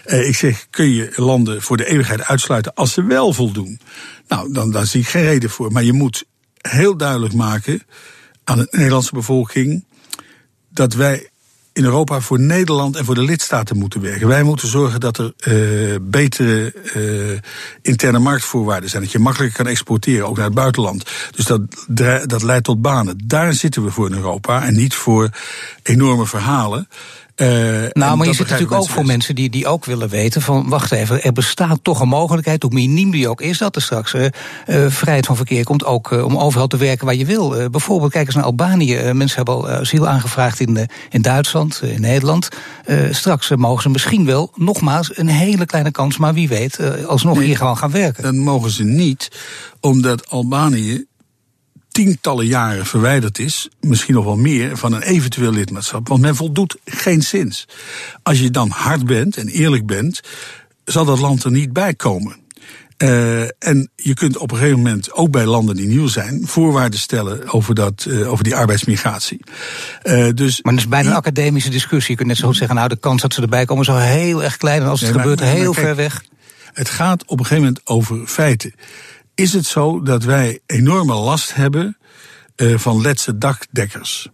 Uh, 0.06 0.28
ik 0.28 0.36
zeg, 0.36 0.66
kun 0.70 0.92
je 0.92 1.12
landen 1.16 1.62
voor 1.62 1.76
de 1.76 1.86
eeuwigheid 1.86 2.22
uitsluiten 2.22 2.74
als 2.74 2.92
ze 2.92 3.04
wel 3.04 3.32
voldoen? 3.32 3.80
Nou, 4.28 4.52
dan, 4.52 4.70
dan 4.70 4.86
zie 4.86 5.00
ik 5.00 5.08
geen 5.08 5.22
reden 5.22 5.50
voor. 5.50 5.72
Maar 5.72 5.82
je 5.82 5.92
moet 5.92 6.24
heel 6.56 6.96
duidelijk 6.96 7.34
maken 7.34 7.82
aan 8.44 8.58
de 8.58 8.68
Nederlandse 8.70 9.14
bevolking 9.14 9.84
dat 10.70 10.94
wij 10.94 11.28
in 11.78 11.84
Europa 11.84 12.20
voor 12.20 12.40
Nederland 12.40 12.96
en 12.96 13.04
voor 13.04 13.14
de 13.14 13.22
lidstaten 13.22 13.78
moeten 13.78 14.00
werken. 14.00 14.28
Wij 14.28 14.42
moeten 14.42 14.68
zorgen 14.68 15.00
dat 15.00 15.18
er 15.18 15.32
uh, 15.48 15.96
betere 16.02 16.74
uh, 16.96 17.38
interne 17.82 18.18
marktvoorwaarden 18.18 18.90
zijn. 18.90 19.02
Dat 19.02 19.12
je 19.12 19.18
makkelijker 19.18 19.62
kan 19.62 19.72
exporteren, 19.72 20.28
ook 20.28 20.36
naar 20.36 20.44
het 20.44 20.54
buitenland. 20.54 21.10
Dus 21.30 21.44
dat, 21.44 21.60
dat 22.28 22.42
leidt 22.42 22.64
tot 22.64 22.82
banen. 22.82 23.20
Daar 23.24 23.52
zitten 23.52 23.84
we 23.84 23.90
voor 23.90 24.06
in 24.06 24.16
Europa 24.16 24.62
en 24.62 24.74
niet 24.74 24.94
voor 24.94 25.30
enorme 25.82 26.26
verhalen. 26.26 26.88
Uh, 27.40 27.48
nou, 27.92 28.16
maar 28.16 28.26
je 28.26 28.32
zit 28.32 28.48
natuurlijk 28.48 28.80
ook 28.80 28.88
voor 28.88 29.04
mensen 29.04 29.34
die, 29.34 29.50
die 29.50 29.66
ook 29.66 29.84
willen 29.84 30.08
weten 30.08 30.42
van... 30.42 30.68
wacht 30.68 30.92
even, 30.92 31.22
er 31.22 31.32
bestaat 31.32 31.78
toch 31.82 32.00
een 32.00 32.08
mogelijkheid, 32.08 32.62
hoe 32.62 32.72
miniem 32.72 33.10
die 33.10 33.28
ook 33.28 33.40
is... 33.40 33.58
dat 33.58 33.76
er 33.76 33.82
straks 33.82 34.14
uh, 34.14 34.26
vrijheid 34.88 35.26
van 35.26 35.36
verkeer 35.36 35.64
komt, 35.64 35.84
ook 35.84 36.10
om 36.10 36.38
overal 36.38 36.66
te 36.66 36.76
werken 36.76 37.06
waar 37.06 37.14
je 37.14 37.24
wil. 37.24 37.70
bijvoorbeeld, 37.70 38.12
kijk 38.12 38.26
eens 38.26 38.34
naar 38.34 38.44
Albanië. 38.44 39.12
mensen 39.12 39.36
hebben 39.36 39.54
al 39.54 39.68
asiel 39.68 40.08
aangevraagd 40.08 40.60
in, 40.60 40.88
in 41.10 41.22
Duitsland, 41.22 41.82
in 41.82 42.00
Nederland. 42.00 42.48
straks 43.10 43.50
mogen 43.50 43.82
ze 43.82 43.88
misschien 43.88 44.24
wel, 44.24 44.52
nogmaals, 44.54 45.18
een 45.18 45.28
hele 45.28 45.66
kleine 45.66 45.90
kans... 45.90 46.16
maar 46.16 46.34
wie 46.34 46.48
weet, 46.48 46.78
alsnog 47.06 47.36
nee, 47.36 47.46
hier 47.46 47.56
gewoon 47.56 47.76
gaan 47.76 47.90
werken. 47.90 48.22
Dan 48.22 48.38
mogen 48.38 48.70
ze 48.70 48.84
niet, 48.84 49.28
omdat 49.80 50.30
Albanië 50.30 51.06
tientallen 52.04 52.46
jaren 52.46 52.86
verwijderd 52.86 53.38
is, 53.38 53.68
misschien 53.80 54.14
nog 54.14 54.24
wel 54.24 54.36
meer, 54.36 54.76
van 54.76 54.92
een 54.92 55.02
eventueel 55.02 55.52
lidmaatschap. 55.52 56.08
Want 56.08 56.20
men 56.20 56.36
voldoet 56.36 56.76
geen 56.84 57.22
zins. 57.22 57.68
Als 58.22 58.40
je 58.40 58.50
dan 58.50 58.70
hard 58.70 59.06
bent 59.06 59.36
en 59.36 59.48
eerlijk 59.48 59.86
bent, 59.86 60.20
zal 60.84 61.04
dat 61.04 61.18
land 61.18 61.44
er 61.44 61.50
niet 61.50 61.72
bij 61.72 61.94
komen. 61.94 62.36
Uh, 62.98 63.40
en 63.42 63.90
je 63.96 64.14
kunt 64.14 64.36
op 64.36 64.50
een 64.50 64.56
gegeven 64.56 64.78
moment, 64.78 65.12
ook 65.12 65.30
bij 65.30 65.46
landen 65.46 65.76
die 65.76 65.86
nieuw 65.86 66.06
zijn, 66.06 66.46
voorwaarden 66.46 66.98
stellen 66.98 67.52
over, 67.52 67.74
dat, 67.74 68.06
uh, 68.08 68.30
over 68.30 68.44
die 68.44 68.56
arbeidsmigratie. 68.56 69.40
Uh, 70.04 70.28
dus 70.34 70.62
maar 70.62 70.72
dat 70.72 70.82
is 70.82 70.88
bijna 70.88 71.10
een 71.10 71.16
academische 71.16 71.70
discussie. 71.70 72.10
Je 72.10 72.16
kunt 72.16 72.28
net 72.28 72.38
zo 72.38 72.46
goed 72.46 72.56
zeggen, 72.56 72.76
nou 72.76 72.88
de 72.88 72.96
kans 72.96 73.22
dat 73.22 73.34
ze 73.34 73.42
erbij 73.42 73.64
komen 73.64 73.82
is 73.82 73.90
al 73.90 73.98
heel 73.98 74.42
erg 74.42 74.56
klein. 74.56 74.82
En 74.82 74.88
als 74.88 75.00
het 75.00 75.10
nee, 75.10 75.18
gebeurt, 75.18 75.40
maar, 75.40 75.48
heel 75.48 75.72
kijk, 75.72 75.86
ver 75.86 75.96
weg. 75.96 76.24
Het 76.72 76.90
gaat 76.90 77.24
op 77.24 77.38
een 77.38 77.46
gegeven 77.46 77.64
moment 77.64 77.80
over 77.84 78.26
feiten. 78.26 78.72
Is 79.38 79.52
het 79.52 79.66
zo 79.66 80.02
dat 80.02 80.24
wij 80.24 80.60
enorme 80.66 81.14
last 81.14 81.54
hebben 81.54 81.96
uh, 82.56 82.78
van 82.78 83.00
letse 83.00 83.38
dakdekkers? 83.38 84.28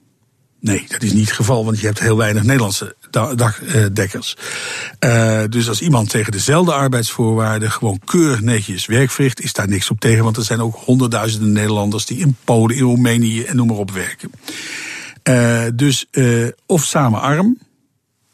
Nee, 0.60 0.84
dat 0.88 1.02
is 1.02 1.12
niet 1.12 1.26
het 1.26 1.36
geval, 1.36 1.64
want 1.64 1.80
je 1.80 1.86
hebt 1.86 2.00
heel 2.00 2.16
weinig 2.16 2.42
Nederlandse 2.42 2.96
dakdekkers. 3.10 4.36
Uh, 5.04 5.42
dus 5.48 5.68
als 5.68 5.80
iemand 5.80 6.10
tegen 6.10 6.32
dezelfde 6.32 6.72
arbeidsvoorwaarden 6.72 7.70
gewoon 7.70 8.00
keurig 8.04 8.40
netjes 8.40 8.86
werk 8.86 9.10
verricht, 9.10 9.40
is 9.40 9.52
daar 9.52 9.68
niks 9.68 9.90
op 9.90 10.00
tegen, 10.00 10.24
want 10.24 10.36
er 10.36 10.44
zijn 10.44 10.60
ook 10.60 10.76
honderdduizenden 10.76 11.52
Nederlanders 11.52 12.06
die 12.06 12.18
in 12.18 12.36
Polen, 12.44 12.76
in 12.76 12.82
Roemenië 12.82 13.42
en 13.42 13.56
noem 13.56 13.66
maar 13.66 13.76
op 13.76 13.90
werken. 13.90 14.30
Uh, 15.28 15.64
dus 15.74 16.06
of 16.66 16.84
samen 16.84 17.20
arm, 17.20 17.58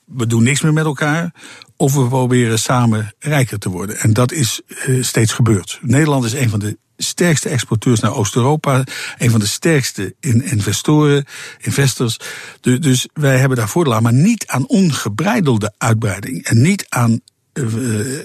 we 0.05 0.27
doen 0.27 0.43
niks 0.43 0.61
meer 0.61 0.73
met 0.73 0.85
elkaar. 0.85 1.33
Of 1.81 1.95
we 1.95 2.09
proberen 2.09 2.59
samen 2.59 3.15
rijker 3.19 3.59
te 3.59 3.69
worden. 3.69 3.99
En 3.99 4.13
dat 4.13 4.33
is 4.33 4.61
uh, 4.89 5.03
steeds 5.03 5.33
gebeurd. 5.33 5.79
Nederland 5.83 6.25
is 6.25 6.33
een 6.33 6.51
van 6.51 6.59
de 6.59 6.79
sterkste 6.97 7.49
exporteurs 7.49 8.01
naar 8.01 8.15
Oost-Europa. 8.15 8.85
Een 9.19 9.31
van 9.31 9.41
de 9.41 9.47
sterkste 9.47 10.15
in 10.21 10.45
investoren, 10.45 11.25
investors. 11.59 12.17
Dus, 12.61 12.81
dus 12.81 13.09
wij 13.13 13.39
hebben 13.39 13.57
daar 13.57 13.69
voordeel 13.69 13.95
aan. 13.95 14.03
Maar 14.03 14.13
niet 14.13 14.47
aan 14.47 14.67
ongebreidelde 14.67 15.73
uitbreiding. 15.79 16.45
En 16.45 16.63
niet 16.63 16.87
aan 16.89 17.21
uh, 17.53 18.19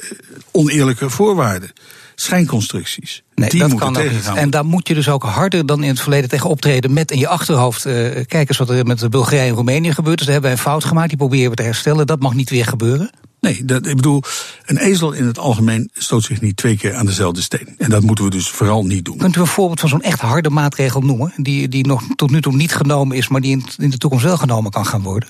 oneerlijke 0.51 1.09
voorwaarden 1.09 1.71
schijnconstructies. 2.15 3.23
Nee, 3.35 3.49
die 3.49 3.59
dat 3.59 3.75
kan 3.75 3.97
ook 3.97 4.11
niet. 4.11 4.31
En 4.35 4.49
daar 4.49 4.65
moet 4.65 4.87
je 4.87 4.93
dus 4.93 5.09
ook 5.09 5.23
harder 5.23 5.65
dan 5.65 5.83
in 5.83 5.89
het 5.89 6.01
verleden 6.01 6.29
tegen 6.29 6.49
optreden. 6.49 6.93
Met 6.93 7.11
in 7.11 7.19
je 7.19 7.27
achterhoofd, 7.27 7.85
uh, 7.85 7.93
kijk 8.25 8.49
eens 8.49 8.57
wat 8.57 8.69
er 8.69 8.85
met 8.85 9.09
Bulgarije 9.09 9.49
en 9.49 9.55
Roemenië 9.55 9.93
gebeurt. 9.93 10.17
Dus 10.17 10.25
daar 10.25 10.35
hebben 10.35 10.51
wij 10.51 10.59
een 10.59 10.69
fout 10.71 10.85
gemaakt, 10.85 11.09
die 11.09 11.17
proberen 11.17 11.49
we 11.49 11.55
te 11.55 11.63
herstellen. 11.63 12.07
Dat 12.07 12.19
mag 12.19 12.33
niet 12.33 12.49
weer 12.49 12.65
gebeuren. 12.65 13.09
Nee, 13.45 13.65
dat, 13.65 13.87
ik 13.87 13.95
bedoel, 13.95 14.23
een 14.65 14.77
ezel 14.77 15.11
in 15.11 15.25
het 15.25 15.37
algemeen 15.37 15.89
stoot 15.93 16.23
zich 16.23 16.41
niet 16.41 16.57
twee 16.57 16.77
keer 16.77 16.93
aan 16.93 17.05
dezelfde 17.05 17.41
steen. 17.41 17.75
En 17.77 17.89
dat 17.89 18.03
moeten 18.03 18.25
we 18.25 18.31
dus 18.31 18.49
vooral 18.49 18.85
niet 18.85 19.05
doen. 19.05 19.17
Kunt 19.17 19.35
u 19.35 19.39
een 19.39 19.47
voorbeeld 19.47 19.79
van 19.79 19.89
zo'n 19.89 20.01
echt 20.01 20.19
harde 20.19 20.49
maatregel 20.49 21.01
noemen? 21.01 21.33
Die, 21.37 21.67
die 21.67 21.87
nog 21.87 22.03
tot 22.15 22.31
nu 22.31 22.41
toe 22.41 22.55
niet 22.55 22.75
genomen 22.75 23.17
is, 23.17 23.27
maar 23.27 23.41
die 23.41 23.51
in, 23.51 23.65
in 23.77 23.89
de 23.89 23.97
toekomst 23.97 24.25
wel 24.25 24.37
genomen 24.37 24.71
kan 24.71 24.85
gaan 24.85 25.01
worden? 25.01 25.29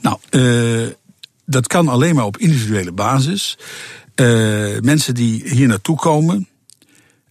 Nou, 0.00 0.18
uh, 0.30 0.88
dat 1.46 1.66
kan 1.66 1.88
alleen 1.88 2.14
maar 2.14 2.24
op 2.24 2.38
individuele 2.38 2.92
basis. 2.92 3.58
Uh, 4.16 4.80
mensen 4.80 5.14
die 5.14 5.42
hier 5.48 5.68
naartoe 5.68 5.96
komen, 5.96 6.48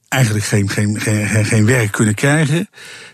eigenlijk 0.08 0.46
geen, 0.46 0.70
geen, 0.70 1.02
geen, 1.02 1.46
geen 1.46 1.66
werk 1.66 1.92
kunnen 1.92 2.16
krijgen. 2.16 2.70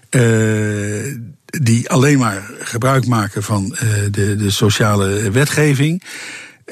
Uh, 0.09 1.17
die 1.45 1.89
alleen 1.89 2.17
maar 2.17 2.51
gebruik 2.59 3.05
maken 3.05 3.43
van 3.43 3.65
uh, 3.65 3.79
de, 4.11 4.35
de 4.35 4.51
sociale 4.51 5.31
wetgeving. 5.31 6.03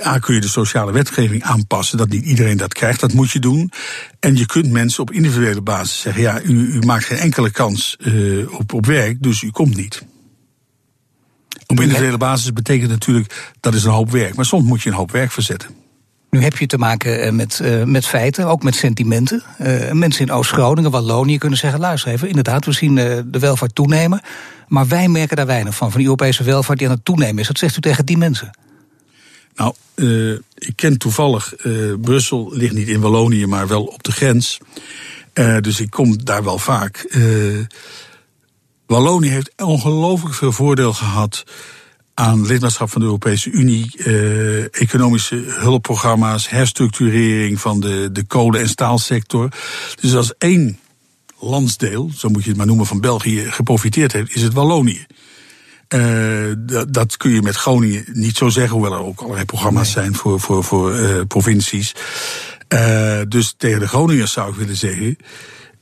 Ja, 0.03 0.17
kun 0.17 0.33
je 0.33 0.41
de 0.41 0.47
sociale 0.47 0.91
wetgeving 0.91 1.43
aanpassen, 1.43 1.97
dat 1.97 2.09
niet 2.09 2.25
iedereen 2.25 2.57
dat 2.57 2.73
krijgt. 2.73 2.99
Dat 2.99 3.13
moet 3.13 3.31
je 3.31 3.39
doen. 3.39 3.71
En 4.19 4.37
je 4.37 4.45
kunt 4.45 4.71
mensen 4.71 5.01
op 5.01 5.11
individuele 5.11 5.61
basis 5.61 6.01
zeggen: 6.01 6.21
ja, 6.21 6.41
u, 6.41 6.73
u 6.73 6.79
maakt 6.79 7.05
geen 7.05 7.17
enkele 7.17 7.51
kans 7.51 7.97
uh, 7.99 8.53
op, 8.53 8.73
op 8.73 8.85
werk, 8.85 9.23
dus 9.23 9.41
u 9.41 9.51
komt 9.51 9.75
niet. 9.75 10.05
Op 11.67 11.79
individuele 11.79 12.17
basis 12.17 12.53
betekent 12.53 12.89
natuurlijk 12.89 13.53
dat 13.59 13.73
is 13.73 13.83
een 13.83 13.91
hoop 13.91 14.11
werk. 14.11 14.35
Maar 14.35 14.45
soms 14.45 14.67
moet 14.67 14.81
je 14.81 14.89
een 14.89 14.95
hoop 14.95 15.11
werk 15.11 15.31
verzetten. 15.31 15.69
Nu 16.29 16.41
heb 16.41 16.57
je 16.57 16.65
te 16.65 16.77
maken 16.77 17.21
eh, 17.21 17.31
met, 17.31 17.59
uh, 17.63 17.83
met 17.83 18.05
feiten, 18.05 18.45
ook 18.45 18.63
met 18.63 18.75
sentimenten. 18.75 19.43
Uh, 19.61 19.91
mensen 19.91 20.25
in 20.25 20.31
Oost-Groningen, 20.31 20.91
Wallonië 20.91 21.37
kunnen 21.37 21.59
zeggen: 21.59 21.79
luister 21.79 22.11
even, 22.11 22.27
inderdaad, 22.27 22.65
we 22.65 22.71
zien 22.71 22.95
de 22.95 23.39
welvaart 23.39 23.75
toenemen. 23.75 24.21
Maar 24.67 24.87
wij 24.87 25.07
merken 25.07 25.35
daar 25.35 25.45
weinig 25.45 25.75
van, 25.75 25.89
van 25.89 25.97
die 25.99 26.09
Europese 26.09 26.43
welvaart 26.43 26.79
die 26.79 26.87
aan 26.87 26.93
het 26.93 27.05
toenemen 27.05 27.37
is. 27.37 27.47
Wat 27.47 27.57
zegt 27.57 27.77
u 27.77 27.79
tegen 27.79 28.05
die 28.05 28.17
mensen? 28.17 28.51
Nou, 29.55 29.73
ik 30.55 30.75
ken 30.75 30.97
toevallig, 30.97 31.53
Brussel 32.01 32.53
ligt 32.53 32.73
niet 32.73 32.87
in 32.87 32.99
Wallonië, 33.01 33.45
maar 33.45 33.67
wel 33.67 33.83
op 33.83 34.03
de 34.03 34.11
grens. 34.11 34.57
dus 35.61 35.79
ik 35.79 35.89
kom 35.89 36.23
daar 36.23 36.43
wel 36.43 36.57
vaak. 36.57 37.07
Wallonië 38.85 39.29
heeft 39.29 39.51
ongelooflijk 39.57 40.35
veel 40.35 40.51
voordeel 40.51 40.93
gehad 40.93 41.43
aan 42.15 42.45
lidmaatschap 42.45 42.89
van 42.89 43.01
de 43.01 43.07
Europese 43.07 43.49
Unie, 43.49 43.91
eh, 43.97 44.81
economische 44.81 45.35
hulpprogramma's, 45.35 46.49
herstructurering 46.49 47.59
van 47.59 47.79
de, 47.79 48.09
de 48.11 48.23
kolen- 48.23 48.59
en 48.59 48.69
staalsector. 48.69 49.49
Dus 50.01 50.15
als 50.15 50.37
één 50.37 50.79
landsdeel, 51.39 52.11
zo 52.15 52.29
moet 52.29 52.43
je 52.43 52.49
het 52.49 52.57
maar 52.57 52.67
noemen, 52.67 52.85
van 52.85 53.01
België 53.01 53.51
geprofiteerd 53.51 54.11
heeft, 54.11 54.35
is 54.35 54.41
het 54.41 54.53
Wallonië. 54.53 55.05
Uh, 55.89 56.53
dat, 56.57 56.93
dat, 56.93 57.17
kun 57.17 57.31
je 57.31 57.41
met 57.41 57.55
Groningen 57.55 58.05
niet 58.13 58.37
zo 58.37 58.49
zeggen, 58.49 58.73
hoewel 58.73 58.93
er 58.93 59.05
ook 59.05 59.21
allerlei 59.21 59.45
programma's 59.45 59.91
zijn 59.91 60.15
voor, 60.15 60.39
voor, 60.39 60.63
voor 60.63 60.95
uh, 60.95 61.21
provincies. 61.27 61.95
Uh, 62.69 63.21
dus 63.27 63.53
tegen 63.57 63.79
de 63.79 63.87
Groningers 63.87 64.31
zou 64.31 64.49
ik 64.49 64.55
willen 64.55 64.75
zeggen: 64.75 65.17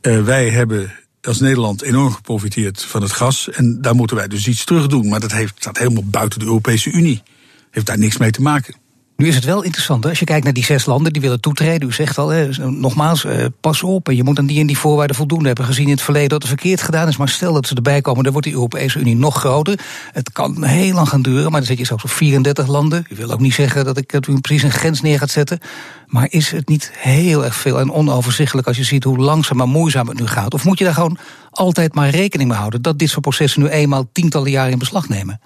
wij 0.01 0.49
hebben 0.49 0.91
als 1.21 1.39
Nederland 1.39 1.81
enorm 1.81 2.11
geprofiteerd 2.11 2.83
van 2.83 3.01
het 3.01 3.11
gas. 3.11 3.49
En 3.49 3.81
daar 3.81 3.95
moeten 3.95 4.15
wij 4.15 4.27
dus 4.27 4.47
iets 4.47 4.63
terug 4.63 4.87
doen. 4.87 5.07
Maar 5.07 5.19
dat 5.19 5.31
heeft, 5.31 5.53
staat 5.57 5.77
helemaal 5.77 6.05
buiten 6.05 6.39
de 6.39 6.45
Europese 6.45 6.91
Unie. 6.91 7.23
Heeft 7.71 7.85
daar 7.85 7.97
niks 7.97 8.17
mee 8.17 8.31
te 8.31 8.41
maken. 8.41 8.75
Nu 9.17 9.27
is 9.27 9.35
het 9.35 9.43
wel 9.43 9.63
interessant, 9.63 10.05
als 10.05 10.19
je 10.19 10.25
kijkt 10.25 10.43
naar 10.43 10.53
die 10.53 10.63
zes 10.63 10.85
landen 10.85 11.13
die 11.13 11.21
willen 11.21 11.41
toetreden. 11.41 11.87
U 11.87 11.91
zegt 11.91 12.17
al, 12.17 12.29
hè, 12.29 12.49
nogmaals, 12.69 13.25
eh, 13.25 13.45
pas 13.61 13.83
op. 13.83 14.09
En 14.09 14.15
je 14.15 14.23
moet 14.23 14.39
aan 14.39 14.45
die 14.45 14.59
en 14.59 14.67
die 14.67 14.77
voorwaarden 14.77 15.15
voldoen. 15.15 15.45
Hebben 15.45 15.65
gezien 15.65 15.85
in 15.85 15.91
het 15.91 16.01
verleden 16.01 16.29
dat 16.29 16.41
er 16.41 16.47
verkeerd 16.47 16.81
gedaan 16.81 17.07
is. 17.07 17.17
Maar 17.17 17.29
stel 17.29 17.53
dat 17.53 17.67
ze 17.67 17.75
erbij 17.75 18.01
komen, 18.01 18.23
dan 18.23 18.31
wordt 18.31 18.47
die 18.47 18.55
Europese 18.55 18.99
Unie 18.99 19.15
nog 19.15 19.37
groter. 19.37 19.79
Het 20.11 20.31
kan 20.31 20.63
heel 20.63 20.93
lang 20.93 21.09
gaan 21.09 21.21
duren, 21.21 21.51
maar 21.51 21.59
dan 21.59 21.69
zit 21.69 21.77
je 21.77 21.85
zelfs 21.85 22.03
op 22.03 22.09
34 22.09 22.67
landen. 22.67 23.05
U 23.09 23.15
wil 23.15 23.31
ook 23.31 23.39
niet 23.39 23.53
zeggen 23.53 23.85
dat 23.85 23.97
ik 23.97 24.11
dat 24.11 24.27
u 24.27 24.39
precies 24.39 24.63
een 24.63 24.71
grens 24.71 25.01
neer 25.01 25.19
gaat 25.19 25.29
zetten. 25.29 25.59
Maar 26.07 26.27
is 26.29 26.51
het 26.51 26.67
niet 26.67 26.91
heel 26.93 27.45
erg 27.45 27.55
veel 27.55 27.79
en 27.79 27.91
onoverzichtelijk 27.91 28.67
als 28.67 28.77
je 28.77 28.83
ziet 28.83 29.03
hoe 29.03 29.17
langzaam 29.17 29.57
maar 29.57 29.67
moeizaam 29.67 30.07
het 30.07 30.19
nu 30.19 30.27
gaat? 30.27 30.53
Of 30.53 30.63
moet 30.65 30.77
je 30.77 30.83
daar 30.83 30.93
gewoon 30.93 31.17
altijd 31.51 31.93
maar 31.93 32.09
rekening 32.09 32.49
mee 32.49 32.59
houden 32.59 32.81
dat 32.81 32.99
dit 32.99 33.09
soort 33.09 33.21
processen 33.21 33.61
nu 33.61 33.67
eenmaal 33.67 34.09
tientallen 34.11 34.51
jaren 34.51 34.71
in 34.71 34.79
beslag 34.79 35.09
nemen? 35.09 35.39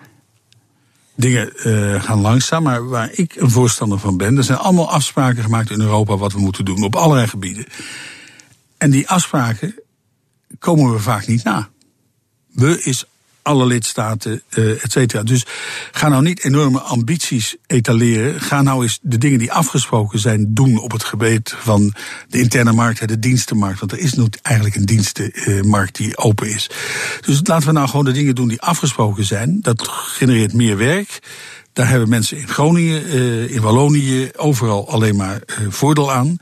Dingen 1.18 1.54
uh, 1.56 2.04
gaan 2.04 2.22
langzaam. 2.22 2.64
Maar 2.64 2.88
waar 2.88 3.10
ik 3.12 3.36
een 3.36 3.52
voorstander 3.52 4.00
van 4.00 4.18
ben, 4.18 4.38
er 4.38 4.44
zijn 4.44 4.58
allemaal 4.58 4.92
afspraken 4.92 5.44
gemaakt 5.44 5.70
in 5.70 5.82
Europa 5.82 6.18
wat 6.18 6.34
we 6.34 6.40
moeten 6.40 6.66
doen 6.66 6.84
op 6.84 6.96
allerlei 6.96 7.28
gebieden. 7.28 7.66
En 8.78 8.90
die 8.90 9.10
afspraken 9.10 9.76
komen 10.60 10.94
we 10.94 11.00
vaak 11.00 11.28
niet 11.28 11.44
na. 11.44 11.70
We 12.52 12.84
is 12.84 13.06
alle 13.48 13.66
lidstaten, 13.66 14.42
uh, 14.56 14.84
et 14.84 14.92
cetera. 14.92 15.24
Dus 15.24 15.46
ga 15.92 16.08
nou 16.10 16.24
niet 16.24 16.44
enorme 16.44 16.80
ambities 16.80 17.56
etaleren. 17.68 18.42
Ga 18.42 18.62
nou 18.62 18.84
eens 18.84 19.00
de 19.02 19.18
dingen 19.18 19.40
die 19.40 19.52
afgesproken 19.52 20.20
zijn 20.20 20.54
doen 20.54 20.78
op 20.78 20.92
het 20.92 21.04
gebied 21.04 21.56
van 21.58 21.94
de 22.30 22.40
interne 22.40 22.72
markt 22.72 23.00
en 23.00 23.08
de 23.08 23.20
dienstenmarkt. 23.20 23.80
Want 23.80 23.92
er 23.92 24.00
is 24.00 24.14
nu 24.14 24.26
eigenlijk 24.42 24.76
een 24.76 24.86
dienstenmarkt 24.86 25.96
die 25.96 26.18
open 26.18 26.50
is. 26.50 26.70
Dus 27.26 27.40
laten 27.44 27.68
we 27.68 27.74
nou 27.74 27.88
gewoon 27.88 28.06
de 28.06 28.12
dingen 28.12 28.36
doen 28.36 28.48
die 28.48 28.62
afgesproken 28.62 29.24
zijn. 29.24 29.60
Dat 29.62 29.88
genereert 29.88 30.54
meer 30.54 30.78
werk. 30.78 31.20
Daar 31.74 31.90
hebben 31.90 32.10
mensen 32.10 32.38
in 32.38 32.48
Groningen, 32.48 33.16
uh, 33.16 33.52
in 33.52 33.62
Wallonië, 33.62 34.30
overal 34.36 34.90
alleen 34.90 35.16
maar 35.16 35.42
uh, 35.48 35.68
voordeel 35.70 36.12
aan. 36.12 36.38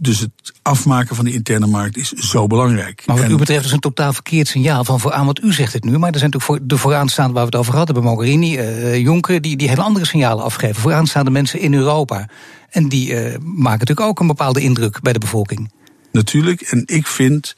Dus 0.00 0.20
het 0.20 0.30
afmaken 0.62 1.16
van 1.16 1.24
de 1.24 1.32
interne 1.32 1.66
markt 1.66 1.96
is 1.96 2.08
zo 2.08 2.46
belangrijk. 2.46 3.02
Maar 3.06 3.16
wat 3.16 3.30
u 3.30 3.36
betreft 3.36 3.64
is 3.64 3.72
een 3.72 3.78
totaal 3.78 4.12
verkeerd 4.12 4.48
signaal 4.48 4.84
van 4.84 5.00
vooraan, 5.00 5.26
wat 5.26 5.42
u 5.42 5.52
zegt 5.52 5.72
het 5.72 5.84
nu. 5.84 5.98
Maar 5.98 6.12
er 6.12 6.18
zijn 6.18 6.30
natuurlijk 6.30 6.60
voor 6.60 6.68
de 6.68 6.76
vooraanstaande 6.76 7.32
waar 7.32 7.42
we 7.42 7.48
het 7.48 7.58
over 7.58 7.76
hadden, 7.76 7.94
bij 7.94 8.04
Mogherini, 8.04 8.58
uh, 8.58 8.98
Jonker, 8.98 9.40
die, 9.40 9.56
die 9.56 9.68
hele 9.68 9.82
andere 9.82 10.06
signalen 10.06 10.44
afgeven. 10.44 10.82
Vooraanstaande 10.82 11.30
mensen 11.30 11.60
in 11.60 11.74
Europa. 11.74 12.28
En 12.70 12.88
die 12.88 13.10
uh, 13.10 13.38
maken 13.38 13.78
natuurlijk 13.78 14.00
ook 14.00 14.20
een 14.20 14.26
bepaalde 14.26 14.60
indruk 14.60 15.00
bij 15.00 15.12
de 15.12 15.18
bevolking. 15.18 15.72
Natuurlijk, 16.12 16.60
en 16.60 16.82
ik 16.86 17.06
vind. 17.06 17.54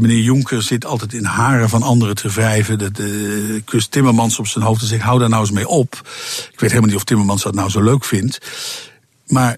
Meneer 0.00 0.22
Jonker 0.22 0.62
zit 0.62 0.84
altijd 0.84 1.12
in 1.12 1.24
haren 1.24 1.68
van 1.68 1.82
anderen 1.82 2.14
te 2.14 2.28
wrijven. 2.28 2.78
Dat 2.78 2.98
uh, 2.98 3.60
kust 3.64 3.90
Timmermans 3.90 4.38
op 4.38 4.46
zijn 4.46 4.64
hoofd 4.64 4.80
en 4.80 4.86
zegt: 4.86 5.02
hou 5.02 5.18
daar 5.18 5.28
nou 5.28 5.40
eens 5.40 5.50
mee 5.50 5.68
op. 5.68 5.94
Ik 6.52 6.60
weet 6.60 6.70
helemaal 6.70 6.88
niet 6.88 6.96
of 6.96 7.04
Timmermans 7.04 7.42
dat 7.42 7.54
nou 7.54 7.70
zo 7.70 7.82
leuk 7.82 8.04
vindt. 8.04 8.38
Maar 9.26 9.56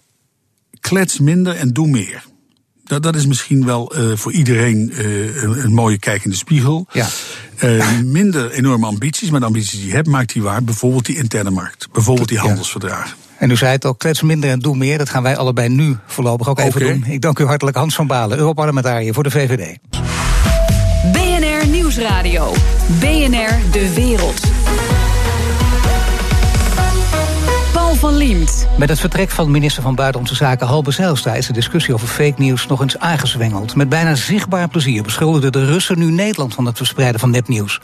klets 0.88 1.18
minder 1.18 1.56
en 1.56 1.72
doe 1.72 1.86
meer. 1.86 2.24
Dat, 2.84 3.02
dat 3.02 3.16
is 3.16 3.26
misschien 3.26 3.64
wel 3.64 3.96
uh, 3.96 4.16
voor 4.16 4.32
iedereen 4.32 4.92
uh, 4.92 5.42
een, 5.42 5.64
een, 5.64 5.74
mooie 5.74 5.98
kijk 5.98 6.24
in 6.24 6.30
de 6.30 6.36
spiegel. 6.36 6.86
Ja. 6.92 7.06
Uh, 7.64 8.00
minder 8.04 8.50
enorme 8.50 8.86
ambities, 8.86 9.30
maar 9.30 9.40
de 9.40 9.46
ambities 9.46 9.70
die 9.70 9.86
je 9.86 9.94
hebt, 9.94 10.08
maakt 10.08 10.32
die 10.32 10.42
waar. 10.42 10.64
Bijvoorbeeld 10.64 11.06
die 11.06 11.16
interne 11.16 11.50
markt, 11.50 11.88
bijvoorbeeld 11.92 12.28
die 12.28 12.38
handelsverdragen. 12.38 13.16
En 13.38 13.50
u 13.50 13.56
zei 13.56 13.72
het 13.72 13.84
al, 13.84 13.94
klets 13.94 14.22
minder 14.22 14.50
en 14.50 14.58
doe 14.58 14.76
meer. 14.76 14.98
Dat 14.98 15.08
gaan 15.10 15.22
wij 15.22 15.36
allebei 15.36 15.68
nu 15.68 15.96
voorlopig 16.06 16.48
ook 16.48 16.58
even 16.58 16.80
doen. 16.80 17.04
Ik 17.06 17.20
dank 17.20 17.38
u 17.38 17.44
hartelijk 17.44 17.76
Hans 17.76 17.94
van 17.94 18.06
Balen, 18.06 18.38
Europarlementariër 18.38 19.14
voor 19.14 19.22
de 19.22 19.30
VVD. 19.30 19.78
BNR 21.12 21.68
Nieuwsradio. 21.68 22.52
BNR 23.00 23.70
De 23.72 23.92
Wereld. 23.94 24.55
Met 28.78 28.88
het 28.88 29.00
vertrek 29.00 29.30
van 29.30 29.50
minister 29.50 29.82
van 29.82 29.94
Buitenlandse 29.94 30.34
Zaken 30.34 30.66
Halbe 30.66 30.90
Zijlstra... 30.90 31.34
is 31.34 31.46
de 31.46 31.52
discussie 31.52 31.94
over 31.94 32.08
fake 32.08 32.34
nieuws 32.36 32.66
nog 32.66 32.80
eens 32.80 32.98
aangezwengeld. 32.98 33.74
Met 33.74 33.88
bijna 33.88 34.14
zichtbaar 34.14 34.68
plezier 34.68 35.02
beschuldigden 35.02 35.52
de 35.52 35.64
Russen 35.64 35.98
nu 35.98 36.10
Nederland... 36.10 36.54
van 36.54 36.66
het 36.66 36.76
verspreiden 36.76 37.20
van 37.20 37.30
nepnieuws. 37.30 37.80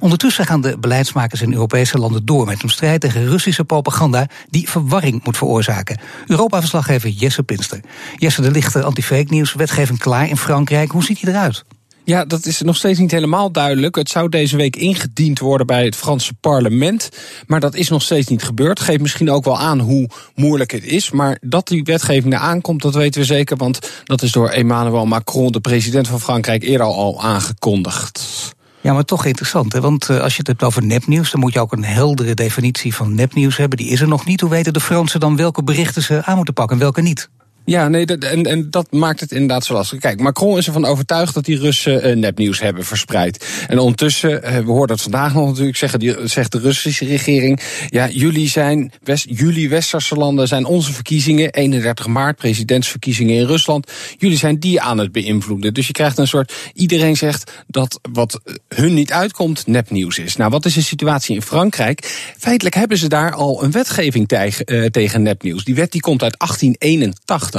Ondertussen 0.00 0.46
gaan 0.46 0.60
de 0.60 0.78
beleidsmakers 0.78 1.42
in 1.42 1.52
Europese 1.52 1.98
landen 1.98 2.24
door... 2.24 2.46
met 2.46 2.62
een 2.62 2.68
strijd 2.68 3.00
tegen 3.00 3.26
Russische 3.26 3.64
propaganda 3.64 4.26
die 4.50 4.70
verwarring 4.70 5.24
moet 5.24 5.36
veroorzaken. 5.36 6.00
Europa-verslaggever 6.26 7.08
Jesse 7.08 7.42
Pinster. 7.42 7.80
Jesse, 8.16 8.42
de 8.42 8.50
lichte 8.50 8.82
anti-fake 8.82 9.26
nieuws, 9.28 9.54
wetgeving 9.54 9.98
klaar 9.98 10.28
in 10.28 10.36
Frankrijk. 10.36 10.90
Hoe 10.90 11.04
ziet 11.04 11.20
hij 11.20 11.32
eruit? 11.32 11.64
Ja, 12.06 12.24
dat 12.24 12.46
is 12.46 12.60
nog 12.60 12.76
steeds 12.76 12.98
niet 12.98 13.10
helemaal 13.10 13.52
duidelijk. 13.52 13.96
Het 13.96 14.08
zou 14.08 14.28
deze 14.28 14.56
week 14.56 14.76
ingediend 14.76 15.38
worden 15.38 15.66
bij 15.66 15.84
het 15.84 15.96
Franse 15.96 16.34
parlement. 16.34 17.08
Maar 17.46 17.60
dat 17.60 17.74
is 17.74 17.88
nog 17.88 18.02
steeds 18.02 18.28
niet 18.28 18.42
gebeurd. 18.42 18.80
Geeft 18.80 19.00
misschien 19.00 19.30
ook 19.30 19.44
wel 19.44 19.58
aan 19.58 19.78
hoe 19.78 20.08
moeilijk 20.34 20.70
het 20.70 20.84
is. 20.84 21.10
Maar 21.10 21.38
dat 21.40 21.68
die 21.68 21.82
wetgeving 21.82 22.32
er 22.32 22.38
aankomt, 22.38 22.82
dat 22.82 22.94
weten 22.94 23.20
we 23.20 23.26
zeker. 23.26 23.56
Want 23.56 23.90
dat 24.04 24.22
is 24.22 24.32
door 24.32 24.48
Emmanuel 24.48 25.06
Macron, 25.06 25.52
de 25.52 25.60
president 25.60 26.08
van 26.08 26.20
Frankrijk, 26.20 26.62
eerder 26.62 26.86
al 26.86 27.22
aangekondigd. 27.22 28.52
Ja, 28.80 28.92
maar 28.92 29.04
toch 29.04 29.24
interessant. 29.24 29.72
Hè? 29.72 29.80
Want 29.80 30.10
als 30.10 30.32
je 30.32 30.38
het 30.38 30.46
hebt 30.46 30.62
over 30.62 30.84
nepnieuws, 30.84 31.30
dan 31.30 31.40
moet 31.40 31.52
je 31.52 31.60
ook 31.60 31.72
een 31.72 31.84
heldere 31.84 32.34
definitie 32.34 32.94
van 32.94 33.14
nepnieuws 33.14 33.56
hebben. 33.56 33.78
Die 33.78 33.90
is 33.90 34.00
er 34.00 34.08
nog 34.08 34.24
niet. 34.24 34.40
Hoe 34.40 34.50
weten 34.50 34.72
de 34.72 34.80
Fransen 34.80 35.20
dan 35.20 35.36
welke 35.36 35.62
berichten 35.62 36.02
ze 36.02 36.24
aan 36.24 36.36
moeten 36.36 36.54
pakken 36.54 36.76
en 36.76 36.82
welke 36.82 37.02
niet? 37.02 37.28
Ja, 37.66 37.88
nee, 37.88 38.06
dat, 38.06 38.24
en, 38.24 38.42
en 38.42 38.70
dat 38.70 38.92
maakt 38.92 39.20
het 39.20 39.32
inderdaad 39.32 39.64
zo 39.64 39.72
lastig. 39.72 39.98
Kijk, 39.98 40.20
Macron 40.20 40.58
is 40.58 40.66
ervan 40.66 40.84
overtuigd 40.84 41.34
dat 41.34 41.44
die 41.44 41.58
Russen 41.58 42.08
uh, 42.08 42.16
nepnieuws 42.16 42.60
hebben 42.60 42.84
verspreid. 42.84 43.64
En 43.68 43.78
ondertussen, 43.78 44.30
uh, 44.30 44.58
we 44.58 44.70
hoorden 44.70 44.96
het 44.96 45.02
vandaag 45.02 45.34
nog 45.34 45.48
natuurlijk 45.48 45.76
zeggen, 45.76 45.98
die, 45.98 46.16
zegt 46.24 46.52
de 46.52 46.58
Russische 46.58 47.04
regering. 47.04 47.60
Ja, 47.88 48.08
jullie 48.08 48.48
zijn, 48.48 48.92
West, 49.02 49.26
jullie 49.28 49.68
westerse 49.68 50.14
landen 50.14 50.48
zijn 50.48 50.64
onze 50.64 50.92
verkiezingen. 50.92 51.52
31 51.52 52.06
maart, 52.06 52.36
presidentsverkiezingen 52.36 53.34
in 53.34 53.46
Rusland. 53.46 53.90
Jullie 54.18 54.38
zijn 54.38 54.58
die 54.58 54.80
aan 54.80 54.98
het 54.98 55.12
beïnvloeden. 55.12 55.74
Dus 55.74 55.86
je 55.86 55.92
krijgt 55.92 56.18
een 56.18 56.28
soort, 56.28 56.52
iedereen 56.74 57.16
zegt 57.16 57.52
dat 57.66 58.00
wat 58.12 58.40
hun 58.68 58.94
niet 58.94 59.12
uitkomt, 59.12 59.66
nepnieuws 59.66 60.18
is. 60.18 60.36
Nou, 60.36 60.50
wat 60.50 60.64
is 60.64 60.74
de 60.74 60.82
situatie 60.82 61.34
in 61.34 61.42
Frankrijk? 61.42 62.32
Feitelijk 62.38 62.74
hebben 62.74 62.98
ze 62.98 63.08
daar 63.08 63.32
al 63.32 63.62
een 63.62 63.70
wetgeving 63.70 64.28
tegen, 64.28 64.92
tegen 64.92 65.22
nepnieuws. 65.22 65.64
Die 65.64 65.74
wet 65.74 65.92
die 65.92 66.00
komt 66.00 66.22
uit 66.22 66.38
1881. 66.38 67.53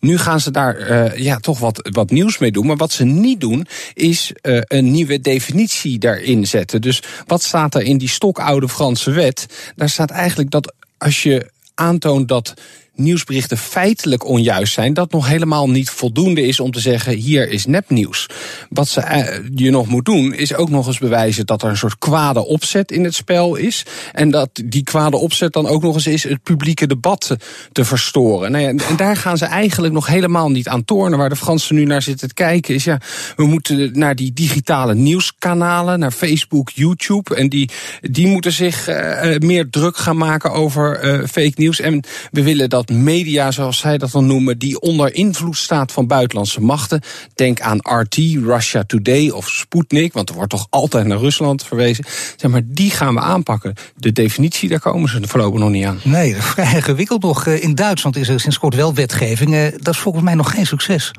Nu 0.00 0.18
gaan 0.18 0.40
ze 0.40 0.50
daar 0.50 0.90
uh, 0.90 1.16
ja, 1.16 1.36
toch 1.36 1.58
wat, 1.58 1.88
wat 1.92 2.10
nieuws 2.10 2.38
mee 2.38 2.52
doen. 2.52 2.66
Maar 2.66 2.76
wat 2.76 2.92
ze 2.92 3.04
niet 3.04 3.40
doen, 3.40 3.66
is 3.94 4.32
uh, 4.42 4.60
een 4.62 4.90
nieuwe 4.90 5.20
definitie 5.20 5.98
daarin 5.98 6.46
zetten. 6.46 6.80
Dus 6.80 7.02
wat 7.26 7.42
staat 7.42 7.74
er 7.74 7.82
in 7.82 7.98
die 7.98 8.08
stokoude 8.08 8.68
Franse 8.68 9.10
wet? 9.10 9.46
Daar 9.76 9.88
staat 9.88 10.10
eigenlijk 10.10 10.50
dat 10.50 10.74
als 10.98 11.22
je 11.22 11.50
aantoont 11.74 12.28
dat 12.28 12.54
nieuwsberichten 12.96 13.58
feitelijk 13.58 14.24
onjuist 14.28 14.72
zijn, 14.72 14.94
dat 14.94 15.12
nog 15.12 15.28
helemaal 15.28 15.70
niet 15.70 15.90
voldoende 15.90 16.42
is 16.46 16.60
om 16.60 16.70
te 16.70 16.80
zeggen: 16.80 17.12
hier 17.12 17.48
is 17.48 17.66
nepnieuws. 17.66 18.28
Wat 18.68 18.88
ze, 18.88 19.00
uh, 19.00 19.48
je 19.54 19.70
nog 19.70 19.86
moet 19.86 20.04
doen, 20.04 20.34
is 20.34 20.54
ook 20.54 20.70
nog 20.70 20.86
eens 20.86 20.98
bewijzen 20.98 21.46
dat 21.46 21.62
er 21.62 21.68
een 21.68 21.76
soort 21.76 21.98
kwade 21.98 22.46
opzet 22.46 22.92
in 22.92 23.04
het 23.04 23.14
spel 23.14 23.56
is. 23.56 23.86
En 24.12 24.30
dat 24.30 24.50
die 24.64 24.82
kwade 24.82 25.16
opzet 25.16 25.52
dan 25.52 25.66
ook 25.66 25.82
nog 25.82 25.94
eens 25.94 26.06
is 26.06 26.22
het 26.22 26.42
publieke 26.42 26.86
debat 26.86 27.36
te 27.72 27.84
verstoren. 27.84 28.52
Nou 28.52 28.64
en 28.64 28.80
daar 28.96 29.16
gaan 29.16 29.38
ze 29.38 29.44
eigenlijk 29.44 29.94
nog 29.94 30.06
helemaal 30.06 30.50
niet 30.50 30.68
aan 30.68 30.84
tornen. 30.84 31.18
Waar 31.18 31.28
de 31.28 31.36
Fransen 31.36 31.74
nu 31.74 31.84
naar 31.84 32.02
zitten 32.02 32.28
te 32.28 32.34
kijken, 32.34 32.74
is 32.74 32.84
ja, 32.84 33.00
we 33.36 33.46
moeten 33.46 33.90
naar 33.98 34.16
die 34.16 34.32
digitale 34.32 34.94
nieuwskanalen, 34.94 35.98
naar 35.98 36.10
Facebook, 36.10 36.70
YouTube. 36.70 37.34
En 37.34 37.48
die, 37.48 37.70
die 38.00 38.26
moeten 38.26 38.52
zich 38.52 38.88
uh, 38.88 39.36
meer 39.38 39.70
druk 39.70 39.96
gaan 39.96 40.16
maken 40.16 40.52
over 40.52 40.98
fake 41.28 41.52
nieuws. 41.54 41.80
En 41.80 42.04
we 42.30 42.42
willen 42.42 42.68
dat 42.68 42.83
media, 42.90 43.50
zoals 43.50 43.78
zij 43.78 43.98
dat 43.98 44.10
dan 44.10 44.26
noemen, 44.26 44.58
die 44.58 44.80
onder 44.80 45.14
invloed 45.14 45.56
staat 45.56 45.92
van 45.92 46.06
buitenlandse 46.06 46.60
machten. 46.60 47.00
Denk 47.34 47.60
aan 47.60 47.78
RT, 47.82 48.16
Russia 48.44 48.84
Today 48.84 49.28
of 49.28 49.48
Sputnik, 49.48 50.12
want 50.12 50.28
er 50.28 50.34
wordt 50.34 50.50
toch 50.50 50.66
altijd 50.70 51.06
naar 51.06 51.18
Rusland 51.18 51.64
verwezen. 51.64 52.04
Zeg 52.36 52.50
maar, 52.50 52.62
die 52.64 52.90
gaan 52.90 53.14
we 53.14 53.20
aanpakken. 53.20 53.74
De 53.96 54.12
definitie, 54.12 54.68
daar 54.68 54.80
komen 54.80 55.08
ze 55.08 55.20
voorlopig 55.22 55.60
nog 55.60 55.70
niet 55.70 55.84
aan. 55.84 56.00
Nee, 56.02 56.36
vrij 56.52 56.74
ingewikkeld 56.74 57.22
nog. 57.22 57.46
In 57.46 57.74
Duitsland 57.74 58.16
is 58.16 58.28
er 58.28 58.40
sinds 58.40 58.58
kort 58.58 58.74
wel 58.74 58.94
wetgeving. 58.94 59.70
Dat 59.76 59.94
is 59.94 60.00
volgens 60.00 60.24
mij 60.24 60.34
nog 60.34 60.50
geen 60.50 60.66
succes. 60.66 61.12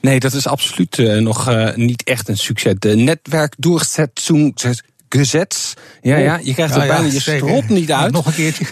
Nee, 0.00 0.20
dat 0.20 0.32
is 0.32 0.46
absoluut 0.46 0.98
uh, 0.98 1.20
nog 1.20 1.48
uh, 1.48 1.74
niet 1.74 2.02
echt 2.02 2.28
een 2.28 2.36
succes. 2.36 2.74
De 2.78 2.94
netwerkdoorzetting 2.96 4.52
gezet. 5.14 5.74
Ja, 6.02 6.16
ja, 6.16 6.40
je 6.42 6.54
krijgt 6.54 6.74
er 6.74 6.80
ja, 6.80 6.86
bijna 6.86 7.06
ja, 7.06 7.12
je 7.12 7.20
strot 7.20 7.68
niet 7.68 7.92
uit. 7.92 8.12
Nog 8.12 8.26
een 8.26 8.32
keertje. 8.32 8.66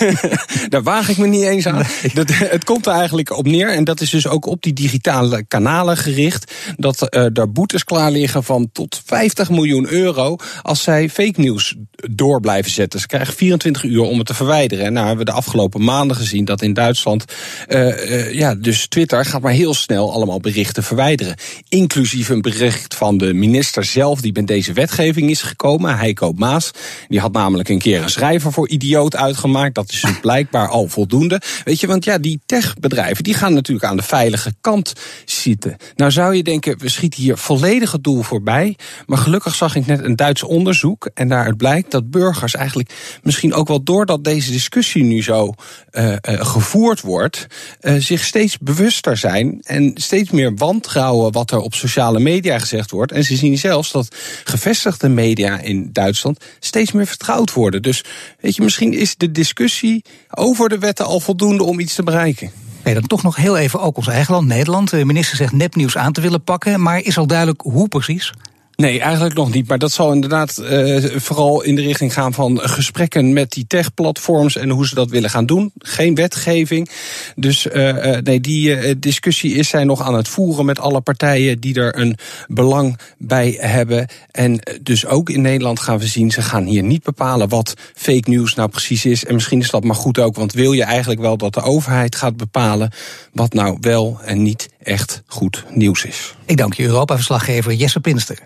Daar 0.68 0.82
waag 0.82 1.08
ik 1.08 1.16
me 1.16 1.26
niet 1.26 1.42
eens 1.42 1.66
aan. 1.66 1.74
Nee. 1.74 2.14
Dat, 2.14 2.28
het 2.28 2.64
komt 2.64 2.86
er 2.86 2.92
eigenlijk 2.92 3.36
op 3.36 3.46
neer. 3.46 3.72
En 3.72 3.84
dat 3.84 4.00
is 4.00 4.10
dus 4.10 4.26
ook 4.26 4.46
op 4.46 4.62
die 4.62 4.72
digitale 4.72 5.44
kanalen 5.44 5.96
gericht. 5.96 6.52
Dat 6.76 7.06
uh, 7.14 7.38
er 7.38 7.52
boetes 7.52 7.84
klaar 7.84 8.10
liggen 8.10 8.44
van 8.44 8.68
tot 8.72 9.02
50 9.04 9.50
miljoen 9.50 9.88
euro. 9.88 10.36
als 10.62 10.82
zij 10.82 11.08
fake 11.08 11.40
nieuws 11.40 11.74
door 12.10 12.40
blijven 12.40 12.70
zetten. 12.70 13.00
Ze 13.00 13.06
krijgen 13.06 13.34
24 13.34 13.82
uur 13.82 14.02
om 14.02 14.18
het 14.18 14.26
te 14.26 14.34
verwijderen. 14.34 14.84
En 14.84 14.92
nou 14.92 15.06
hebben 15.06 15.24
we 15.24 15.30
de 15.30 15.36
afgelopen 15.36 15.84
maanden 15.84 16.16
gezien 16.16 16.44
dat 16.44 16.62
in 16.62 16.72
Duitsland. 16.72 17.24
Uh, 17.68 18.10
uh, 18.10 18.32
ja, 18.32 18.54
dus 18.54 18.86
Twitter 18.88 19.24
gaat 19.24 19.42
maar 19.42 19.52
heel 19.52 19.74
snel 19.74 20.12
allemaal 20.12 20.40
berichten 20.40 20.82
verwijderen. 20.82 21.34
Inclusief 21.68 22.28
een 22.28 22.42
bericht 22.42 22.94
van 22.94 23.18
de 23.18 23.34
minister 23.34 23.84
zelf 23.84 24.20
die 24.20 24.32
met 24.32 24.46
deze 24.46 24.72
wetgeving 24.72 25.30
is 25.30 25.42
gekomen. 25.42 25.55
Heiko 25.82 26.32
Maas. 26.32 26.70
Die 27.08 27.20
had 27.20 27.32
namelijk 27.32 27.68
een 27.68 27.78
keer 27.78 28.02
een 28.02 28.10
schrijver 28.10 28.52
voor 28.52 28.68
idioot 28.68 29.16
uitgemaakt. 29.16 29.74
Dat 29.74 29.92
is 29.92 30.00
dus 30.00 30.20
blijkbaar 30.20 30.68
al 30.68 30.88
voldoende. 30.88 31.40
Weet 31.64 31.80
je, 31.80 31.86
want 31.86 32.04
ja, 32.04 32.18
die 32.18 32.40
techbedrijven 32.46 33.24
die 33.24 33.34
gaan 33.34 33.54
natuurlijk 33.54 33.86
aan 33.86 33.96
de 33.96 34.02
veilige 34.02 34.54
kant 34.60 34.92
zitten. 35.24 35.76
Nou 35.96 36.10
zou 36.10 36.34
je 36.34 36.42
denken, 36.42 36.78
we 36.78 36.88
schieten 36.88 37.22
hier 37.22 37.36
volledig 37.36 37.92
het 37.92 38.04
doel 38.04 38.22
voorbij. 38.22 38.76
Maar 39.06 39.18
gelukkig 39.18 39.54
zag 39.54 39.74
ik 39.74 39.86
net 39.86 40.04
een 40.04 40.16
Duits 40.16 40.42
onderzoek. 40.42 41.10
En 41.14 41.28
daaruit 41.28 41.56
blijkt 41.56 41.90
dat 41.90 42.10
burgers 42.10 42.54
eigenlijk 42.54 42.90
misschien 43.22 43.54
ook 43.54 43.68
wel 43.68 43.82
doordat 43.82 44.24
deze 44.24 44.50
discussie 44.50 45.02
nu 45.02 45.22
zo 45.22 45.54
uh, 45.92 46.08
uh, 46.08 46.16
gevoerd 46.22 47.00
wordt, 47.00 47.46
uh, 47.80 47.94
zich 47.98 48.24
steeds 48.24 48.58
bewuster 48.58 49.16
zijn 49.16 49.60
en 49.62 49.90
steeds 49.94 50.30
meer 50.30 50.54
wantrouwen 50.54 51.32
wat 51.32 51.50
er 51.50 51.58
op 51.58 51.74
sociale 51.74 52.20
media 52.20 52.58
gezegd 52.58 52.90
wordt. 52.90 53.12
En 53.12 53.24
ze 53.24 53.36
zien 53.36 53.58
zelfs 53.58 53.92
dat 53.92 54.16
gevestigde 54.44 55.08
media 55.08 55.45
in 55.54 55.88
Duitsland 55.92 56.44
steeds 56.60 56.92
meer 56.92 57.06
vertrouwd 57.06 57.52
worden. 57.52 57.82
Dus 57.82 58.04
weet 58.40 58.56
je, 58.56 58.62
misschien 58.62 58.92
is 58.92 59.16
de 59.16 59.32
discussie 59.32 60.04
over 60.30 60.68
de 60.68 60.78
wetten 60.78 61.06
al 61.06 61.20
voldoende 61.20 61.62
om 61.64 61.80
iets 61.80 61.94
te 61.94 62.02
bereiken. 62.02 62.50
Nee, 62.84 62.94
dan 62.94 63.06
toch 63.06 63.22
nog 63.22 63.36
heel 63.36 63.56
even 63.56 63.80
ook 63.80 63.96
ons 63.96 64.06
eigen 64.06 64.34
land, 64.34 64.46
Nederland. 64.46 64.90
De 64.90 65.04
minister 65.04 65.36
zegt 65.36 65.52
nepnieuws 65.52 65.96
aan 65.96 66.12
te 66.12 66.20
willen 66.20 66.42
pakken, 66.42 66.82
maar 66.82 66.98
is 66.98 67.18
al 67.18 67.26
duidelijk 67.26 67.60
hoe 67.60 67.88
precies? 67.88 68.32
Nee, 68.76 69.00
eigenlijk 69.00 69.34
nog 69.34 69.52
niet. 69.52 69.68
Maar 69.68 69.78
dat 69.78 69.92
zal 69.92 70.12
inderdaad 70.12 70.58
uh, 70.62 71.04
vooral 71.16 71.62
in 71.62 71.74
de 71.74 71.82
richting 71.82 72.12
gaan 72.12 72.34
van 72.34 72.60
gesprekken 72.60 73.32
met 73.32 73.50
die 73.50 73.66
tech-platforms 73.66 74.56
en 74.56 74.70
hoe 74.70 74.86
ze 74.86 74.94
dat 74.94 75.10
willen 75.10 75.30
gaan 75.30 75.46
doen. 75.46 75.72
Geen 75.78 76.14
wetgeving. 76.14 76.90
Dus 77.36 77.66
uh, 77.66 78.16
nee, 78.16 78.40
die 78.40 78.98
discussie 78.98 79.54
is 79.54 79.68
zij 79.68 79.84
nog 79.84 80.02
aan 80.02 80.14
het 80.14 80.28
voeren 80.28 80.64
met 80.64 80.78
alle 80.78 81.00
partijen 81.00 81.60
die 81.60 81.74
er 81.74 81.98
een 81.98 82.18
belang 82.48 82.98
bij 83.18 83.56
hebben. 83.60 84.08
En 84.30 84.60
dus 84.82 85.06
ook 85.06 85.30
in 85.30 85.40
Nederland 85.40 85.80
gaan 85.80 85.98
we 85.98 86.06
zien, 86.06 86.30
ze 86.30 86.42
gaan 86.42 86.64
hier 86.64 86.82
niet 86.82 87.02
bepalen 87.02 87.48
wat 87.48 87.74
fake 87.94 88.30
news 88.30 88.54
nou 88.54 88.68
precies 88.68 89.04
is. 89.04 89.24
En 89.24 89.34
misschien 89.34 89.60
is 89.60 89.70
dat 89.70 89.84
maar 89.84 89.96
goed 89.96 90.18
ook, 90.18 90.36
want 90.36 90.52
wil 90.52 90.72
je 90.72 90.84
eigenlijk 90.84 91.20
wel 91.20 91.36
dat 91.36 91.54
de 91.54 91.62
overheid 91.62 92.16
gaat 92.16 92.36
bepalen 92.36 92.90
wat 93.32 93.52
nou 93.52 93.76
wel 93.80 94.20
en 94.24 94.42
niet 94.42 94.68
echt 94.82 95.22
goed 95.26 95.64
nieuws 95.70 96.04
is. 96.04 96.34
Ik 96.44 96.56
dank 96.56 96.74
je, 96.74 96.84
Europa-verslaggever 96.84 97.72
Jesse 97.72 98.00
Pinster. 98.00 98.38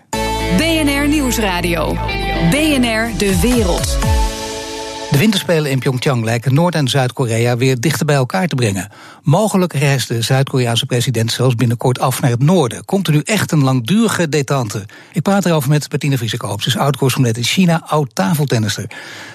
BNR 0.57 1.07
Nieuwsradio. 1.07 1.93
BNR 2.49 3.17
De 3.17 3.39
Wereld. 3.41 3.97
De 5.11 5.17
winterspelen 5.17 5.71
in 5.71 5.79
Pyeongchang 5.79 6.23
lijken 6.23 6.53
Noord- 6.53 6.75
en 6.75 6.87
Zuid-Korea 6.87 7.57
weer 7.57 7.79
dichter 7.79 8.05
bij 8.05 8.15
elkaar 8.15 8.47
te 8.47 8.55
brengen. 8.55 8.91
Mogelijk 9.23 9.73
reist 9.73 10.07
de 10.07 10.21
Zuid-Koreaanse 10.21 10.85
president 10.85 11.31
zelfs 11.31 11.55
binnenkort 11.55 11.99
af 11.99 12.21
naar 12.21 12.31
het 12.31 12.43
noorden. 12.43 12.85
Komt 12.85 13.07
er 13.07 13.13
nu 13.13 13.21
echt 13.23 13.51
een 13.51 13.63
langdurige 13.63 14.29
detente? 14.29 14.85
Ik 15.13 15.21
praat 15.21 15.45
erover 15.45 15.69
met 15.69 15.89
Bettine 15.89 16.17
Vriesekoop. 16.17 16.61
Ze 16.61 16.67
is 16.67 16.77
oud-correspondent 16.77 17.37
in 17.37 17.43
China, 17.43 17.81
oud-tafeltennister. 17.85 18.85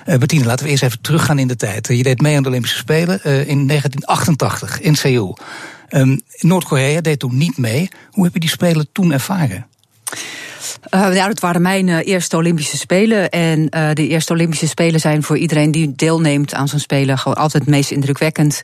Uh, 0.07 0.45
laten 0.45 0.65
we 0.65 0.71
eerst 0.71 0.83
even 0.83 1.01
teruggaan 1.01 1.39
in 1.39 1.49
de 1.49 1.57
tijd. 1.57 1.87
je 1.87 2.03
deed 2.03 2.21
mee 2.21 2.37
aan 2.37 2.43
de 2.43 2.49
Olympische 2.49 2.79
Spelen 2.79 3.21
uh, 3.25 3.49
in 3.49 3.67
1988 3.67 4.81
in 4.81 4.95
Seoul. 4.95 5.39
Um, 5.91 6.21
Noord-Korea 6.39 7.01
deed 7.01 7.19
toen 7.19 7.37
niet 7.37 7.59
mee. 7.59 7.89
Hoe 8.11 8.25
heb 8.25 8.35
je 8.35 8.41
die 8.41 8.51
Spelen 8.51 8.89
toen 8.93 9.13
ervaren? 9.13 9.67
Uh, 10.91 11.15
ja, 11.15 11.27
dat 11.27 11.41
waren 11.41 11.63
mijn 11.63 11.87
uh, 11.87 12.07
eerste 12.07 12.37
Olympische 12.37 12.77
Spelen. 12.77 13.31
En 13.31 13.61
uh, 13.61 13.89
de 13.93 14.09
eerste 14.09 14.33
Olympische 14.33 14.67
Spelen 14.67 15.01
zijn 15.01 15.23
voor 15.23 15.39
iedereen 15.39 15.71
die 15.71 15.93
deelneemt 15.97 16.55
aan 16.55 16.69
zo'n 16.69 16.79
Spelen 16.79 17.19
gewoon 17.19 17.37
altijd 17.37 17.63
het 17.63 17.73
meest 17.73 17.91
indrukwekkend. 17.91 18.61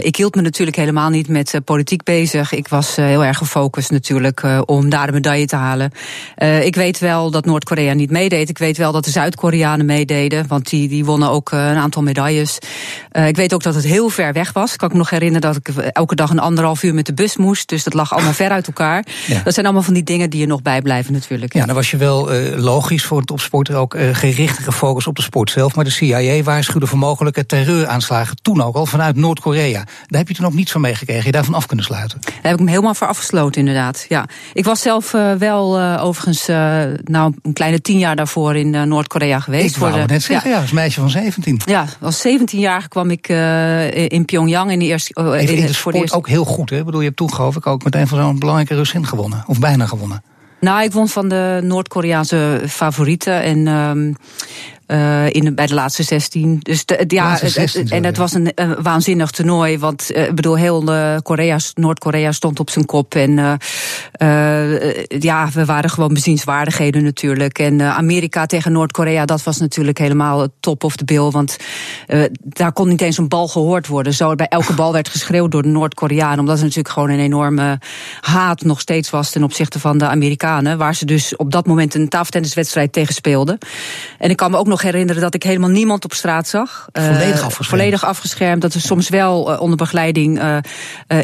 ik 0.00 0.16
hield 0.16 0.34
me 0.34 0.42
natuurlijk 0.42 0.76
helemaal 0.76 1.10
niet 1.10 1.28
met 1.28 1.60
politiek 1.64 2.02
bezig. 2.02 2.52
Ik 2.52 2.68
was 2.68 2.96
heel 2.96 3.24
erg 3.24 3.38
gefocust 3.38 3.90
natuurlijk 3.90 4.42
om 4.64 4.88
daar 4.88 5.06
de 5.06 5.12
medaille 5.12 5.46
te 5.46 5.56
halen. 5.56 5.90
ik 6.62 6.74
weet 6.74 6.98
wel 6.98 7.30
dat 7.30 7.44
Noord-Korea 7.44 7.92
niet 7.92 8.10
meedeed. 8.10 8.48
Ik 8.48 8.58
weet 8.58 8.76
wel 8.76 8.92
dat 8.92 9.04
de 9.04 9.10
Zuid-Koreanen 9.10 9.86
meededen, 9.86 10.46
want 10.48 10.70
die, 10.70 10.88
die 10.88 11.04
wonnen 11.04 11.30
ook 11.30 11.50
een 11.50 11.58
aantal 11.58 12.02
medailles. 12.02 12.58
ik 13.26 13.36
weet 13.36 13.54
ook 13.54 13.62
dat 13.62 13.74
het 13.74 13.84
heel 13.84 14.08
ver 14.08 14.32
weg 14.32 14.52
was. 14.52 14.72
Ik 14.72 14.78
kan 14.78 14.88
me 14.92 14.96
nog 14.96 15.10
herinneren 15.10 15.52
dat 15.52 15.56
ik 15.56 15.68
elke 15.76 16.14
dag 16.14 16.30
een 16.30 16.38
anderhalf 16.38 16.82
uur 16.82 16.94
met 16.94 17.06
de 17.06 17.14
bus 17.14 17.36
moest. 17.36 17.68
Dus 17.68 17.84
dat 17.84 17.94
lag 17.94 18.12
allemaal 18.12 18.32
ver 18.32 18.50
uit 18.50 18.66
elkaar. 18.66 19.04
Ja. 19.26 19.40
Dat 19.44 19.54
zijn 19.54 19.66
allemaal 19.66 19.84
van 19.84 19.94
die 19.94 20.02
dingen 20.02 20.30
die 20.30 20.40
je 20.40 20.46
nog 20.46 20.62
bijblijven 20.62 21.12
natuurlijk. 21.12 21.29
Ja, 21.38 21.66
dan 21.66 21.74
was 21.74 21.90
je 21.90 21.96
wel 21.96 22.34
uh, 22.34 22.56
logisch 22.56 23.04
voor 23.04 23.18
een 23.18 23.24
topsporter 23.24 23.76
ook 23.76 23.94
uh, 23.94 24.14
gericht 24.14 24.58
gefocust 24.58 25.06
op 25.06 25.16
de 25.16 25.22
sport 25.22 25.50
zelf. 25.50 25.74
Maar 25.74 25.84
de 25.84 25.90
CIA 25.90 26.42
waarschuwde 26.42 26.86
voor 26.86 26.98
mogelijke 26.98 27.46
terreuraanslagen 27.46 28.36
toen 28.42 28.62
ook 28.62 28.76
al 28.76 28.86
vanuit 28.86 29.16
Noord-Korea. 29.16 29.84
Daar 30.06 30.18
heb 30.20 30.28
je 30.28 30.34
toen 30.34 30.46
ook 30.46 30.52
niets 30.52 30.72
van 30.72 30.80
meegekregen. 30.80 31.24
Je 31.24 31.32
daarvan 31.32 31.54
af 31.54 31.66
kunnen 31.66 31.84
sluiten. 31.84 32.18
Daar 32.20 32.34
heb 32.42 32.52
ik 32.52 32.60
me 32.60 32.70
helemaal 32.70 32.94
voor 32.94 33.06
afgesloten, 33.06 33.60
inderdaad. 33.60 34.06
Ja. 34.08 34.26
Ik 34.52 34.64
was 34.64 34.80
zelf 34.80 35.12
uh, 35.12 35.32
wel 35.32 35.80
overigens 35.80 36.46
nou, 37.04 37.34
een 37.42 37.52
kleine 37.52 37.80
tien 37.80 37.98
jaar 37.98 38.16
daarvoor 38.16 38.56
in 38.56 38.88
Noord-Korea 38.88 39.40
geweest. 39.40 39.74
Ik 39.74 39.80
wou 39.80 39.92
de, 39.92 39.98
net 40.06 40.22
zeggen, 40.22 40.50
ja. 40.50 40.56
ja, 40.56 40.62
als 40.62 40.72
meisje 40.72 41.00
van 41.00 41.10
17. 41.10 41.60
Ja, 41.64 41.86
als 42.00 42.20
17 42.20 42.58
jaar 42.58 42.88
kwam 42.88 43.10
ik 43.10 43.28
in 44.08 44.24
Pyongyang 44.24 44.70
in 44.70 44.78
de 44.78 44.84
eerste. 44.84 45.14
in, 45.14 45.48
in 45.48 45.66
de 45.66 45.72
sport 45.72 46.12
ook 46.12 46.28
heel 46.28 46.44
goed, 46.44 46.70
hè? 46.70 46.78
Ik 46.78 46.84
bedoel, 46.84 47.00
je 47.00 47.06
hebt 47.06 47.18
toen 47.18 47.32
geloof 47.32 47.56
ik 47.56 47.66
ook 47.66 47.84
meteen 47.84 48.06
van 48.06 48.18
zo'n 48.18 48.38
belangrijke 48.38 48.74
Russin 48.74 49.06
gewonnen. 49.06 49.44
Of 49.46 49.58
bijna 49.58 49.86
gewonnen. 49.86 50.22
Nou, 50.60 50.82
ik 50.82 50.92
won 50.92 51.08
van 51.08 51.28
de 51.28 51.60
Noord-Koreaanse 51.62 52.62
favorieten. 52.66 53.42
En 53.42 53.66
um, 53.66 54.14
uh, 54.90 55.30
in, 55.30 55.54
bij 55.54 55.66
de 55.66 55.74
laatste 55.74 56.02
16. 56.02 56.58
Dus 56.62 56.84
de, 56.84 57.04
ja, 57.06 57.36
16, 57.36 57.88
en 57.88 58.04
het 58.04 58.16
was 58.16 58.32
een, 58.32 58.52
een, 58.54 58.82
waanzinnig 58.82 59.30
toernooi. 59.30 59.78
Want 59.78 60.10
uh, 60.14 60.26
ik 60.26 60.34
bedoel, 60.34 60.56
heel 60.56 60.92
uh, 60.92 61.56
Noord-Korea 61.74 62.32
stond 62.32 62.60
op 62.60 62.70
zijn 62.70 62.84
kop. 62.86 63.14
En 63.14 63.58
ja, 65.08 65.48
we 65.52 65.64
waren 65.64 65.90
gewoon 65.90 66.14
bezienswaardigheden 66.14 67.02
natuurlijk. 67.02 67.58
En 67.58 67.82
Amerika 67.82 68.46
tegen 68.46 68.72
Noord-Korea, 68.72 69.24
dat 69.24 69.42
was 69.42 69.58
natuurlijk 69.58 69.98
helemaal 69.98 70.48
top 70.60 70.84
of 70.84 70.96
the 70.96 71.04
bill. 71.04 71.30
Want 71.30 71.56
daar 72.42 72.72
kon 72.72 72.88
niet 72.88 73.00
eens 73.00 73.18
een 73.18 73.28
bal 73.28 73.48
gehoord 73.48 73.86
worden. 73.86 74.14
Zo 74.14 74.34
bij 74.34 74.46
elke 74.46 74.74
bal 74.74 74.92
werd 74.92 75.08
geschreeuwd 75.08 75.50
door 75.50 75.62
de 75.62 75.68
Noord-Koreanen. 75.68 76.38
Omdat 76.38 76.56
er 76.56 76.62
natuurlijk 76.62 76.94
gewoon 76.94 77.10
een 77.10 77.20
enorme 77.20 77.78
haat 78.20 78.62
nog 78.62 78.80
steeds 78.80 79.10
was 79.10 79.30
ten 79.30 79.44
opzichte 79.44 79.78
van 79.78 79.98
de 79.98 80.06
Amerikanen. 80.06 80.78
Waar 80.78 80.94
ze 80.94 81.04
dus 81.04 81.36
op 81.36 81.50
dat 81.52 81.66
moment 81.66 81.94
een 81.94 82.08
tafeltenniswedstrijd 82.08 82.92
tegen 82.92 83.14
speelden. 83.14 83.58
En 84.18 84.30
ik 84.30 84.36
kan 84.36 84.50
me 84.50 84.56
ook 84.56 84.66
nog 84.66 84.79
herinneren 84.82 85.22
dat 85.22 85.34
ik 85.34 85.42
helemaal 85.42 85.68
niemand 85.68 86.04
op 86.04 86.12
straat 86.12 86.48
zag. 86.48 86.88
Volledig 86.92 87.20
eh, 87.20 87.32
afgeschermd. 87.32 87.66
volledig 87.66 88.04
afgeschermd. 88.04 88.62
Dat 88.62 88.74
er 88.74 88.80
soms 88.80 89.08
wel 89.08 89.52
uh, 89.52 89.60
onder 89.60 89.76
begeleiding 89.76 90.42
uh, 90.42 90.56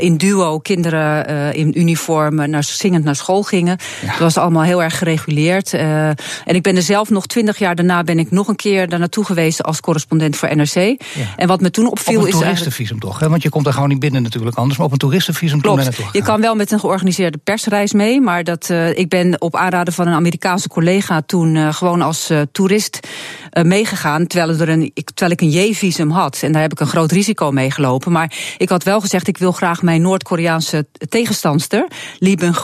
in 0.02 0.16
duo 0.16 0.58
kinderen 0.58 1.54
in 1.54 1.80
uniform 1.80 2.50
naar, 2.50 2.64
zingend 2.64 3.04
naar 3.04 3.16
school 3.16 3.42
gingen. 3.42 3.78
Ja. 4.02 4.10
Dat 4.10 4.18
was 4.18 4.36
allemaal 4.36 4.62
heel 4.62 4.82
erg 4.82 4.98
gereguleerd. 4.98 5.72
en 5.72 6.16
ik 6.44 6.62
ben 6.62 6.76
er 6.76 6.82
zelf 6.82 7.10
nog 7.10 7.26
twintig 7.26 7.58
jaar 7.58 7.74
daarna 7.74 8.04
ben 8.04 8.18
ik 8.18 8.30
nog 8.30 8.48
een 8.48 8.56
keer 8.56 8.88
daar 8.88 8.98
naartoe 8.98 9.24
geweest 9.24 9.62
als 9.62 9.80
correspondent 9.80 10.36
voor 10.36 10.56
NRC. 10.56 10.74
Ja. 10.74 10.96
En 11.36 11.48
wat 11.48 11.60
me 11.60 11.70
toen 11.70 11.90
opviel 11.90 12.20
op 12.20 12.26
is. 12.26 12.34
Een 12.34 12.40
toeristenvisum 12.40 12.98
toch? 12.98 13.18
Hè? 13.18 13.28
Want 13.28 13.42
je 13.42 13.48
komt 13.48 13.66
er 13.66 13.72
gewoon 13.72 13.88
niet 13.88 13.98
binnen 13.98 14.22
natuurlijk 14.22 14.56
anders. 14.56 14.76
Maar 14.76 14.86
op 14.86 14.92
een 14.92 14.98
toeristenvisum 14.98 15.60
Klopt. 15.60 15.96
Toen 15.96 16.06
je 16.12 16.22
kan 16.22 16.40
wel 16.40 16.54
met 16.54 16.72
een 16.72 16.80
georganiseerde 16.80 17.38
persreis 17.38 17.92
mee. 17.92 18.20
Maar 18.20 18.44
dat, 18.44 18.68
ik 18.94 19.08
ben 19.08 19.40
op 19.40 19.56
aanraden 19.56 19.92
van 19.92 20.06
een 20.06 20.14
Amerikaanse 20.14 20.68
collega 20.68 21.22
toen 21.26 21.74
gewoon 21.74 22.02
als 22.02 22.30
toerist 22.52 23.08
uh, 23.52 23.64
meegegaan 23.64 24.26
terwijl, 24.26 24.60
er 24.60 24.68
een, 24.68 24.90
ik, 24.94 25.10
terwijl 25.10 25.30
ik 25.30 25.40
een 25.40 25.68
J-visum 25.68 26.10
had. 26.10 26.38
En 26.42 26.52
daar 26.52 26.62
heb 26.62 26.72
ik 26.72 26.80
een 26.80 26.86
groot 26.86 27.12
risico 27.12 27.50
mee 27.50 27.70
gelopen. 27.70 28.12
Maar 28.12 28.32
ik 28.58 28.68
had 28.68 28.82
wel 28.82 29.00
gezegd, 29.00 29.28
ik 29.28 29.38
wil 29.38 29.52
graag 29.52 29.82
mijn 29.82 30.02
Noord-Koreaanse 30.02 30.86
tegenstandster, 31.08 31.86
Lee 32.18 32.36
Byung 32.36 32.54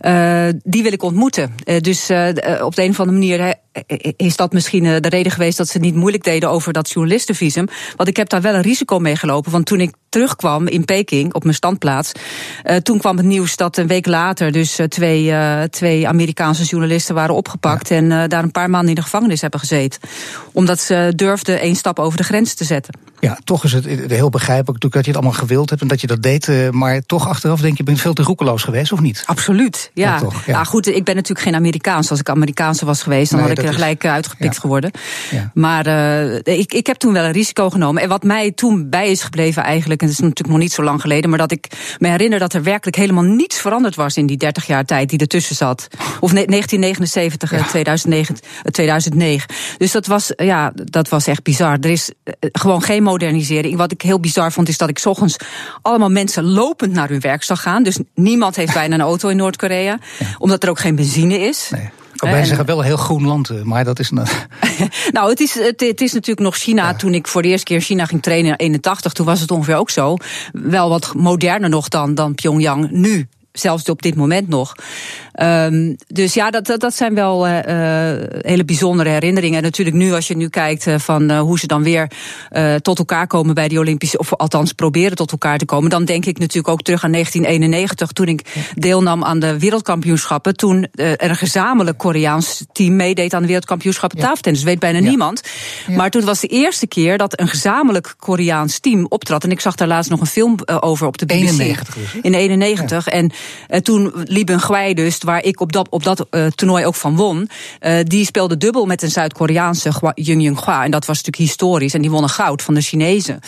uh, 0.00 0.48
die 0.64 0.82
wil 0.82 0.92
ik 0.92 1.02
ontmoeten. 1.02 1.54
Uh, 1.64 1.78
dus 1.80 2.02
op 2.60 2.74
de 2.74 2.82
een 2.82 2.90
of 2.90 3.00
andere 3.00 3.18
manier 3.18 3.54
is 4.16 4.36
dat 4.36 4.52
misschien 4.52 4.82
de 4.82 5.08
reden 5.08 5.32
geweest 5.32 5.56
dat 5.56 5.68
ze 5.68 5.78
niet 5.78 5.94
moeilijk 5.94 6.24
deden 6.24 6.50
over 6.50 6.72
dat 6.72 6.90
journalistenvisum. 6.90 7.68
Want 7.96 8.08
ik 8.08 8.16
heb 8.16 8.28
daar 8.28 8.40
wel 8.40 8.54
een 8.54 8.62
risico 8.62 8.98
mee 8.98 9.16
gelopen. 9.16 9.52
Want 9.52 9.66
toen 9.66 9.80
ik 9.80 9.94
terugkwam 10.08 10.66
in 10.66 10.84
Peking 10.84 11.34
op 11.34 11.42
mijn 11.42 11.54
standplaats, 11.54 12.12
uh, 12.64 12.76
toen 12.76 12.98
kwam 12.98 13.16
het 13.16 13.26
nieuws 13.26 13.56
dat 13.56 13.76
een 13.76 13.86
week 13.86 14.06
later 14.06 14.52
dus 14.52 14.78
twee, 14.88 15.24
uh, 15.24 15.62
twee 15.62 16.08
Amerikaanse 16.08 16.64
journalisten 16.64 17.14
waren 17.14 17.34
opgepakt 17.34 17.88
ja. 17.88 17.96
en 17.96 18.04
uh, 18.04 18.22
daar 18.28 18.42
een 18.42 18.50
paar 18.50 18.70
maanden 18.70 18.88
in 18.88 18.94
de 18.94 19.02
gevangenis 19.06 19.40
hebben 19.40 19.60
gezeten. 19.60 20.00
Omdat 20.52 20.80
ze 20.80 21.12
durfden 21.16 21.60
één 21.60 21.76
stap 21.76 21.98
over 21.98 22.18
de 22.18 22.24
grens 22.24 22.54
te 22.54 22.64
zetten. 22.64 22.94
Ja, 23.20 23.38
toch 23.44 23.64
is 23.64 23.72
het 23.72 24.10
heel 24.10 24.30
begrijpelijk 24.30 24.80
dat 24.80 24.92
je 24.92 25.10
het 25.10 25.14
allemaal 25.14 25.38
gewild 25.38 25.70
hebt 25.70 25.82
en 25.82 25.88
dat 25.88 26.00
je 26.00 26.06
dat 26.06 26.22
deed. 26.22 26.72
Maar 26.72 27.00
toch 27.06 27.28
achteraf 27.28 27.60
denk 27.60 27.76
je, 27.76 27.82
ben 27.82 27.94
je 27.94 28.00
veel 28.00 28.12
te 28.12 28.22
roekeloos 28.22 28.62
geweest, 28.62 28.92
of 28.92 29.00
niet? 29.00 29.22
Absoluut, 29.26 29.90
ja. 29.94 30.14
ja, 30.14 30.18
toch, 30.18 30.44
ja. 30.44 30.52
Nou 30.52 30.66
goed, 30.66 30.86
ik 30.86 31.04
ben 31.04 31.14
natuurlijk 31.14 31.46
geen 31.46 31.54
Amerikaans. 31.54 32.10
Als 32.10 32.20
ik 32.20 32.28
Amerikaanse 32.28 32.84
was 32.84 33.02
geweest, 33.02 33.30
dan 33.30 33.40
nee, 33.40 33.48
had 33.48 33.58
ik 33.58 33.64
er 33.64 33.72
gelijk 33.72 34.04
is... 34.04 34.10
uitgepikt 34.10 34.58
geworden. 34.58 34.90
Maar 35.54 35.86
ik, 36.42 36.72
ik 36.72 36.86
heb 36.86 36.96
toen 36.96 37.12
wel 37.12 37.24
een 37.24 37.32
risico 37.32 37.70
genomen. 37.70 38.02
En 38.02 38.08
wat 38.08 38.22
mij 38.22 38.52
toen 38.52 38.88
bij 38.90 39.10
is 39.10 39.22
gebleven 39.22 39.62
eigenlijk, 39.62 40.00
en 40.00 40.06
dat 40.06 40.16
is 40.16 40.22
natuurlijk 40.22 40.48
nog 40.48 40.58
niet 40.58 40.72
zo 40.72 40.82
lang 40.82 41.00
geleden, 41.00 41.30
maar 41.30 41.38
dat 41.38 41.52
ik 41.52 41.66
me 41.98 42.08
herinner 42.08 42.38
dat 42.38 42.52
er 42.52 42.62
werkelijk 42.62 42.96
helemaal 42.96 43.24
niets 43.24 43.60
veranderd 43.60 43.94
was 43.94 44.16
in 44.16 44.26
die 44.26 44.36
30 44.36 44.66
jaar 44.66 44.84
tijd 44.84 45.08
die 45.08 45.18
ertussen 45.18 45.56
zat. 45.56 45.88
Of 46.20 46.32
1979 46.32 47.52
en 47.52 47.66
2009, 47.66 48.34
2009. 48.34 48.36
Dus 49.78 49.92
dat 49.92 50.06
was, 50.06 50.32
ja, 50.36 50.72
dat 50.74 51.08
was 51.08 51.26
echt 51.26 51.42
bizar. 51.42 51.78
Er 51.80 51.90
is 51.90 52.10
gewoon 52.40 52.82
geen 52.82 53.02
modernisering. 53.02 53.76
Wat 53.76 53.92
ik 53.92 54.02
heel 54.02 54.20
bizar 54.20 54.52
vond, 54.52 54.68
is 54.68 54.78
dat 54.78 54.88
ik 54.88 55.00
ochtends 55.04 55.36
allemaal 55.82 56.10
mensen 56.10 56.44
lopend 56.44 56.92
naar 56.92 57.08
hun 57.08 57.20
werk 57.20 57.42
zag 57.42 57.62
gaan. 57.62 57.82
Dus 57.82 57.98
niemand 58.14 58.56
heeft 58.56 58.72
bijna 58.72 58.94
een 58.94 59.00
auto 59.00 59.28
in 59.28 59.36
Noord-Korea. 59.36 59.98
Ja. 60.18 60.26
Omdat 60.38 60.62
er 60.62 60.70
ook 60.70 60.78
geen 60.78 60.96
benzine 60.96 61.38
is. 61.38 61.68
Nee. 61.70 61.82
Ik 61.82 62.22
kan 62.22 62.30
bijna 62.30 62.46
zeggen, 62.46 62.66
wel 62.66 62.78
een 62.78 62.84
heel 62.84 62.96
groen 62.96 63.26
land, 63.26 63.64
maar 63.64 63.84
dat 63.84 63.98
is... 63.98 64.10
nou, 65.10 65.30
het 65.30 65.40
is, 65.40 65.54
het, 65.54 65.80
het, 65.80 66.00
is 66.00 66.12
natuurlijk 66.12 66.46
nog 66.46 66.56
China. 66.56 66.88
Ja. 66.88 66.94
Toen 66.94 67.14
ik 67.14 67.28
voor 67.28 67.42
de 67.42 67.48
eerste 67.48 67.64
keer 67.64 67.76
in 67.76 67.82
China 67.82 68.06
ging 68.06 68.22
trainen 68.22 68.50
in 68.50 68.56
81, 68.56 69.12
toen 69.12 69.26
was 69.26 69.40
het 69.40 69.50
ongeveer 69.50 69.76
ook 69.76 69.90
zo. 69.90 70.16
Wel 70.52 70.88
wat 70.88 71.14
moderner 71.14 71.68
nog 71.68 71.88
dan, 71.88 72.14
dan 72.14 72.34
Pyongyang 72.34 72.90
nu 72.90 73.28
zelfs 73.58 73.88
op 73.88 74.02
dit 74.02 74.14
moment 74.14 74.48
nog. 74.48 74.74
Um, 75.42 75.96
dus 76.06 76.34
ja, 76.34 76.50
dat, 76.50 76.66
dat, 76.66 76.80
dat 76.80 76.94
zijn 76.94 77.14
wel 77.14 77.48
uh, 77.48 77.54
hele 78.40 78.64
bijzondere 78.64 79.08
herinneringen. 79.08 79.56
En 79.56 79.62
natuurlijk 79.62 79.96
nu, 79.96 80.12
als 80.12 80.26
je 80.26 80.36
nu 80.36 80.48
kijkt 80.48 80.86
uh, 80.86 80.98
van 80.98 81.30
uh, 81.30 81.40
hoe 81.40 81.58
ze 81.58 81.66
dan 81.66 81.82
weer 81.82 82.10
tot 82.82 82.98
elkaar 82.98 83.26
komen 83.26 83.54
bij 83.54 83.68
die 83.68 83.78
Olympische, 83.78 84.18
of 84.18 84.34
althans 84.34 84.72
proberen 84.72 85.16
tot 85.16 85.30
elkaar 85.30 85.58
te 85.58 85.64
komen, 85.64 85.90
dan 85.90 86.04
denk 86.04 86.26
ik 86.26 86.38
natuurlijk 86.38 86.68
ook 86.68 86.82
terug 86.82 87.04
aan 87.04 87.12
1991, 87.12 88.12
toen 88.12 88.26
ik 88.26 88.70
deelnam 88.74 89.24
aan 89.24 89.38
de 89.38 89.58
wereldkampioenschappen. 89.58 90.56
Toen 90.56 90.88
er 90.92 91.30
een 91.30 91.36
gezamenlijk 91.36 91.98
Koreaans 91.98 92.64
team 92.72 92.96
meedeed 92.96 93.34
aan 93.34 93.40
de 93.40 93.46
wereldkampioenschappen 93.46 94.18
ja. 94.18 94.24
tafeltennis. 94.24 94.60
Dat 94.60 94.68
weet 94.68 94.78
bijna 94.78 94.98
ja. 94.98 95.08
niemand. 95.08 95.42
Ja. 95.86 95.96
Maar 95.96 96.10
toen 96.10 96.24
was 96.24 96.40
de 96.40 96.46
eerste 96.46 96.86
keer 96.86 97.18
dat 97.18 97.40
een 97.40 97.48
gezamenlijk 97.48 98.14
Koreaans 98.18 98.78
team 98.78 99.06
optrad. 99.08 99.44
En 99.44 99.50
ik 99.50 99.60
zag 99.60 99.74
daar 99.74 99.88
laatst 99.88 100.10
nog 100.10 100.20
een 100.20 100.26
film 100.26 100.56
over 100.80 101.06
op 101.06 101.18
de 101.18 101.26
BBC. 101.26 101.36
91 101.36 101.94
dus, 101.94 102.14
in 102.22 102.34
91. 102.34 103.06
En 103.06 103.32
uh, 103.70 103.78
toen 103.78 104.12
liep 104.14 104.48
een 104.48 104.60
Gwij 104.60 104.94
dus, 104.94 105.18
waar 105.18 105.44
ik 105.44 105.60
op 105.60 105.72
dat, 105.72 105.88
op 105.88 106.04
dat 106.04 106.26
uh, 106.30 106.46
toernooi 106.46 106.86
ook 106.86 106.94
van 106.94 107.16
won. 107.16 107.48
Uh, 107.80 107.98
die 108.02 108.24
speelde 108.24 108.56
dubbel 108.56 108.86
met 108.86 109.02
een 109.02 109.10
Zuid-Koreaanse 109.10 110.12
Jung 110.14 110.42
Jung 110.42 110.60
Hwa. 110.60 110.84
En 110.84 110.90
dat 110.90 111.06
was 111.06 111.16
natuurlijk 111.16 111.50
historisch. 111.50 111.94
En 111.94 112.00
die 112.00 112.10
wonnen 112.10 112.30
goud 112.30 112.62
van 112.62 112.74
de 112.74 112.80
Chinezen. 112.80 113.40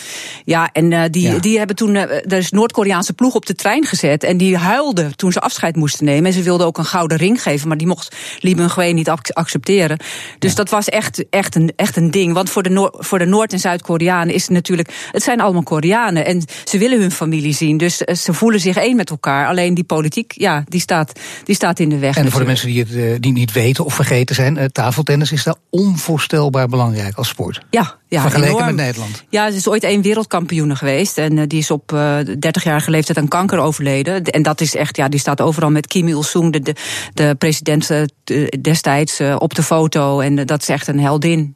Ja, 0.45 0.69
en 0.71 0.91
uh, 0.91 1.03
die, 1.11 1.31
ja. 1.31 1.39
die 1.39 1.57
hebben 1.57 1.75
toen. 1.75 1.95
er 1.95 2.33
is 2.33 2.51
Noord-Koreaanse 2.51 3.13
ploeg 3.13 3.35
op 3.35 3.45
de 3.45 3.55
trein 3.55 3.85
gezet. 3.85 4.23
En 4.23 4.37
die 4.37 4.57
huilden 4.57 5.15
toen 5.15 5.31
ze 5.31 5.39
afscheid 5.39 5.75
moesten 5.75 6.05
nemen. 6.05 6.25
En 6.25 6.33
ze 6.33 6.41
wilden 6.41 6.67
ook 6.67 6.77
een 6.77 6.85
gouden 6.85 7.17
ring 7.17 7.41
geven. 7.41 7.67
Maar 7.67 7.77
die 7.77 7.87
mocht 7.87 8.15
Lee 8.39 8.55
Byung 8.55 8.93
niet 8.93 9.09
accepteren. 9.33 9.97
Dus 10.39 10.49
ja. 10.49 10.55
dat 10.55 10.69
was 10.69 10.89
echt, 10.89 11.29
echt, 11.29 11.55
een, 11.55 11.73
echt 11.75 11.95
een 11.95 12.11
ding. 12.11 12.33
Want 12.33 12.49
voor 12.49 12.63
de, 12.63 12.69
Noor, 12.69 12.95
voor 12.97 13.19
de 13.19 13.25
Noord- 13.25 13.53
en 13.53 13.59
Zuid-Koreanen 13.59 14.33
is 14.33 14.41
het 14.41 14.51
natuurlijk. 14.51 15.09
Het 15.11 15.23
zijn 15.23 15.41
allemaal 15.41 15.63
Koreanen. 15.63 16.25
En 16.25 16.43
ze 16.63 16.77
willen 16.77 16.99
hun 16.99 17.11
familie 17.11 17.53
zien. 17.53 17.77
Dus 17.77 17.97
ze 17.97 18.33
voelen 18.33 18.59
zich 18.59 18.75
één 18.75 18.95
met 18.95 19.09
elkaar. 19.09 19.47
Alleen 19.47 19.73
die 19.73 19.83
politiek, 19.95 20.33
ja, 20.35 20.63
die 20.67 20.81
staat, 20.81 21.19
die 21.43 21.55
staat 21.55 21.79
in 21.79 21.89
de 21.89 21.97
weg. 21.97 22.17
En 22.17 22.31
voor 22.31 22.39
de 22.39 22.45
mensen 22.45 22.67
die 22.67 22.79
het 22.79 23.21
die 23.21 23.31
niet 23.31 23.51
weten 23.51 23.85
of 23.85 23.93
vergeten 23.93 24.35
zijn, 24.35 24.57
uh, 24.57 24.63
tafeltennis 24.65 25.31
is 25.31 25.43
daar 25.43 25.55
onvoorstelbaar 25.69 26.67
belangrijk 26.67 27.15
als 27.17 27.27
sport. 27.27 27.61
Ja, 27.69 27.97
ja, 28.07 28.21
Vergeleken 28.21 28.55
enorm. 28.55 28.75
met 28.75 28.85
Nederland. 28.85 29.23
Ja, 29.29 29.47
er 29.47 29.53
is 29.53 29.67
ooit 29.67 29.83
één 29.83 30.01
wereldkampioene 30.01 30.75
geweest. 30.75 31.17
En 31.17 31.37
uh, 31.37 31.43
die 31.47 31.59
is 31.59 31.71
op 31.71 31.91
uh, 31.91 32.19
30-jarige 32.19 32.91
leeftijd 32.91 33.17
aan 33.17 33.27
kanker 33.27 33.59
overleden. 33.59 34.23
En 34.23 34.41
dat 34.41 34.61
is 34.61 34.75
echt, 34.75 34.97
ja, 34.97 35.09
die 35.09 35.19
staat 35.19 35.41
overal 35.41 35.69
met 35.69 35.87
Kim 35.87 36.07
Il-sung, 36.07 36.53
de, 36.53 36.59
de, 36.59 36.75
de 37.13 37.35
president 37.37 37.89
uh, 37.89 38.47
destijds, 38.61 39.21
op 39.37 39.53
de 39.55 39.63
foto. 39.63 40.19
En 40.19 40.45
dat 40.45 40.61
is 40.61 40.69
echt 40.69 40.87
een 40.87 40.99
heldin. 40.99 41.55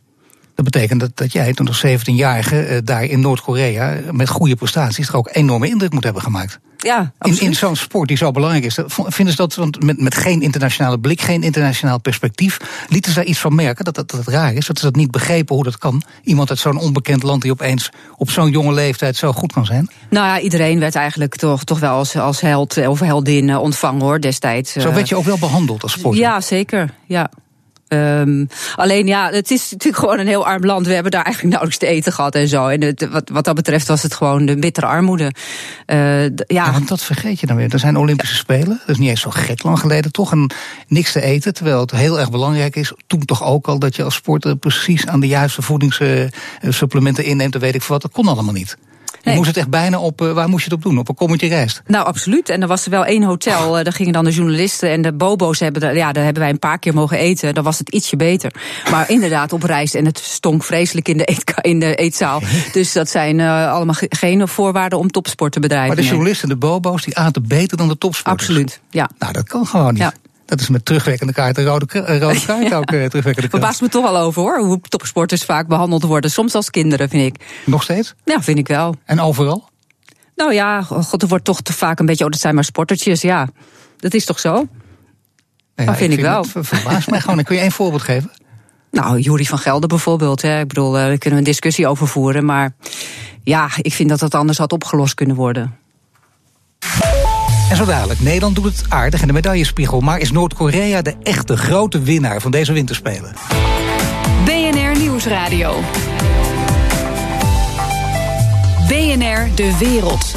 Dat 0.56 0.65
betekent 0.65 1.00
dat, 1.00 1.17
dat 1.17 1.32
jij 1.32 1.54
toen 1.54 1.67
als 1.67 1.86
17-jarige 1.86 2.69
uh, 2.69 2.78
daar 2.84 3.04
in 3.04 3.19
Noord-Korea 3.19 4.00
met 4.12 4.30
goede 4.30 4.56
prestaties 4.56 5.08
er 5.08 5.15
ook 5.15 5.30
enorme 5.32 5.67
indruk 5.67 5.93
moet 5.93 6.04
hebben 6.04 6.22
gemaakt. 6.22 6.60
Ja, 6.84 7.12
in, 7.22 7.39
in 7.39 7.56
zo'n 7.56 7.76
sport 7.76 8.08
die 8.08 8.17
zo 8.17 8.32
belangrijk 8.32 8.65
is. 8.65 8.80
Vinden 8.88 9.34
ze 9.34 9.41
dat, 9.41 9.56
want 9.56 9.84
met, 9.84 10.02
met 10.02 10.15
geen 10.15 10.41
internationale 10.41 11.00
blik, 11.00 11.22
geen 11.22 11.43
internationaal 11.43 12.00
perspectief, 12.00 12.58
lieten 12.89 13.12
ze 13.12 13.17
daar 13.17 13.28
iets 13.28 13.39
van 13.39 13.56
merken 13.56 13.86
dat 13.86 13.96
dat, 13.96 14.12
dat 14.12 14.19
het 14.26 14.36
raar 14.36 14.54
is? 14.54 14.65
Dat 14.65 14.78
ze 14.78 14.86
dat 14.86 14.96
niet 14.96 15.12
begrepen 15.12 15.56
hoe 15.56 15.63
dat 15.63 15.78
kan? 15.78 16.04
Iemand 16.24 16.50
uit 16.50 16.60
zo'n 16.60 16.78
onbekend 16.78 17.24
land 17.24 17.41
die 17.41 17.52
opeens 17.52 17.91
op 18.17 18.30
zo'n 18.30 18.52
jonge 18.52 18.74
leeftijd 18.74 19.15
zo 19.15 19.32
goed 19.32 19.54
kan 19.54 19.65
zijn? 19.65 19.89
Nou 20.10 20.28
ja, 20.28 20.39
iedereen 20.39 20.80
werd 20.80 20.96
eigenlijk 20.96 21.36
toch, 21.36 21.63
toch 21.63 21.80
wel 21.80 21.93
als, 21.93 22.15
als 22.15 22.41
held 22.41 22.88
of 22.88 23.00
heldin 23.00 23.58
ontvangen 23.58 24.02
hoor, 24.02 24.19
destijds. 24.19 24.72
Zo 24.72 24.93
werd 24.93 25.10
je 25.10 25.15
ook 25.15 25.26
wel 25.26 25.38
behandeld 25.38 25.84
als 25.84 25.91
sporter? 25.91 26.22
Ja, 26.22 26.41
zeker. 26.41 26.93
Ja. 27.06 27.30
Um, 27.94 28.48
alleen 28.76 29.08
ja, 29.08 29.30
het 29.32 29.52
is 29.52 29.72
natuurlijk 29.72 30.04
gewoon 30.04 30.20
een 30.20 30.28
heel 30.28 30.46
arm 30.46 30.66
land. 30.66 30.86
We 30.86 30.94
hebben 30.94 31.12
daar 31.12 31.24
eigenlijk 31.24 31.56
nauwelijks 31.56 31.86
te 31.86 31.92
eten 31.96 32.14
gehad 32.14 32.36
en 32.36 32.48
zo. 32.48 32.68
En 32.68 32.82
het, 32.82 33.10
wat, 33.10 33.30
wat 33.30 33.46
dat 33.46 33.56
betreft 33.56 33.88
was 33.88 34.02
het 34.02 34.14
gewoon 34.14 34.46
de 34.46 34.58
bittere 34.58 34.86
armoede. 34.86 35.34
Uh, 35.88 36.24
ja. 36.24 36.32
ja. 36.48 36.72
want 36.72 36.88
dat 36.88 37.02
vergeet 37.02 37.40
je 37.40 37.48
dan 37.48 37.56
weer. 37.56 37.74
Er 37.74 37.80
zijn 37.80 37.98
Olympische 37.98 38.36
Spelen. 38.36 38.80
Dat 38.80 38.90
is 38.90 38.98
niet 38.98 39.10
eens 39.10 39.22
zo 39.22 39.30
gek 39.30 39.64
lang 39.64 39.80
geleden 39.80 40.12
toch. 40.12 40.32
En 40.32 40.52
niks 40.88 41.12
te 41.12 41.22
eten. 41.22 41.54
Terwijl 41.54 41.80
het 41.80 41.91
heel 41.91 42.20
erg 42.20 42.32
belangrijk 42.32 42.76
is. 42.76 42.94
Toen 43.08 43.26
toch 43.26 43.44
ook 43.44 43.68
al 43.68 43.80
dat 43.80 43.96
je 43.96 44.04
als 44.04 44.16
sporter 44.16 44.56
precies 44.56 45.08
aan 45.08 45.20
de 45.20 45.28
juiste 45.28 45.62
voedingssupplementen 45.62 47.24
inneemt. 47.26 47.54
Dat 47.54 47.62
weet 47.62 47.76
ik 47.76 47.82
veel 47.82 47.94
wat. 47.94 48.02
Dat 48.02 48.12
kon 48.12 48.28
allemaal 48.28 48.54
niet. 48.54 48.78
Je 49.32 49.36
moest 49.36 49.47
het 49.47 49.57
echt 49.57 49.69
bijna 49.69 49.99
op, 49.99 50.19
waar 50.19 50.49
moest 50.49 50.65
je 50.65 50.69
het 50.69 50.78
op 50.78 50.89
doen? 50.89 50.99
Op 50.99 51.09
een 51.09 51.15
kommetje 51.15 51.47
rijst? 51.47 51.82
Nou, 51.88 52.05
absoluut. 52.05 52.49
En 52.49 52.61
er 52.61 52.67
was 52.67 52.86
er 52.86 52.91
wel 52.91 53.05
één 53.05 53.24
hotel, 53.24 53.71
daar 53.71 53.93
gingen 53.93 54.13
dan 54.13 54.24
de 54.24 54.32
journalisten 54.32 54.89
en 54.89 55.01
de 55.01 55.13
bobo's 55.13 55.59
hebben, 55.59 55.95
ja, 55.95 56.11
daar 56.11 56.24
hebben 56.24 56.41
wij 56.41 56.51
een 56.51 56.59
paar 56.59 56.80
keer 56.80 56.93
mogen 56.93 57.17
eten. 57.17 57.53
Dan 57.53 57.63
was 57.63 57.78
het 57.78 57.89
ietsje 57.89 58.15
beter. 58.15 58.53
Maar 58.91 59.09
inderdaad 59.09 59.53
op 59.53 59.63
rijst 59.63 59.95
en 59.95 60.05
het 60.05 60.17
stonk 60.17 60.63
vreselijk 60.63 61.07
in 61.07 61.17
de, 61.17 61.30
eet, 61.32 61.53
in 61.61 61.80
de 61.80 61.95
eetzaal. 61.95 62.41
Dus 62.71 62.93
dat 62.93 63.09
zijn 63.09 63.39
allemaal 63.39 63.95
geen 64.09 64.47
voorwaarden 64.47 64.99
om 64.99 65.11
topsport 65.11 65.51
te 65.51 65.59
bedrijven. 65.59 65.88
Maar 65.88 66.03
de 66.03 66.09
journalisten 66.09 66.49
en 66.49 66.59
de 66.59 66.65
bobo's, 66.67 67.03
die 67.03 67.17
aten 67.17 67.47
beter 67.47 67.78
dan 67.78 67.88
de 67.88 67.97
topsporters? 67.97 68.47
Absoluut, 68.47 68.82
ja. 68.89 69.09
Nou, 69.17 69.34
dat 69.34 69.47
kan 69.47 69.65
gewoon 69.65 69.93
niet. 69.93 70.01
Ja. 70.01 70.13
Dat 70.46 70.60
is 70.60 70.70
met 70.70 70.86
terugwerkende 70.86 71.34
kaart 71.34 71.58
een 71.58 71.66
rode, 71.66 71.86
rode 72.20 72.46
kaart 72.46 72.74
ook 72.74 72.91
uh, 72.91 73.06
terugwerkende 73.06 73.34
kaart. 73.34 73.50
Verbaast 73.50 73.82
me 73.82 73.89
toch 73.89 74.06
al 74.06 74.18
over 74.18 74.41
hoor, 74.41 74.60
hoe 74.60 74.80
topsporters 74.82 75.44
vaak 75.44 75.68
behandeld 75.68 76.04
worden. 76.04 76.32
Soms 76.32 76.56
als 76.56 76.70
kinderen, 76.70 77.10
vind 77.10 77.36
ik. 77.36 77.46
Nog 77.66 77.84
steeds? 77.84 78.14
Ja, 78.24 78.41
vind 78.41 78.58
ik 78.58 78.68
wel. 78.68 78.96
En 79.06 79.20
overal? 79.20 79.70
Nou 80.36 80.54
ja, 80.54 80.82
god, 80.82 81.22
er 81.22 81.28
wordt 81.28 81.46
toch 81.46 81.62
te 81.62 81.74
vaak 81.74 82.00
een 82.00 82.06
beetje, 82.06 82.26
oh, 82.26 82.32
dat 82.32 82.39
zijn 82.39 82.56
maar 82.56 82.64
sportertjes. 82.64 83.22
Ja, 83.22 83.48
dat 83.98 84.14
is 84.14 84.26
toch 84.26 84.39
zo? 84.39 84.68
Ja, 85.76 85.86
dat 85.86 85.98
vind 85.98 86.14
ik, 86.14 86.20
wel. 86.20 86.46
Het 86.54 86.68
verbaast 86.68 87.10
mij 87.10 87.22
gewoon. 87.22 87.44
Kun 87.44 87.56
je 87.56 87.62
één 87.62 87.72
voorbeeld 87.72 88.02
geven? 88.02 88.32
Nou, 88.91 89.20
Jury 89.20 89.44
van 89.44 89.58
Gelder 89.58 89.89
bijvoorbeeld. 89.89 90.41
Hè. 90.41 90.60
Ik 90.60 90.68
bedoel, 90.68 90.91
daar 90.91 91.18
kunnen 91.18 91.39
we 91.39 91.46
een 91.46 91.52
discussie 91.52 91.88
over 91.88 92.08
voeren. 92.08 92.46
Maar 92.46 92.76
ja, 93.44 93.70
ik 93.78 93.94
vind 93.94 94.10
dat 94.10 94.20
dat 94.20 94.36
anders 94.36 94.58
had 94.58 94.72
opgelost 94.72 95.14
kunnen 95.14 95.36
worden. 95.36 95.78
En 97.74 97.80
zo 97.80 97.86
dadelijk, 97.86 98.19
Nederland 98.19 98.55
doet 98.55 98.65
het 98.65 98.86
aardig 98.89 99.21
in 99.21 99.28
de 99.28 99.34
medaillespiegel. 99.34 99.99
Maar 99.99 100.19
is 100.19 100.32
Noord-Korea 100.32 101.01
de 101.01 101.15
echte 101.24 101.57
grote 101.57 102.01
winnaar 102.01 102.41
van 102.41 102.51
deze 102.51 102.74
winterspelen? 102.74 103.34
BNR 104.45 104.99
Nieuwsradio. 104.99 105.80
BNR 108.88 109.55
De 109.55 109.78
Wereld. 109.80 110.36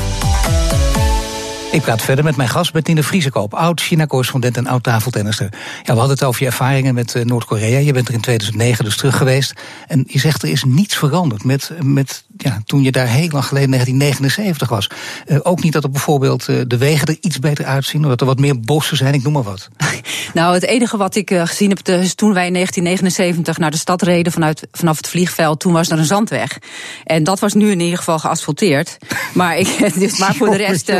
Ik 1.72 1.82
praat 1.82 2.02
verder 2.02 2.24
met 2.24 2.36
mijn 2.36 2.48
gast 2.48 2.72
Bettine 2.72 3.02
Vriesekoop, 3.02 3.54
oud-China-correspondent 3.54 4.56
en 4.56 4.66
oud-tafeltennister. 4.66 5.48
Ja, 5.52 5.92
we 5.92 5.98
hadden 5.98 6.16
het 6.16 6.24
over 6.24 6.40
je 6.40 6.46
ervaringen 6.46 6.94
met 6.94 7.14
uh, 7.14 7.24
Noord-Korea. 7.24 7.78
Je 7.78 7.92
bent 7.92 8.08
er 8.08 8.14
in 8.14 8.20
2009 8.20 8.84
dus 8.84 8.96
terug 8.96 9.16
geweest. 9.16 9.52
En 9.86 10.04
je 10.06 10.18
zegt 10.18 10.42
er 10.42 10.48
is 10.48 10.64
niets 10.64 10.96
veranderd 10.96 11.44
met, 11.44 11.70
met 11.82 12.24
ja, 12.46 12.62
toen 12.64 12.82
je 12.82 12.92
daar 12.92 13.06
heel 13.06 13.28
lang 13.30 13.44
geleden, 13.44 13.70
1979 13.70 14.68
was. 14.68 14.90
Uh, 15.26 15.38
ook 15.42 15.62
niet 15.62 15.72
dat 15.72 15.84
er 15.84 15.90
bijvoorbeeld 15.90 16.48
uh, 16.48 16.60
de 16.66 16.76
wegen 16.76 17.08
er 17.08 17.16
iets 17.20 17.38
beter 17.38 17.64
uitzien, 17.64 18.02
of 18.02 18.08
dat 18.08 18.20
er 18.20 18.26
wat 18.26 18.38
meer 18.38 18.60
bossen 18.60 18.96
zijn, 18.96 19.14
ik 19.14 19.22
noem 19.22 19.32
maar 19.32 19.42
wat. 19.42 19.68
Nou, 20.34 20.54
het 20.54 20.64
enige 20.64 20.96
wat 20.96 21.14
ik 21.14 21.30
gezien 21.30 21.68
heb, 21.68 21.88
is 21.88 22.14
toen 22.14 22.32
wij 22.32 22.46
in 22.46 22.52
1979 22.52 23.58
naar 23.58 23.70
de 23.70 23.76
stad 23.76 24.02
reden 24.02 24.32
vanuit, 24.32 24.66
vanaf 24.72 24.96
het 24.96 25.08
vliegveld, 25.08 25.60
toen 25.60 25.72
was 25.72 25.90
er 25.90 25.98
een 25.98 26.04
zandweg. 26.04 26.58
En 27.04 27.24
dat 27.24 27.40
was 27.40 27.54
nu 27.54 27.70
in 27.70 27.80
ieder 27.80 27.98
geval 27.98 28.18
geasfalteerd. 28.18 28.98
maar, 29.34 29.58
ik, 29.58 29.90
dus, 29.98 30.18
maar 30.18 30.34
voor 30.34 30.50
de 30.50 30.56
rest 30.56 30.92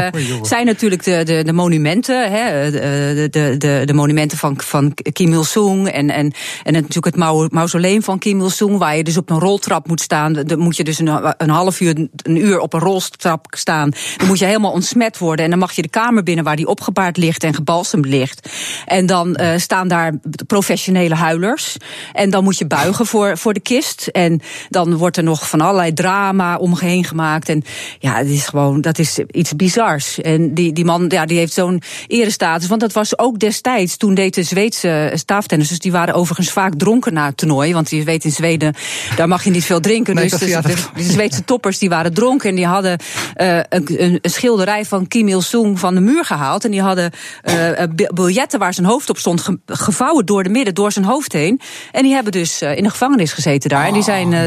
zijn 0.42 0.66
natuurlijk 0.66 1.04
de, 1.04 1.22
de, 1.24 1.42
de 1.44 1.52
monumenten, 1.52 2.30
hè, 2.30 2.70
de, 2.70 3.28
de, 3.30 3.56
de, 3.58 3.82
de, 3.84 3.92
monumenten 3.92 4.38
van, 4.38 4.60
van 4.60 4.94
Kim 5.12 5.32
Il-sung 5.32 5.88
en, 5.88 6.10
en, 6.10 6.32
en 6.62 6.72
natuurlijk 6.72 7.16
het 7.16 7.52
mausoleum 7.52 8.02
van 8.02 8.18
Kim 8.18 8.40
Il-sung, 8.40 8.78
waar 8.78 8.96
je 8.96 9.04
dus 9.04 9.16
op 9.16 9.30
een 9.30 9.40
roltrap 9.40 9.88
moet 9.88 10.00
staan. 10.00 10.32
Dan 10.32 10.58
moet 10.58 10.76
je 10.76 10.84
dus 10.84 10.98
een, 10.98 11.34
een 11.38 11.50
half 11.50 11.80
uur, 11.80 12.08
een 12.16 12.36
uur 12.36 12.58
op 12.58 12.72
een 12.72 12.80
roltrap 12.80 13.46
staan. 13.50 13.90
Dan 14.16 14.26
moet 14.26 14.38
je 14.38 14.44
helemaal 14.44 14.72
ontsmet 14.72 15.18
worden 15.18 15.44
en 15.44 15.50
dan 15.50 15.60
mag 15.60 15.72
je 15.72 15.82
de 15.82 15.88
kamer 15.88 16.22
binnen 16.22 16.44
waar 16.44 16.56
die 16.56 16.66
opgebaard 16.66 17.16
ligt 17.16 17.44
en 17.44 17.54
gebalsemd 17.54 18.06
ligt. 18.06 18.48
En 18.86 19.06
dan 19.06 19.38
uh, 19.40 19.56
staan 19.56 19.88
daar 19.88 20.12
professionele 20.46 21.14
huilers. 21.14 21.76
En 22.12 22.30
dan 22.30 22.44
moet 22.44 22.58
je 22.58 22.66
buigen 22.66 23.06
voor, 23.06 23.38
voor 23.38 23.54
de 23.54 23.60
kist. 23.60 24.06
En 24.06 24.40
dan 24.68 24.96
wordt 24.96 25.16
er 25.16 25.22
nog 25.22 25.48
van 25.48 25.60
allerlei 25.60 25.92
drama 25.92 26.56
omheen 26.56 27.04
gemaakt. 27.04 27.48
En 27.48 27.64
ja, 27.98 28.14
het 28.14 28.28
is 28.28 28.46
gewoon, 28.46 28.80
dat 28.80 28.98
is 28.98 29.18
iets 29.30 29.56
bizars. 29.56 30.20
En 30.20 30.54
die, 30.54 30.72
die 30.72 30.84
man 30.84 31.04
ja, 31.08 31.26
die 31.26 31.38
heeft 31.38 31.52
zo'n 31.52 31.82
erestatus. 32.06 32.68
Want 32.68 32.80
dat 32.80 32.92
was 32.92 33.18
ook 33.18 33.38
destijds, 33.38 33.96
toen 33.96 34.14
deed 34.14 34.34
de 34.34 34.42
Zweedse 34.42 35.12
staaftennissers... 35.14 35.80
die 35.80 35.92
waren 35.92 36.14
overigens 36.14 36.50
vaak 36.50 36.74
dronken 36.74 37.12
na 37.12 37.26
het 37.26 37.36
toernooi. 37.36 37.72
Want 37.72 37.90
je 37.90 38.04
weet 38.04 38.24
in 38.24 38.32
Zweden, 38.32 38.74
daar 39.16 39.28
mag 39.28 39.44
je 39.44 39.50
niet 39.50 39.64
veel 39.64 39.80
drinken. 39.80 40.14
Nee, 40.14 40.28
dus 40.28 40.40
de, 40.40 41.15
Zweedse 41.16 41.44
toppers 41.44 41.78
die 41.78 41.88
waren 41.88 42.14
dronken... 42.14 42.50
en 42.50 42.56
die 42.56 42.66
hadden 42.66 42.98
uh, 43.36 43.56
een, 43.68 44.02
een, 44.02 44.18
schilderij 44.22 44.84
van 44.84 45.08
Kim 45.08 45.28
Il-sung 45.28 45.78
van 45.78 45.94
de 45.94 46.00
muur 46.00 46.24
gehaald. 46.24 46.64
En 46.64 46.70
die 46.70 46.82
hadden 46.82 47.10
uh, 47.44 47.82
biljetten 48.14 48.58
waar 48.58 48.74
zijn 48.74 48.86
hoofd 48.86 49.10
op 49.10 49.18
stond... 49.18 49.48
gevouwen 49.66 50.26
door 50.26 50.42
de 50.42 50.48
midden, 50.48 50.74
door 50.74 50.92
zijn 50.92 51.04
hoofd 51.04 51.32
heen. 51.32 51.60
En 51.92 52.02
die 52.02 52.14
hebben 52.14 52.32
dus 52.32 52.62
in 52.62 52.82
de 52.82 52.90
gevangenis 52.90 53.32
gezeten 53.32 53.70
daar. 53.70 53.86
En 53.86 53.92
die 53.92 54.02
zijn 54.02 54.32
uh, 54.32 54.40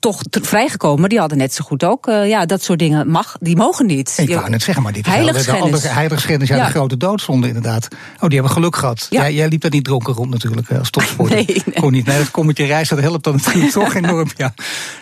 toch 0.00 0.22
vrijgekomen. 0.30 1.00
Maar 1.00 1.08
die 1.08 1.18
hadden 1.18 1.38
net 1.38 1.54
zo 1.54 1.64
goed 1.64 1.84
ook... 1.84 2.06
ja, 2.06 2.46
dat 2.46 2.62
soort 2.62 2.78
dingen 2.78 3.10
mag, 3.10 3.36
die 3.40 3.56
mogen 3.56 3.86
niet. 3.86 4.14
Ik 4.16 4.34
wou 4.34 4.50
net 4.50 4.62
zeggen, 4.62 4.82
maar 4.82 4.92
dit 4.92 5.06
Heiligschennis. 5.06 5.80
De 5.80 5.88
heiligschennis, 5.88 6.48
ja, 6.48 6.56
ja, 6.56 6.64
de 6.64 6.70
grote 6.70 6.96
doodzonde 6.96 7.46
inderdaad. 7.46 7.88
Oh, 8.14 8.20
die 8.20 8.32
hebben 8.32 8.50
geluk 8.50 8.76
gehad. 8.76 9.06
Ja. 9.10 9.20
Jij, 9.20 9.34
jij 9.34 9.48
liep 9.48 9.60
daar 9.60 9.70
niet 9.70 9.84
dronken 9.84 10.14
rond 10.14 10.30
natuurlijk 10.30 10.72
als 10.72 10.90
topsporter. 10.90 11.34
Nee, 11.46 11.62
nee. 11.64 11.80
Kon 11.80 11.92
niet. 11.92 12.06
Nee, 12.06 12.18
dat 12.18 12.30
kommetje 12.30 12.64
reis, 12.64 12.88
dat 12.88 13.00
helpt 13.00 13.24
dan 13.24 13.34
natuurlijk 13.34 13.72
toch 13.72 13.94
enorm. 13.94 14.28
Ja. 14.36 14.54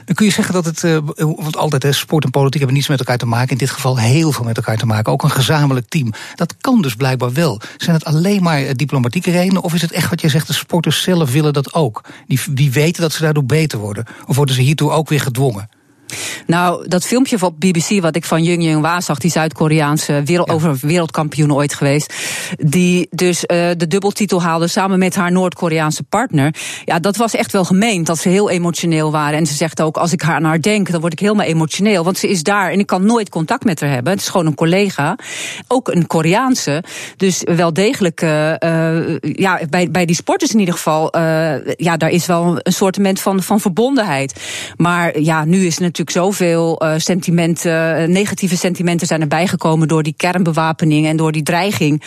Dan 0.05 0.14
kun 0.14 0.26
je 0.26 0.32
zeggen 0.32 0.55
dat 0.55 0.64
het, 0.64 0.74
uh, 0.83 0.99
want 1.16 1.57
altijd 1.57 1.83
hè, 1.83 1.93
sport 1.93 2.25
en 2.25 2.31
politiek 2.31 2.59
hebben 2.59 2.77
niets 2.77 2.89
met 2.89 2.99
elkaar 2.99 3.18
te 3.18 3.27
maken. 3.27 3.51
In 3.51 3.59
dit 3.59 3.70
geval 3.70 3.99
heel 3.99 4.33
veel 4.33 4.45
met 4.45 4.57
elkaar 4.57 4.77
te 4.77 4.87
maken. 4.87 5.12
Ook 5.12 5.22
een 5.22 5.31
gezamenlijk 5.31 5.89
team. 5.89 6.12
Dat 6.35 6.55
kan 6.61 6.83
dus 6.83 6.95
blijkbaar 6.95 7.33
wel. 7.33 7.61
Zijn 7.77 7.97
het 7.97 8.05
alleen 8.05 8.43
maar 8.43 8.62
eh, 8.62 8.75
diplomatieke 8.75 9.31
redenen? 9.31 9.62
Of 9.62 9.75
is 9.75 9.83
het 9.83 9.93
echt 9.93 10.11
wat 10.11 10.20
je 10.20 10.29
zegt, 10.29 10.47
de 10.47 10.53
sporters 10.53 11.03
zelf 11.03 11.33
willen 11.33 11.53
dat 11.53 11.75
ook? 11.75 12.05
Die, 12.27 12.41
die 12.51 12.72
weten 12.72 13.03
dat 13.03 13.12
ze 13.12 13.22
daardoor 13.22 13.45
beter 13.45 13.79
worden. 13.79 14.05
Of 14.27 14.37
worden 14.37 14.55
ze 14.55 14.61
hiertoe 14.61 14.91
ook 14.91 15.09
weer 15.09 15.20
gedwongen? 15.20 15.68
Nou, 16.46 16.88
dat 16.88 17.07
filmpje 17.07 17.36
op 17.40 17.61
BBC 17.61 18.00
wat 18.00 18.16
ik 18.16 18.24
van 18.24 18.42
Jung 18.42 18.62
Jung 18.62 18.80
Wa 18.80 19.00
zag, 19.00 19.18
die 19.18 19.30
Zuid-Koreaanse 19.30 20.22
wereld, 20.24 20.50
over 20.50 20.78
wereldkampioen 20.80 21.52
ooit 21.52 21.74
geweest, 21.74 22.14
die 22.57 23.07
dus 23.11 23.36
uh, 23.38 23.46
de 23.76 23.86
dubbeltitel 23.86 24.42
haalde 24.42 24.66
samen 24.66 24.98
met 24.98 25.14
haar 25.14 25.32
Noord-Koreaanse 25.32 26.02
partner. 26.02 26.55
Ja, 26.84 26.98
dat 26.98 27.16
was 27.16 27.34
echt 27.34 27.52
wel 27.52 27.64
gemeend 27.64 28.07
dat 28.07 28.18
ze 28.18 28.28
heel 28.28 28.50
emotioneel 28.50 29.11
waren. 29.11 29.38
En 29.38 29.46
ze 29.46 29.55
zegt 29.55 29.82
ook, 29.82 29.96
als 29.96 30.12
ik 30.12 30.24
aan 30.24 30.44
haar 30.44 30.61
denk, 30.61 30.90
dan 30.90 31.00
word 31.00 31.12
ik 31.12 31.18
helemaal 31.18 31.46
emotioneel. 31.46 32.05
Want 32.05 32.18
ze 32.18 32.28
is 32.28 32.42
daar 32.42 32.70
en 32.70 32.78
ik 32.78 32.86
kan 32.86 33.07
nooit 33.07 33.28
contact 33.28 33.64
met 33.64 33.80
haar 33.80 33.90
hebben. 33.90 34.12
Het 34.12 34.22
is 34.22 34.28
gewoon 34.28 34.46
een 34.46 34.55
collega. 34.55 35.16
Ook 35.68 35.88
een 35.88 36.07
Koreaanse. 36.07 36.84
Dus 37.16 37.42
wel 37.44 37.72
degelijk, 37.72 38.22
uh, 38.22 38.52
uh, 38.59 39.18
ja, 39.20 39.61
bij, 39.70 39.90
bij 39.90 40.05
die 40.05 40.16
sporters 40.16 40.52
in 40.52 40.59
ieder 40.59 40.74
geval, 40.74 41.18
ja, 41.76 41.96
daar 41.96 42.11
is 42.11 42.26
wel 42.26 42.59
een 42.62 42.72
soort 42.72 42.98
van, 43.12 43.42
van 43.42 43.61
verbondenheid. 43.61 44.40
Maar 44.76 45.20
ja, 45.20 45.44
nu 45.44 45.66
is 45.66 45.78
het 45.78 45.93
natuurlijk 45.99 46.26
zoveel 46.26 46.82
uh, 46.82 46.92
sentimenten, 46.97 47.97
eh, 47.97 48.09
negatieve 48.09 48.57
sentimenten 48.57 49.07
zijn 49.07 49.20
erbij 49.20 49.47
gekomen 49.47 49.88
door 49.88 50.03
die 50.03 50.14
kernbewapening 50.16 51.07
en 51.07 51.16
door 51.16 51.32
die 51.32 51.42
dreiging. 51.42 52.03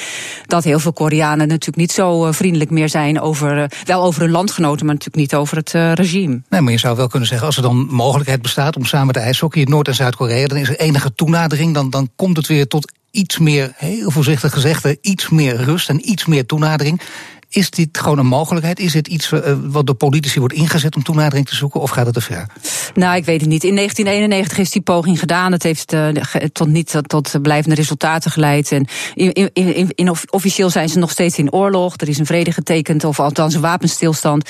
Dat 0.45 0.63
heel 0.63 0.79
veel 0.79 0.93
Koreanen 0.93 1.47
natuurlijk 1.47 1.77
niet 1.77 1.91
zo 1.91 2.25
eh, 2.25 2.33
vriendelijk 2.33 2.69
meer 2.69 2.89
zijn 2.89 3.21
over, 3.21 3.71
wel 3.83 4.03
over 4.03 4.21
hun 4.21 4.31
landgenoten, 4.31 4.85
maar 4.85 4.95
natuurlijk 4.95 5.21
niet 5.21 5.35
over 5.35 5.57
het 5.57 5.71
regime. 5.99 6.41
Nee, 6.49 6.61
maar 6.61 6.71
je 6.71 6.79
zou 6.79 6.95
wel 6.95 7.07
kunnen 7.07 7.27
zeggen, 7.27 7.47
als 7.47 7.55
er 7.55 7.61
dan 7.61 7.87
mogelijkheid 7.89 8.41
bestaat 8.41 8.75
om 8.75 8.85
samen 8.85 9.13
te 9.13 9.19
ijshockey 9.19 9.61
in 9.61 9.69
Noord- 9.69 9.87
en 9.87 9.95
Zuid-Korea, 9.95 10.47
dan 10.47 10.57
is 10.57 10.69
er 10.69 10.79
enige 10.79 11.13
toenadering, 11.15 11.73
dan, 11.73 11.89
dan 11.89 12.09
komt 12.15 12.37
het 12.37 12.47
weer 12.47 12.67
tot 12.67 12.91
iets 13.11 13.37
meer, 13.37 13.71
heel 13.75 14.11
voorzichtig 14.11 14.53
gezegd, 14.53 14.97
iets 15.01 15.29
meer 15.29 15.55
rust 15.55 15.89
en 15.89 16.09
iets 16.09 16.25
meer 16.25 16.45
toenadering. 16.45 17.01
Is 17.49 17.69
dit 17.69 17.97
gewoon 17.97 18.17
een 18.17 18.25
mogelijkheid? 18.25 18.79
Is 18.79 18.91
dit 18.91 19.07
iets 19.07 19.31
uh, 19.31 19.39
wat 19.63 19.85
door 19.85 19.95
politici 19.95 20.39
wordt 20.39 20.53
ingezet 20.53 20.95
om 20.95 21.03
toenadering 21.03 21.47
te 21.47 21.55
zoeken? 21.55 21.81
Of 21.81 21.89
gaat 21.89 22.05
het 22.05 22.13
te 22.13 22.21
ver? 22.21 22.45
Nou, 22.93 23.15
ik 23.15 23.25
weet 23.25 23.41
het 23.41 23.49
niet. 23.49 23.63
In 23.63 23.75
1991 23.75 24.57
is 24.57 24.71
die 24.71 24.81
poging 24.81 25.19
gedaan. 25.19 25.51
Het 25.51 25.63
heeft 25.63 25.93
uh, 25.93 26.07
tot 26.51 26.67
niet 26.67 26.99
tot 27.07 27.41
blijvende 27.41 27.75
resultaten 27.75 28.31
geleid. 28.31 28.71
En 28.71 28.87
in, 29.13 29.33
in, 29.53 29.89
in, 29.95 30.15
officieel 30.29 30.69
zijn 30.69 30.89
ze 30.89 30.99
nog 30.99 31.11
steeds 31.11 31.37
in 31.37 31.51
oorlog. 31.51 31.93
Er 31.97 32.09
is 32.09 32.17
een 32.17 32.25
vrede 32.25 32.51
getekend, 32.51 33.03
of 33.03 33.19
althans 33.19 33.53
een 33.53 33.61
wapenstilstand. 33.61 34.49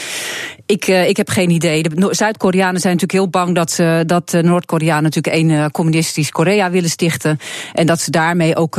Ik, 0.65 0.87
uh, 0.87 1.07
ik 1.07 1.17
heb 1.17 1.29
geen 1.29 1.49
idee. 1.49 1.83
De 1.83 2.07
Zuid-Koreanen 2.11 2.81
zijn 2.81 2.93
natuurlijk 2.93 3.19
heel 3.23 3.43
bang 3.43 3.55
dat, 3.55 3.79
dat 4.07 4.41
Noord-Koreanen 4.41 5.03
natuurlijk 5.03 5.35
één 5.35 5.71
communistisch 5.71 6.29
Korea 6.29 6.69
willen 6.71 6.89
stichten. 6.89 7.39
En 7.73 7.85
dat 7.85 8.01
ze 8.01 8.11
daarmee 8.11 8.55
ook 8.55 8.77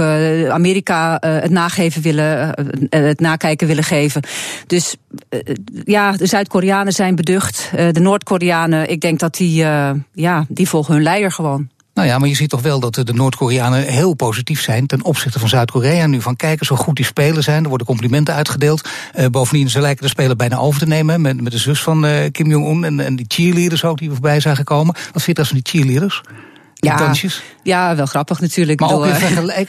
Amerika 0.51 1.17
het 1.21 1.51
nageven 1.51 2.03
willen, 2.03 2.55
het 2.91 3.21
nakijken 3.21 3.67
willen 3.67 3.85
geven. 3.85 4.18
Dus 4.67 4.97
uh, 5.31 5.41
ja, 5.85 6.13
de 6.13 6.27
Zuid-Koreanen 6.27 6.93
zijn 6.93 7.15
beducht. 7.15 7.71
Uh, 7.75 7.89
de 7.93 8.01
Noord-Koreanen, 8.01 8.91
ik 8.91 9.01
denk 9.01 9.19
dat 9.19 9.35
die, 9.35 9.65
ja, 10.13 10.47
die 10.49 10.69
volgen 10.69 10.95
hun 10.95 11.03
leider 11.03 11.33
gewoon. 11.33 11.69
Nou 11.95 12.11
ja, 12.11 12.19
maar 12.19 12.29
je 12.29 12.35
ziet 12.35 12.51
toch 12.51 12.63
wel 12.63 12.81
dat 12.81 12.95
de 12.95 13.15
Noord-Koreanen 13.15 13.83
heel 13.83 14.15
positief 14.15 14.61
zijn 14.61 14.87
ten 14.87 15.05
opzichte 15.05 15.39
van 15.39 15.49
Zuid-Korea. 15.49 16.07
Nu 16.07 16.21
van 16.21 16.37
kijken 16.37 16.67
zo 16.67 16.77
goed 16.77 16.97
die 16.97 17.05
spelen 17.05 17.43
zijn. 17.43 17.63
Er 17.63 17.69
worden 17.69 17.87
complimenten 17.87 18.35
uitgedeeld. 18.35 18.89
Uh, 19.17 19.27
bovendien, 19.27 19.71
ze 19.71 19.81
lijken 19.81 20.03
de 20.03 20.11
speler 20.11 20.37
bijna 20.37 20.57
over 20.57 20.81
te 20.81 20.87
nemen. 20.87 21.21
Met, 21.21 21.41
met 21.41 21.53
de 21.53 21.59
zus 21.59 21.83
van 21.83 22.07
Kim 22.33 22.51
Jong-un 22.51 22.85
en, 22.85 23.01
en 23.01 23.17
die 23.17 23.27
cheerleaders 23.29 23.85
ook 23.85 23.99
die 23.99 24.09
we 24.09 24.15
voorbij 24.15 24.41
zagen 24.41 24.65
komen. 24.65 24.95
Wat 25.13 25.23
vind 25.23 25.37
je 25.37 25.45
van 25.45 25.61
die 25.63 25.81
cheerleaders? 25.81 26.23
Ja, 26.81 27.13
Ja, 27.63 27.97
wel 27.97 28.07
grappig 28.07 28.41
natuurlijk. 28.41 28.81
Maar 28.81 28.93
ook, 28.93 29.07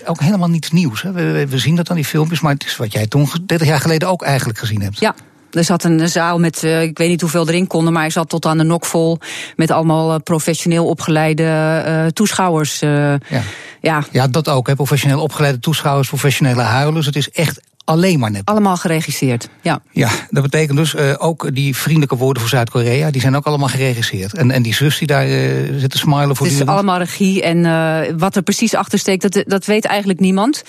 ook, 0.06 0.20
helemaal 0.30 0.50
niets 0.50 0.72
nieuws. 0.72 1.02
Hè. 1.02 1.12
We, 1.12 1.48
we, 1.48 1.58
zien 1.58 1.76
dat 1.76 1.90
aan 1.90 1.96
die 1.96 2.06
filmpjes, 2.06 2.40
maar 2.40 2.54
het 2.54 2.66
is 2.66 2.78
wat 2.78 2.92
jij 2.92 3.08
toen 3.08 3.30
30 3.46 3.68
jaar 3.68 3.80
geleden 3.80 4.08
ook 4.08 4.22
eigenlijk 4.22 4.60
gezien 4.60 4.82
hebt. 4.82 5.00
Ja, 5.00 5.16
er 5.52 5.64
zat 5.64 5.84
een 5.84 6.10
zaal 6.10 6.40
met, 6.40 6.64
uh, 6.64 6.82
ik 6.82 6.98
weet 6.98 7.10
niet 7.10 7.22
hoeveel 7.22 7.48
erin 7.48 7.68
konden, 7.68 7.94
maar 7.94 8.02
hij 8.02 8.12
zat 8.12 8.30
tot 8.30 8.46
aan 8.46 8.58
de 8.58 8.64
nok 8.64 8.86
vol 8.86 9.18
met 9.56 9.72
allemaal 9.72 10.14
uh, 10.14 10.20
professioneel 10.24 10.88
opgeleide 10.88 11.44
uh, 11.88 12.06
toeschouwers. 12.06 12.80
ja. 12.80 13.20
Ja. 13.82 14.04
ja, 14.12 14.28
dat 14.28 14.50
ook. 14.50 14.68
Hè. 14.68 14.76
Professioneel 14.76 15.22
opgeleide 15.22 15.60
toeschouwers, 15.60 16.08
professionele 16.08 16.62
huilers. 16.62 17.06
Het 17.06 17.16
is 17.16 17.30
echt 17.30 17.62
alleen 17.90 18.20
maar 18.20 18.32
nep. 18.32 18.50
Allemaal 18.50 18.78
geregisseerd, 18.78 19.50
ja. 19.62 19.82
Ja, 19.92 20.10
dat 20.30 20.44
betekent 20.44 20.78
dus 20.78 20.94
uh, 20.94 21.14
ook 21.18 21.56
die 21.56 21.76
vriendelijke 21.76 22.16
woorden 22.16 22.42
voor 22.42 22.52
Zuid-Korea... 22.52 23.12
die 23.12 23.22
zijn 23.22 23.36
ook 23.36 23.46
allemaal 23.46 23.68
geregisseerd. 23.68 24.34
En, 24.34 24.52
en 24.52 24.62
die 24.62 24.74
zus 24.74 24.98
die 24.98 25.08
daar 25.08 25.28
uh, 25.28 25.80
zit 25.80 25.92
te 25.92 25.98
smilen 25.98 26.36
voor... 26.36 26.46
Het 26.46 26.56
is 26.56 26.66
allemaal 26.66 26.98
regie 26.98 27.42
en 27.42 27.58
uh, 27.58 28.00
wat 28.18 28.36
er 28.36 28.42
precies 28.42 28.74
achter 28.74 29.00
steekt... 29.00 29.22
dat, 29.22 29.44
dat 29.48 29.66
weet 29.66 29.86
eigenlijk 29.86 30.20
niemand. 30.20 30.64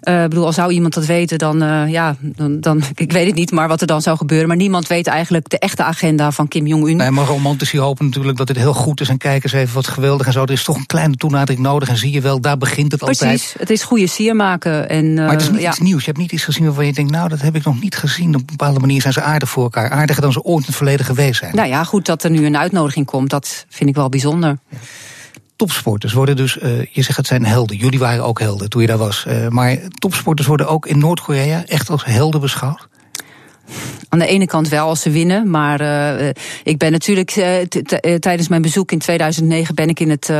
Ik 0.00 0.28
bedoel, 0.28 0.44
al 0.44 0.52
zou 0.52 0.72
iemand 0.72 0.94
dat 0.94 1.06
weten, 1.06 1.38
dan, 1.38 1.58
ja, 1.90 2.16
dan, 2.20 2.60
dan... 2.60 2.82
Ik 2.94 3.12
weet 3.12 3.26
het 3.26 3.34
niet, 3.34 3.50
maar 3.50 3.68
wat 3.68 3.80
er 3.80 3.86
dan 3.86 4.02
zou 4.02 4.16
gebeuren. 4.16 4.48
Maar 4.48 4.56
niemand 4.56 4.86
weet 4.86 5.06
eigenlijk 5.06 5.48
de 5.48 5.58
echte 5.58 5.82
agenda 5.82 6.30
van 6.30 6.48
Kim 6.48 6.66
Jong-un. 6.66 6.96
Nee, 6.96 7.10
maar 7.10 7.26
romantici 7.26 7.78
hopen 7.78 8.04
natuurlijk 8.04 8.36
dat 8.36 8.46
dit 8.46 8.56
heel 8.56 8.74
goed 8.74 9.00
is... 9.00 9.08
en 9.08 9.18
kijken 9.18 9.50
eens 9.50 9.62
even 9.62 9.74
wat 9.74 9.86
geweldig 9.88 10.26
en 10.26 10.32
zo. 10.32 10.42
Er 10.42 10.50
is 10.50 10.64
toch 10.64 10.76
een 10.76 10.86
kleine 10.86 11.16
toenadering 11.16 11.62
nodig 11.62 11.88
en 11.88 11.96
zie 11.96 12.12
je 12.12 12.20
wel, 12.20 12.40
daar 12.40 12.58
begint 12.58 12.92
het 12.92 13.00
precies, 13.00 13.20
altijd. 13.20 13.40
Precies, 13.40 13.60
het 13.60 13.70
is 13.70 13.82
goede 13.82 14.06
sier 14.06 14.36
maken. 14.36 14.88
En, 14.88 15.14
maar 15.14 15.30
het 15.30 15.40
is 15.40 15.50
niet 15.50 15.60
ja. 15.60 15.68
iets 15.68 15.80
nieuws, 15.80 16.00
je 16.00 16.06
hebt 16.06 16.18
niet 16.18 16.32
iets 16.32 16.44
gezien 16.44 16.65
waarvan 16.66 16.86
je 16.86 16.92
denkt, 16.92 17.10
nou, 17.10 17.28
dat 17.28 17.40
heb 17.40 17.56
ik 17.56 17.64
nog 17.64 17.80
niet 17.80 17.96
gezien. 17.96 18.34
Op 18.34 18.40
een 18.40 18.46
bepaalde 18.46 18.80
manier 18.80 19.00
zijn 19.00 19.12
ze 19.12 19.22
aardig 19.22 19.48
voor 19.48 19.62
elkaar. 19.62 19.90
Aardiger 19.90 20.22
dan 20.22 20.32
ze 20.32 20.42
ooit 20.42 20.60
in 20.60 20.66
het 20.66 20.76
verleden 20.76 21.06
geweest 21.06 21.38
zijn. 21.38 21.56
Nou 21.56 21.68
ja, 21.68 21.84
goed 21.84 22.06
dat 22.06 22.24
er 22.24 22.30
nu 22.30 22.46
een 22.46 22.56
uitnodiging 22.56 23.06
komt, 23.06 23.30
dat 23.30 23.66
vind 23.68 23.90
ik 23.90 23.96
wel 23.96 24.08
bijzonder. 24.08 24.58
Topsporters 25.56 26.12
worden 26.12 26.36
dus, 26.36 26.56
uh, 26.56 26.84
je 26.84 27.02
zegt 27.02 27.16
het 27.16 27.26
zijn 27.26 27.44
helden. 27.44 27.76
Jullie 27.76 27.98
waren 27.98 28.24
ook 28.24 28.40
helden 28.40 28.68
toen 28.68 28.80
je 28.80 28.86
daar 28.86 28.98
was. 28.98 29.24
Uh, 29.28 29.48
maar 29.48 29.78
topsporters 29.98 30.48
worden 30.48 30.68
ook 30.68 30.86
in 30.86 30.98
Noord-Korea 30.98 31.64
echt 31.66 31.90
als 31.90 32.04
helden 32.04 32.40
beschouwd? 32.40 32.88
Aan 34.08 34.18
de 34.18 34.26
ene 34.26 34.46
kant 34.46 34.68
wel 34.68 34.88
als 34.88 35.00
ze 35.00 35.10
winnen, 35.10 35.50
maar 35.50 35.80
uh, 35.80 36.28
ik 36.62 36.78
ben 36.78 36.92
natuurlijk 36.92 37.36
uh, 37.36 38.14
tijdens 38.18 38.48
mijn 38.48 38.62
bezoek 38.62 38.92
in 38.92 38.98
2009 38.98 39.74
ben 39.74 39.88
ik 39.88 40.00
in 40.00 40.10
het 40.10 40.32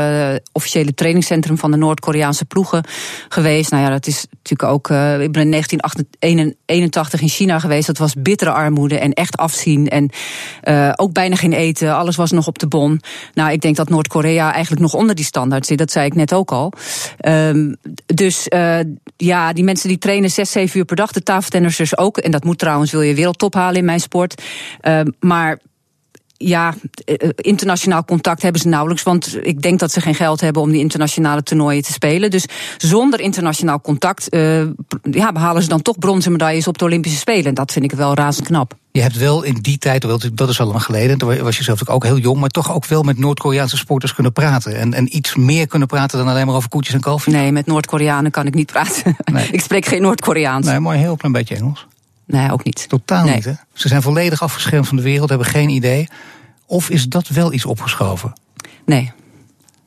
officiële 0.53 0.95
trainingscentrum 0.95 1.59
van 1.59 1.71
de 1.71 1.77
Noord-Koreaanse 1.77 2.45
ploegen 2.45 2.85
geweest. 3.29 3.71
Nou 3.71 3.83
ja, 3.83 3.91
dat 3.91 4.07
is 4.07 4.27
natuurlijk 4.31 4.73
ook. 4.73 4.91
ik 5.21 5.33
ben 5.33 5.43
in 5.43 5.51
1981 5.51 7.21
in 7.21 7.29
China 7.29 7.59
geweest. 7.59 7.87
Dat 7.87 7.99
was 7.99 8.15
bittere 8.19 8.51
armoede 8.51 8.99
en 8.99 9.13
echt 9.13 9.37
afzien 9.37 9.89
en 9.89 10.11
ook 10.97 11.13
bijna 11.13 11.37
geen 11.37 11.53
eten. 11.53 11.97
Alles 11.97 12.17
was 12.17 12.31
nog 12.31 12.47
op 12.47 12.59
de 12.59 12.69
bon. 12.69 13.01
Nou, 13.35 13.53
ik 13.53 13.61
denk 13.61 13.77
dat 13.77 13.89
Noord-Korea 13.89 14.53
eigenlijk 14.53 14.83
nog 14.83 14.95
onder 14.95 15.15
die 15.15 15.25
standaard 15.25 15.67
zit. 15.67 15.79
Dat 15.79 15.93
zei 15.93 16.07
ik 16.07 16.15
net 16.15 16.33
ook 16.33 16.53
al. 16.53 16.73
Um, 17.29 17.77
dus 18.07 18.47
ja, 19.17 19.53
die 19.53 19.65
mensen 19.65 19.89
die 19.89 19.99
trainen 19.99 20.31
zes, 20.31 20.51
zeven 20.51 20.79
uur 20.79 20.85
per 20.85 20.97
dag. 20.97 21.13
De 21.13 21.23
tafeltennissers 21.23 21.99
ook. 21.99 22.19
En 22.19 22.31
dat 22.31 22.45
moet 22.45 22.59
trouwens, 22.59 22.93
wil 22.93 23.03
je 23.03 23.15
wereldtop 23.17 23.55
halen 23.55 23.79
in 23.79 23.85
mijn 23.85 24.01
sport. 24.01 24.43
Uh, 24.83 25.01
maar 25.21 25.59
ja, 26.39 26.75
eh, 27.05 27.29
internationaal 27.37 28.05
contact 28.05 28.43
hebben 28.43 28.61
ze 28.61 28.69
nauwelijks. 28.69 29.03
Want 29.03 29.39
ik 29.43 29.63
denk 29.63 29.79
dat 29.79 29.93
ze 29.93 30.01
geen 30.01 30.15
geld 30.15 30.41
hebben 30.41 30.63
om 30.63 30.71
die 30.71 30.81
internationale 30.81 31.43
toernooien 31.43 31.83
te 31.83 31.93
spelen. 31.93 32.31
Dus 32.31 32.47
zonder 32.77 33.21
internationaal 33.21 33.81
contact 33.81 34.35
uh, 34.35 34.63
ja, 35.11 35.33
behalen 35.33 35.63
ze 35.63 35.69
dan 35.69 35.83
toch 35.83 35.99
bronzen 35.99 36.33
medailles 36.33 36.69
op 36.69 36.79
de 36.79 36.85
Olympische 36.85 37.19
Spelen. 37.19 37.45
En 37.45 37.55
dat 37.55 37.73
vind 37.73 37.85
ik 37.85 37.93
wel 37.93 38.15
razend 38.15 38.47
knap. 38.47 38.75
Je 38.93 39.03
hebt 39.03 39.17
wel 39.17 39.43
in 39.43 39.55
die 39.55 39.79
tijd, 39.79 40.07
dat 40.33 40.49
is 40.49 40.61
al 40.61 40.67
lang 40.67 40.83
geleden, 40.83 41.19
toen 41.19 41.43
was 41.43 41.57
je 41.57 41.65
zelf 41.65 41.89
ook 41.89 42.05
heel 42.05 42.19
jong, 42.19 42.41
maar 42.41 42.49
toch 42.49 42.75
ook 42.75 42.87
wel 42.87 43.03
met 43.03 43.19
Noord-Koreaanse 43.19 43.77
sporters 43.77 44.15
kunnen 44.15 44.33
praten. 44.33 44.77
En, 44.77 44.95
en 44.95 45.17
iets 45.17 45.35
meer 45.35 45.67
kunnen 45.67 45.89
praten 45.89 46.19
dan 46.19 46.29
alleen 46.29 46.47
maar 46.47 46.55
over 46.55 46.69
koetjes 46.69 46.95
en 46.95 47.01
kalfjes. 47.01 47.35
Nee, 47.35 47.53
met 47.53 47.67
Noord-Koreanen 47.67 48.31
kan 48.31 48.47
ik 48.47 48.55
niet 48.55 48.73
praten. 48.73 49.17
Nee. 49.25 49.49
ik 49.57 49.61
spreek 49.61 49.87
geen 49.87 50.03
Noord-Koreaans. 50.03 50.67
Nee, 50.67 50.81
maar 50.81 50.95
een 50.95 51.01
heel 51.01 51.17
klein 51.17 51.33
beetje 51.33 51.57
Engels. 51.57 51.87
Nee, 52.27 52.53
ook 52.53 52.65
niet. 52.65 52.89
Totaal 52.89 53.25
niet, 53.25 53.45
hè? 53.45 53.53
Ze 53.73 53.89
zijn 53.89 54.03
volledig 54.03 54.43
afgeschermd 54.43 54.89
van 54.89 54.97
de 54.97 55.03
wereld, 55.03 55.29
hebben 55.29 55.47
geen 55.47 55.69
idee. 55.69 56.09
Of 56.67 56.91
is 56.91 57.09
dat 57.09 57.29
wel 57.29 57.53
iets 57.53 57.65
opgeschoven? 57.65 58.33
Nee. 58.85 59.13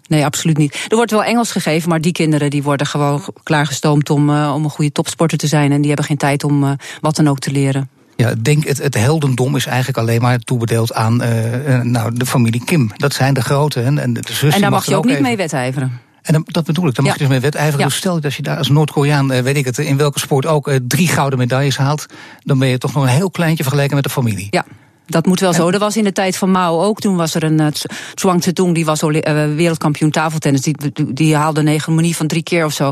Nee, 0.07 0.25
absoluut 0.25 0.57
niet. 0.57 0.85
Er 0.87 0.95
wordt 0.95 1.11
wel 1.11 1.23
Engels 1.23 1.51
gegeven, 1.51 1.89
maar 1.89 2.01
die 2.01 2.11
kinderen 2.11 2.49
die 2.49 2.63
worden 2.63 2.87
gewoon 2.87 3.21
klaargestoomd 3.43 4.09
om, 4.09 4.29
uh, 4.29 4.51
om 4.55 4.63
een 4.63 4.69
goede 4.69 4.91
topsporter 4.91 5.37
te 5.37 5.47
zijn. 5.47 5.71
En 5.71 5.77
die 5.77 5.87
hebben 5.87 6.05
geen 6.05 6.17
tijd 6.17 6.43
om 6.43 6.63
uh, 6.63 6.71
wat 7.01 7.15
dan 7.15 7.27
ook 7.27 7.39
te 7.39 7.51
leren. 7.51 7.89
Ja, 8.15 8.29
ik 8.29 8.43
denk 8.43 8.67
het, 8.67 8.77
het 8.77 8.95
heldendom 8.95 9.55
is 9.55 9.65
eigenlijk 9.65 9.97
alleen 9.97 10.21
maar 10.21 10.39
toebedeeld 10.39 10.93
aan 10.93 11.23
uh, 11.23 11.81
nou, 11.81 12.13
de 12.13 12.25
familie 12.25 12.63
Kim. 12.65 12.91
Dat 12.95 13.13
zijn 13.13 13.33
de 13.33 13.41
grote 13.41 13.81
en, 13.81 13.97
en 13.97 14.13
de 14.13 14.21
zus. 14.25 14.53
En 14.53 14.61
daar 14.61 14.69
mag 14.69 14.85
je 14.85 14.91
ook, 14.91 14.97
ook 14.97 15.03
niet 15.03 15.13
even... 15.13 15.25
mee 15.25 15.37
wedijveren. 15.37 15.99
En 16.29 16.35
dan, 16.35 16.43
dat 16.45 16.65
bedoel 16.65 16.87
ik, 16.87 16.95
dan 16.95 17.05
mag 17.05 17.13
je 17.13 17.19
dus 17.19 17.27
mee 17.27 17.39
wedijveren. 17.39 17.85
Dus 17.85 17.95
stel 17.95 18.19
dat 18.19 18.33
je 18.33 18.41
daar 18.41 18.57
als 18.57 18.69
Noord-Koreaan, 18.69 19.27
weet 19.43 19.57
ik 19.57 19.65
het, 19.65 19.77
in 19.77 19.97
welke 19.97 20.19
sport 20.19 20.45
ook 20.45 20.71
drie 20.87 21.07
gouden 21.07 21.39
medailles 21.39 21.77
haalt, 21.77 22.05
dan 22.39 22.59
ben 22.59 22.67
je 22.67 22.77
toch 22.77 22.93
nog 22.93 23.03
een 23.03 23.09
heel 23.09 23.31
kleintje 23.31 23.63
vergeleken 23.63 23.95
met 23.95 24.03
de 24.03 24.09
familie. 24.09 24.47
Ja. 24.49 24.65
Dat 25.05 25.25
moet 25.25 25.39
wel 25.39 25.53
zo. 25.53 25.71
Dat 25.71 25.79
was 25.79 25.97
in 25.97 26.03
de 26.03 26.11
tijd 26.11 26.37
van 26.37 26.51
Mao 26.51 26.81
ook. 26.81 26.99
Toen 26.99 27.15
was 27.15 27.35
er 27.35 27.43
een 27.43 27.61
uh, 27.61 27.67
Zhuang 28.13 28.73
die 28.73 28.85
was 28.85 29.01
wereldkampioen 29.01 30.11
tafeltennis. 30.11 30.61
Die, 30.61 30.75
die 31.13 31.35
haalde 31.35 31.59
een 31.59 31.67
hegemonie 31.67 32.15
van 32.15 32.27
drie 32.27 32.43
keer 32.43 32.65
of 32.65 32.73
zo. 32.73 32.91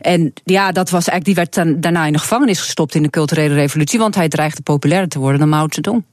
En 0.00 0.32
ja, 0.44 0.72
dat 0.72 0.90
was 0.90 1.08
eigenlijk, 1.08 1.24
die 1.24 1.34
werd 1.34 1.54
dan, 1.54 1.80
daarna 1.80 2.06
in 2.06 2.12
de 2.12 2.18
gevangenis 2.18 2.60
gestopt 2.60 2.94
in 2.94 3.02
de 3.02 3.10
culturele 3.10 3.54
revolutie. 3.54 3.98
Want 3.98 4.14
hij 4.14 4.28
dreigde 4.28 4.62
populairder 4.62 5.08
te 5.08 5.18
worden 5.18 5.40
dan 5.40 5.48
Mao 5.48 5.66
Zedong. 5.68 6.04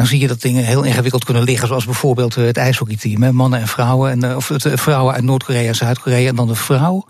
Dan 0.00 0.08
zie 0.08 0.20
je 0.20 0.28
dat 0.28 0.40
dingen 0.40 0.64
heel 0.64 0.82
ingewikkeld 0.82 1.24
kunnen 1.24 1.42
liggen. 1.42 1.68
Zoals 1.68 1.84
bijvoorbeeld 1.84 2.34
het 2.34 2.56
ijshockeyteam. 2.56 3.34
Mannen 3.34 3.60
en 3.60 3.68
vrouwen. 3.68 4.10
En, 4.10 4.36
of 4.36 4.48
het, 4.48 4.66
vrouwen 4.74 5.14
uit 5.14 5.24
Noord-Korea 5.24 5.68
en 5.68 5.74
Zuid-Korea. 5.74 6.28
En 6.28 6.36
dan 6.36 6.46
de 6.46 6.54
vrouw. 6.54 7.04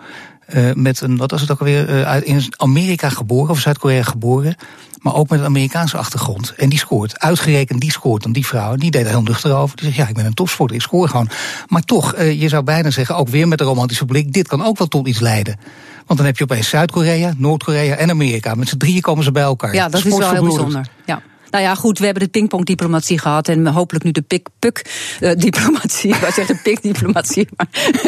Uh, 0.55 0.72
met 0.74 1.01
een, 1.01 1.16
wat 1.16 1.30
was 1.30 1.41
het 1.41 1.51
ook 1.51 1.59
alweer, 1.59 1.91
uh, 1.91 2.16
in 2.22 2.55
Amerika 2.57 3.09
geboren 3.09 3.51
of 3.51 3.59
Zuid-Korea 3.59 4.03
geboren. 4.03 4.57
Maar 4.99 5.14
ook 5.14 5.28
met 5.28 5.38
een 5.38 5.45
Amerikaanse 5.45 5.97
achtergrond. 5.97 6.55
En 6.57 6.68
die 6.68 6.78
scoort. 6.78 7.18
Uitgerekend 7.18 7.80
die 7.80 7.91
scoort 7.91 8.22
dan 8.22 8.32
die 8.32 8.47
vrouw. 8.47 8.76
Die 8.76 8.91
deed 8.91 9.05
er 9.05 9.11
heel 9.11 9.22
nuchter 9.22 9.55
over. 9.55 9.76
Die 9.76 9.84
zegt, 9.84 9.97
ja, 9.97 10.09
ik 10.09 10.14
ben 10.14 10.26
een 10.26 10.34
topsporter, 10.34 10.76
ik 10.76 10.82
scoor 10.82 11.09
gewoon. 11.09 11.28
Maar 11.68 11.82
toch, 11.82 12.16
uh, 12.16 12.41
je 12.41 12.49
zou 12.49 12.62
bijna 12.62 12.91
zeggen, 12.91 13.16
ook 13.16 13.28
weer 13.28 13.49
met 13.49 13.59
de 13.59 13.64
romantische 13.64 14.05
blik... 14.05 14.32
dit 14.32 14.49
kan 14.49 14.64
ook 14.64 14.78
wel 14.78 14.88
tot 14.88 15.09
iets 15.09 15.20
leiden. 15.20 15.59
Want 16.07 16.18
dan 16.18 16.26
heb 16.26 16.38
je 16.38 16.45
opeens 16.45 16.68
Zuid-Korea, 16.68 17.32
Noord-Korea 17.36 17.95
en 17.95 18.11
Amerika. 18.11 18.55
Met 18.55 18.68
z'n 18.68 18.76
drieën 18.76 19.01
komen 19.01 19.24
ze 19.24 19.32
bij 19.32 19.43
elkaar. 19.43 19.74
Ja, 19.74 19.88
dat 19.88 20.05
is 20.05 20.16
wel 20.16 20.30
heel 20.30 20.43
bijzonder. 20.43 20.88
Ja. 21.07 21.22
Nou 21.51 21.64
ja, 21.64 21.74
goed, 21.74 21.98
we 21.98 22.05
hebben 22.05 22.22
de 22.22 22.28
pingpong-diplomatie 22.28 23.18
gehad 23.18 23.48
en 23.48 23.66
hopelijk 23.66 24.05
nu 24.05 24.11
de 24.11 24.22
pik-puk-diplomatie. 24.22 26.11
Uh, 26.11 26.22
ik 26.28 26.34
zeggen 26.34 26.57
de 26.57 26.61
pik-diplomatie. 26.62 27.48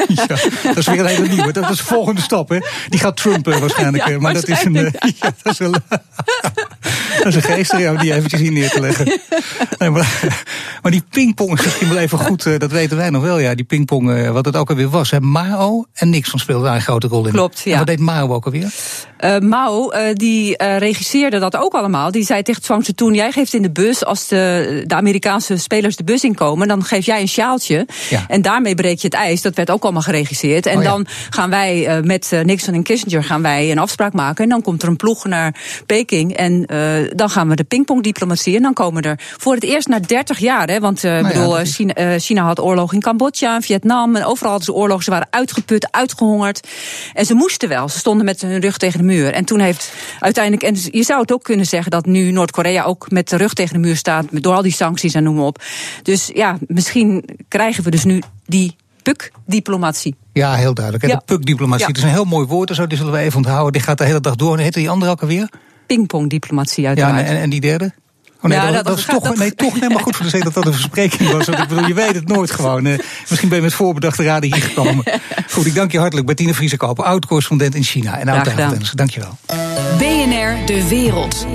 Ja, 0.08 0.26
dat 0.62 0.76
is 0.76 0.86
weer 0.86 1.00
een 1.00 1.06
hele 1.06 1.28
nieuwe. 1.28 1.52
Dat 1.52 1.70
is 1.70 1.76
de 1.76 1.84
volgende 1.84 2.20
stap, 2.20 2.48
hè? 2.48 2.58
Die 2.88 3.00
gaat 3.00 3.16
Trump 3.16 3.48
uh, 3.48 3.58
waarschijnlijk. 3.58 4.06
Ja, 4.12 4.18
maar 4.18 4.34
dat 4.34 4.48
is 4.48 4.64
een. 4.64 4.74
Ja, 4.74 4.90
dat 5.42 5.52
is 5.52 5.58
een, 5.58 5.72
dat 7.18 7.26
is 7.26 7.34
een 7.34 7.42
geest 7.42 7.72
om 7.72 7.98
die 7.98 8.14
eventjes 8.14 8.40
hier 8.40 8.52
neer 8.52 8.70
te 8.70 8.80
leggen. 8.80 9.20
Nee, 9.78 9.90
maar, 9.90 10.20
maar 10.82 10.92
die 10.92 11.02
pingpong 11.10 11.58
is 11.58 11.64
misschien 11.64 11.88
wel 11.88 11.98
even 11.98 12.18
goed, 12.18 12.46
uh, 12.46 12.58
dat 12.58 12.70
weten 12.70 12.96
wij 12.96 13.10
nog 13.10 13.22
wel, 13.22 13.38
ja. 13.38 13.54
Die 13.54 13.64
pingpong, 13.64 14.30
wat 14.30 14.44
het 14.44 14.56
ook 14.56 14.70
alweer 14.70 14.88
was. 14.88 15.10
Hè. 15.10 15.20
Mao 15.20 15.84
en 15.92 16.10
Nixon 16.10 16.38
speelden 16.38 16.64
daar 16.64 16.74
een 16.74 16.80
grote 16.80 17.06
rol 17.06 17.26
in. 17.26 17.32
Klopt, 17.32 17.60
ja. 17.60 17.72
En 17.72 17.78
wat 17.78 17.86
deed 17.86 17.98
Mao 17.98 18.34
ook 18.34 18.44
alweer? 18.44 18.72
Uh, 19.24 19.38
Mao, 19.38 19.92
uh, 19.92 20.12
die 20.12 20.62
uh, 20.62 20.78
regisseerde 20.78 21.38
dat 21.38 21.56
ook 21.56 21.72
allemaal. 21.72 22.10
Die 22.10 22.24
zei 22.24 22.42
tegen 22.42 22.62
Zhuang 22.62 22.84
toen: 22.94 23.14
jij 23.14 23.31
geeft 23.32 23.54
in 23.54 23.62
de 23.62 23.70
bus, 23.70 24.04
als 24.04 24.28
de, 24.28 24.82
de 24.86 24.94
Amerikaanse 24.94 25.56
spelers 25.56 25.96
de 25.96 26.04
bus 26.04 26.24
inkomen, 26.24 26.68
dan 26.68 26.84
geef 26.84 27.06
jij 27.06 27.20
een 27.20 27.28
sjaaltje. 27.28 27.86
Ja. 28.10 28.24
En 28.28 28.42
daarmee 28.42 28.74
breek 28.74 28.98
je 28.98 29.06
het 29.06 29.16
ijs. 29.16 29.42
Dat 29.42 29.54
werd 29.54 29.70
ook 29.70 29.82
allemaal 29.82 30.02
geregisseerd. 30.02 30.66
En 30.66 30.76
oh, 30.76 30.82
ja. 30.82 30.90
dan 30.90 31.06
gaan 31.30 31.50
wij 31.50 32.00
met 32.04 32.30
Nixon 32.42 32.74
en 32.74 32.82
Kissinger 32.82 33.24
gaan 33.24 33.42
wij 33.42 33.70
een 33.70 33.78
afspraak 33.78 34.12
maken. 34.12 34.44
En 34.44 34.50
dan 34.50 34.62
komt 34.62 34.82
er 34.82 34.88
een 34.88 34.96
ploeg 34.96 35.24
naar 35.24 35.54
Peking. 35.86 36.36
En 36.36 36.66
dan 37.16 37.30
gaan 37.30 37.48
we 37.48 37.56
de 37.56 37.64
pingpongdiplomatie. 37.64 38.56
En 38.56 38.62
dan 38.62 38.72
komen 38.72 39.02
er 39.02 39.18
voor 39.38 39.54
het 39.54 39.64
eerst 39.64 39.88
na 39.88 39.98
30 39.98 40.38
jaar. 40.38 40.68
Hè, 40.68 40.80
want 40.80 41.02
nou 41.02 41.26
bedoel, 41.26 41.64
China, 41.64 42.18
China, 42.18 42.42
had 42.42 42.60
oorlog 42.60 42.92
in 42.92 43.00
Cambodja, 43.00 43.60
Vietnam. 43.60 44.16
En 44.16 44.24
overal 44.24 44.50
hadden 44.50 44.74
ze 44.74 44.80
oorlog. 44.80 45.02
Ze 45.02 45.10
waren 45.10 45.28
uitgeput, 45.30 45.88
uitgehongerd. 45.90 46.68
En 47.14 47.26
ze 47.26 47.34
moesten 47.34 47.68
wel. 47.68 47.88
Ze 47.88 47.98
stonden 47.98 48.24
met 48.24 48.40
hun 48.40 48.60
rug 48.60 48.76
tegen 48.76 48.98
de 48.98 49.04
muur. 49.04 49.32
En 49.32 49.44
toen 49.44 49.60
heeft 49.60 49.92
uiteindelijk, 50.20 50.62
en 50.62 50.76
je 50.90 51.02
zou 51.02 51.20
het 51.20 51.32
ook 51.32 51.42
kunnen 51.42 51.66
zeggen 51.66 51.90
dat 51.90 52.06
nu 52.06 52.30
Noord-Korea 52.30 52.84
ook 52.84 53.10
met 53.10 53.21
de 53.28 53.36
rug 53.36 53.52
tegen 53.52 53.74
de 53.74 53.80
muur 53.80 53.96
staat, 53.96 54.24
door 54.30 54.54
al 54.54 54.62
die 54.62 54.72
sancties 54.72 55.14
en 55.14 55.22
noem 55.22 55.34
maar 55.34 55.44
op. 55.44 55.62
Dus 56.02 56.30
ja, 56.34 56.58
misschien 56.66 57.24
krijgen 57.48 57.84
we 57.84 57.90
dus 57.90 58.04
nu 58.04 58.22
die 58.46 58.76
PUK-diplomatie. 59.02 60.14
Ja, 60.32 60.54
heel 60.54 60.74
duidelijk. 60.74 61.06
Ja. 61.06 61.16
de 61.16 61.22
PUK-diplomatie, 61.24 61.86
ja. 61.86 61.92
dat 61.92 61.96
is 61.96 62.02
een 62.02 62.14
heel 62.14 62.24
mooi 62.24 62.46
woord, 62.46 62.74
zo, 62.74 62.86
die 62.86 62.98
zullen 62.98 63.12
we 63.12 63.18
even 63.18 63.36
onthouden. 63.36 63.72
Die 63.72 63.82
gaat 63.82 63.98
de 63.98 64.04
hele 64.04 64.20
dag 64.20 64.36
door. 64.36 64.56
En 64.56 64.62
heet 64.62 64.74
die 64.74 64.90
andere 64.90 65.10
ook 65.10 65.20
alweer? 65.20 65.48
Pingpong-diplomatie, 65.86 66.86
uiteraard. 66.86 67.20
Ja, 67.20 67.24
en, 67.24 67.40
en 67.40 67.50
die 67.50 67.60
derde? 67.60 67.92
Oh 68.42 68.50
nee, 68.50 68.58
ja, 68.58 68.70
dat, 68.70 68.84
dat, 68.84 68.98
is 68.98 69.04
toch, 69.04 69.22
dat... 69.22 69.36
nee, 69.36 69.54
toch 69.54 69.74
helemaal 69.74 70.02
goed 70.02 70.16
voor 70.16 70.24
de 70.24 70.30
zee 70.30 70.42
dat 70.42 70.54
dat 70.54 70.66
een 70.66 70.72
verspreking 70.72 71.30
was. 71.30 71.46
Want 71.46 71.58
ik 71.58 71.68
bedoel, 71.68 71.86
je 71.86 71.94
weet 71.94 72.14
het 72.14 72.28
nooit 72.28 72.50
gewoon. 72.50 72.86
Uh, 72.86 72.98
misschien 73.28 73.48
ben 73.48 73.58
je 73.58 73.64
met 73.64 73.74
voorbedachte 73.74 74.22
raden 74.22 74.52
hier 74.52 74.62
gekomen. 74.62 75.04
goed, 75.52 75.66
ik 75.66 75.74
dank 75.74 75.92
je 75.92 75.98
hartelijk. 75.98 76.26
Bertine 76.26 76.54
Vriesekoper, 76.54 77.04
oud-correspondent 77.04 77.74
in 77.74 77.82
China 77.82 78.18
en 78.18 78.28
oud-tafeltennis. 78.28 78.90
Dank 78.90 79.10
je 79.10 79.20
wel. 79.20 79.38
BNR 79.98 80.66
De 80.66 80.88
Wereld. 80.88 81.46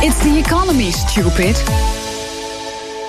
It's 0.00 0.18
the 0.18 0.42
economy, 0.46 0.90
stupid. 0.90 1.64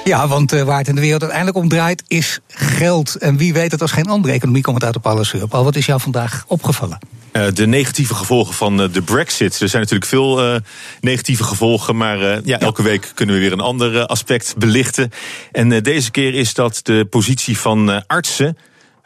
Ja, 0.04 0.28
want 0.28 0.54
uh, 0.54 0.64
waar 0.64 0.78
het 0.78 0.88
in 0.88 0.96
de 0.96 1.02
wereld 1.02 1.22
uiteindelijk 1.22 1.64
om 1.64 1.70
draait 1.70 2.04
is 2.08 2.40
geld. 2.48 3.16
En 3.16 3.38
wie 3.38 3.54
weet 3.54 3.72
het 3.72 3.82
als 3.82 3.92
geen 3.92 4.08
andere 4.08 4.34
economiecommentator 4.34 5.02
Paul 5.02 5.24
Sur. 5.24 5.48
Paul, 5.48 5.64
wat 5.64 5.76
is 5.76 5.86
jou 5.86 6.02
vandaag 6.02 6.44
opgevallen? 6.48 7.00
Uh, 7.34 7.46
de 7.54 7.68
negatieve 7.68 8.16
gevolgen 8.16 8.54
van 8.54 8.82
uh, 8.82 8.94
de 8.94 9.02
Brexit. 9.02 9.62
Er 9.62 9.70
zijn 9.70 9.82
natuurlijk 9.82 10.10
veel 10.10 10.54
uh, 10.54 10.60
negatieve 11.02 11.44
gevolgen, 11.44 11.98
maar 11.98 12.46
ja, 12.48 12.60
elke 12.60 12.84
week 12.84 13.12
kunnen 13.14 13.36
we 13.36 13.42
weer 13.42 13.52
een 13.52 13.60
ander 13.60 14.06
aspect 14.06 14.56
belichten. 14.58 15.12
En 15.52 15.84
deze 15.84 16.12
keer 16.12 16.34
is 16.34 16.54
dat 16.54 16.80
de 16.84 17.08
positie 17.10 17.58
van 17.58 18.08
artsen 18.08 18.58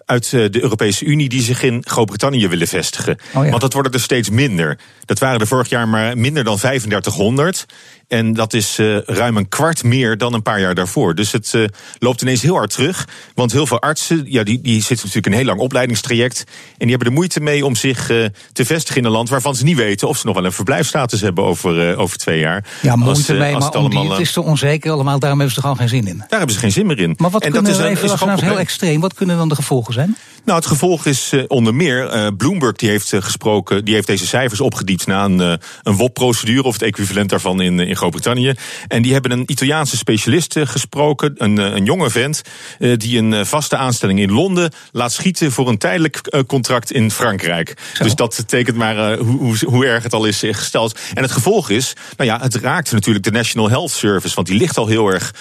uit 0.06 0.30
de 0.30 0.62
Europese 0.62 1.06
Unie 1.06 1.30
die 1.30 1.41
zich 1.41 1.64
in 1.64 1.82
Groot-Brittannië 1.88 2.47
willen 2.47 2.68
vestigen. 2.68 3.18
Oh 3.34 3.43
ja. 3.43 3.49
Want 3.49 3.62
dat 3.62 3.74
worden 3.74 3.91
er 3.91 3.99
steeds 3.99 4.30
minder. 4.30 4.78
Dat 5.06 5.20
waren 5.20 5.39
er 5.39 5.47
vorig 5.47 5.70
jaar 5.70 5.88
maar 5.88 6.18
minder 6.18 6.43
dan 6.43 6.58
3500. 6.58 7.66
En 8.08 8.34
dat 8.34 8.53
is 8.53 8.80
uh, 8.80 8.97
ruim 9.06 9.38
een 9.38 9.49
kwart 9.49 9.84
meer 9.84 10.18
dan 10.18 10.34
een 10.34 10.41
paar 10.41 10.60
jaar 10.60 10.76
daarvoor. 10.76 11.16
Dus 11.16 11.32
het 11.32 11.53
uh, 11.56 11.66
loopt 11.99 12.22
ineens 12.22 12.41
heel 12.41 12.56
hard 12.56 12.70
terug. 12.70 13.08
Want 13.34 13.51
heel 13.51 13.68
veel 13.68 13.82
artsen, 13.82 14.24
ja, 14.28 14.43
die, 14.43 14.62
die 14.62 14.82
zitten 14.82 14.95
natuurlijk 14.95 15.26
een 15.26 15.34
heel 15.34 15.45
lang 15.45 15.60
opleidingstraject. 15.60 16.43
En 16.47 16.74
die 16.78 16.89
hebben 16.89 17.08
er 17.08 17.14
moeite 17.14 17.39
mee 17.39 17.66
om 17.66 17.76
zich 17.76 18.10
uh, 18.10 18.26
te 18.51 18.66
vestigen 18.66 19.01
in 19.01 19.08
een 19.08 19.12
land 19.12 19.30
waarvan 19.30 19.56
ze 19.56 19.64
niet 19.64 19.78
weten 19.78 20.08
of 20.08 20.18
ze 20.18 20.26
nog 20.26 20.36
wel 20.36 20.45
een 20.45 20.51
verblijfstatus 20.51 21.22
hebben 21.22 21.43
over, 21.43 21.97
over 21.97 22.18
twee 22.18 22.39
jaar. 22.39 22.66
Ja, 22.82 22.95
moeite 22.95 23.18
als, 23.18 23.28
mee, 23.28 23.39
als 23.39 23.51
maar 23.51 23.62
het, 23.62 23.76
allemaal, 23.76 24.01
die, 24.01 24.12
het 24.12 24.22
is 24.22 24.32
te 24.34 24.41
onzeker 24.41 24.91
allemaal. 24.91 25.20
Daarom 25.20 25.39
hebben 25.39 25.56
ze 25.56 25.62
er 25.62 25.68
gewoon 25.68 25.89
geen 25.89 26.03
zin 26.03 26.08
in. 26.08 26.18
Daar 26.18 26.38
hebben 26.38 26.56
ze 26.56 26.62
geen 26.62 26.72
zin 26.72 26.86
meer 26.86 26.99
in. 26.99 27.14
Maar 27.18 27.30
wat 27.30 27.43
en 27.43 27.51
kunnen 27.51 27.72
dat 27.72 27.82
is, 27.82 27.88
even, 27.88 28.14
is 28.14 28.20
nou 28.20 28.45
heel 28.45 28.60
extreem, 28.60 29.01
wat 29.01 29.14
kunnen 29.14 29.38
dan 29.38 29.49
de 29.49 29.56
gevolgen 29.56 29.93
zijn? 29.93 30.18
Nou, 30.45 30.58
het 30.58 30.68
gevolg 30.68 31.06
is 31.06 31.34
onder 31.47 31.76
meer, 31.76 32.34
Bloomberg 32.38 32.76
die 32.76 32.89
heeft 32.89 33.14
gesproken, 33.20 33.86
die 33.86 33.93
heeft 33.93 34.08
deze 34.08 34.28
cijfers 34.28 34.62
opgediept 34.62 35.08
na 35.08 35.24
een, 35.24 35.39
een 35.84 35.95
WOP-procedure 35.95 36.64
of 36.64 36.74
het 36.74 36.82
equivalent 36.82 37.30
daarvan 37.30 37.62
in, 37.62 37.80
in 37.80 37.95
Groot-Brittannië. 37.96 38.54
En 38.88 39.02
die 39.02 39.14
hebben 39.14 39.32
een 39.32 39.43
Italiaanse 39.46 39.98
specialist 39.98 40.56
eh, 40.56 40.68
gesproken, 40.68 41.34
een, 41.38 41.60
eh, 41.60 41.66
een 41.66 41.86
jonge 41.86 42.10
vent, 42.10 42.41
eh, 42.80 42.98
die 42.98 43.18
een 43.18 43.46
vaste 43.46 43.78
aanstelling 43.78 44.20
in 44.20 44.32
Londen 44.32 44.72
laat 44.91 45.12
schieten 45.12 45.52
voor 45.52 45.68
een 45.68 45.78
tijdelijk 45.78 46.43
contract 46.48 46.91
in 46.91 47.12
Frankrijk. 47.12 47.78
Dus 48.00 48.16
dat 48.16 48.43
tekent 48.48 48.78
maar 48.78 49.18
hoe, 49.18 49.38
hoe, 49.38 49.58
hoe, 49.66 49.86
erg 49.86 50.04
het 50.04 50.14
al 50.14 50.26
is 50.26 50.43
gesteld. 50.52 51.00
En 51.14 51.22
het 51.22 51.32
gevolg 51.32 51.70
is, 51.70 51.93
nou 52.18 52.30
ja, 52.30 52.39
het 52.41 52.56
raakt 52.56 52.91
natuurlijk 52.91 53.26
de 53.26 53.32
National 53.32 53.70
Health 53.70 53.91
Service, 53.91 54.36
want 54.36 54.48
die 54.48 54.58
ligt 54.58 54.78
al 54.78 54.88
heel 54.88 55.08
erg 55.08 55.34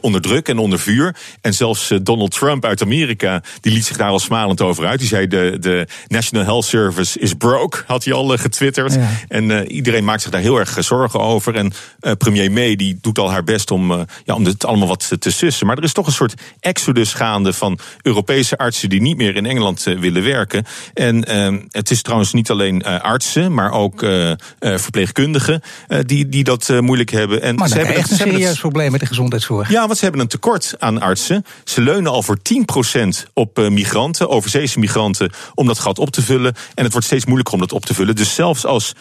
onder 0.00 0.20
druk 0.20 0.48
en 0.48 0.58
onder 0.58 0.78
vuur. 0.78 1.16
En 1.40 1.54
zelfs 1.54 1.92
Donald 2.02 2.30
Trump 2.30 2.64
uit 2.64 2.82
Amerika, 2.82 3.42
die 3.60 3.72
liet 3.72 3.86
zich 3.86 3.96
daar 3.96 4.08
al 4.08 4.18
smalend 4.18 4.60
over 4.60 4.86
uit. 4.86 4.98
Die 4.98 5.08
zei 5.08 5.26
de, 5.26 5.56
de 5.60 5.86
National 6.06 6.44
Health 6.44 6.64
Service 6.64 7.18
is 7.18 7.34
broke, 7.34 7.82
had 7.86 8.04
hij 8.04 8.14
al 8.14 8.28
getwitterd. 8.28 8.98
En 9.28 9.72
iedereen 9.72 10.04
maakt 10.04 10.22
zich 10.22 10.30
daar 10.30 10.40
heel 10.40 10.58
erg 10.58 10.76
zorgen 10.78 11.20
over. 11.20 11.54
En 11.54 11.72
premier 12.18 12.52
May 12.52 12.76
die 12.76 12.98
doet 13.00 13.18
al 13.18 13.30
haar 13.30 13.44
best 13.44 13.70
om, 13.70 13.90
uh, 13.90 14.00
ja, 14.24 14.34
om 14.34 14.44
dit 14.44 14.64
allemaal 14.64 14.88
wat 14.88 15.12
te 15.18 15.30
sussen. 15.30 15.66
Maar 15.66 15.76
er 15.76 15.82
is 15.82 15.92
toch 15.92 16.06
een 16.06 16.12
soort 16.12 16.34
exodus 16.60 17.12
gaande 17.12 17.52
van 17.52 17.78
Europese 18.02 18.58
artsen 18.58 18.88
die 18.88 19.00
niet 19.00 19.16
meer 19.16 19.36
in 19.36 19.46
Engeland 19.46 19.86
uh, 19.86 19.98
willen 19.98 20.22
werken. 20.22 20.64
En 20.94 21.24
het 21.70 21.90
is 21.90 22.02
trouwens 22.02 22.32
niet 22.32 22.50
alleen 22.50 22.84
artsen, 22.84 23.54
maar 23.54 23.72
ook 23.72 24.06
verpleegkundigen 24.58 25.62
die, 26.06 26.28
die 26.28 26.44
dat 26.44 26.80
moeilijk 26.80 27.10
hebben. 27.10 27.42
En 27.42 27.54
maar 27.54 27.68
ze 27.68 27.76
hebben 27.76 27.94
echt 27.94 28.10
een 28.10 28.16
serieus 28.16 28.58
probleem 28.58 28.90
met 28.90 29.00
de 29.00 29.06
gezondheidszorg. 29.06 29.70
Ja, 29.70 29.86
want 29.86 29.96
ze 29.96 30.02
hebben 30.02 30.20
een 30.20 30.28
tekort 30.28 30.74
aan 30.78 31.00
artsen. 31.00 31.44
Ze 31.64 31.80
leunen 31.80 32.12
al 32.12 32.22
voor 32.22 32.38
10% 32.38 33.30
op 33.32 33.68
migranten, 33.68 34.28
overzeese 34.28 34.78
migranten, 34.78 35.32
om 35.54 35.66
dat 35.66 35.78
gat 35.78 35.98
op 35.98 36.10
te 36.10 36.22
vullen. 36.22 36.54
En 36.74 36.82
het 36.84 36.92
wordt 36.92 37.06
steeds 37.06 37.24
moeilijker 37.24 37.54
om 37.54 37.60
dat 37.60 37.72
op 37.72 37.84
te 37.84 37.94
vullen. 37.94 38.16
Dus 38.16 38.34
zelfs 38.34 38.64
als 38.64 38.94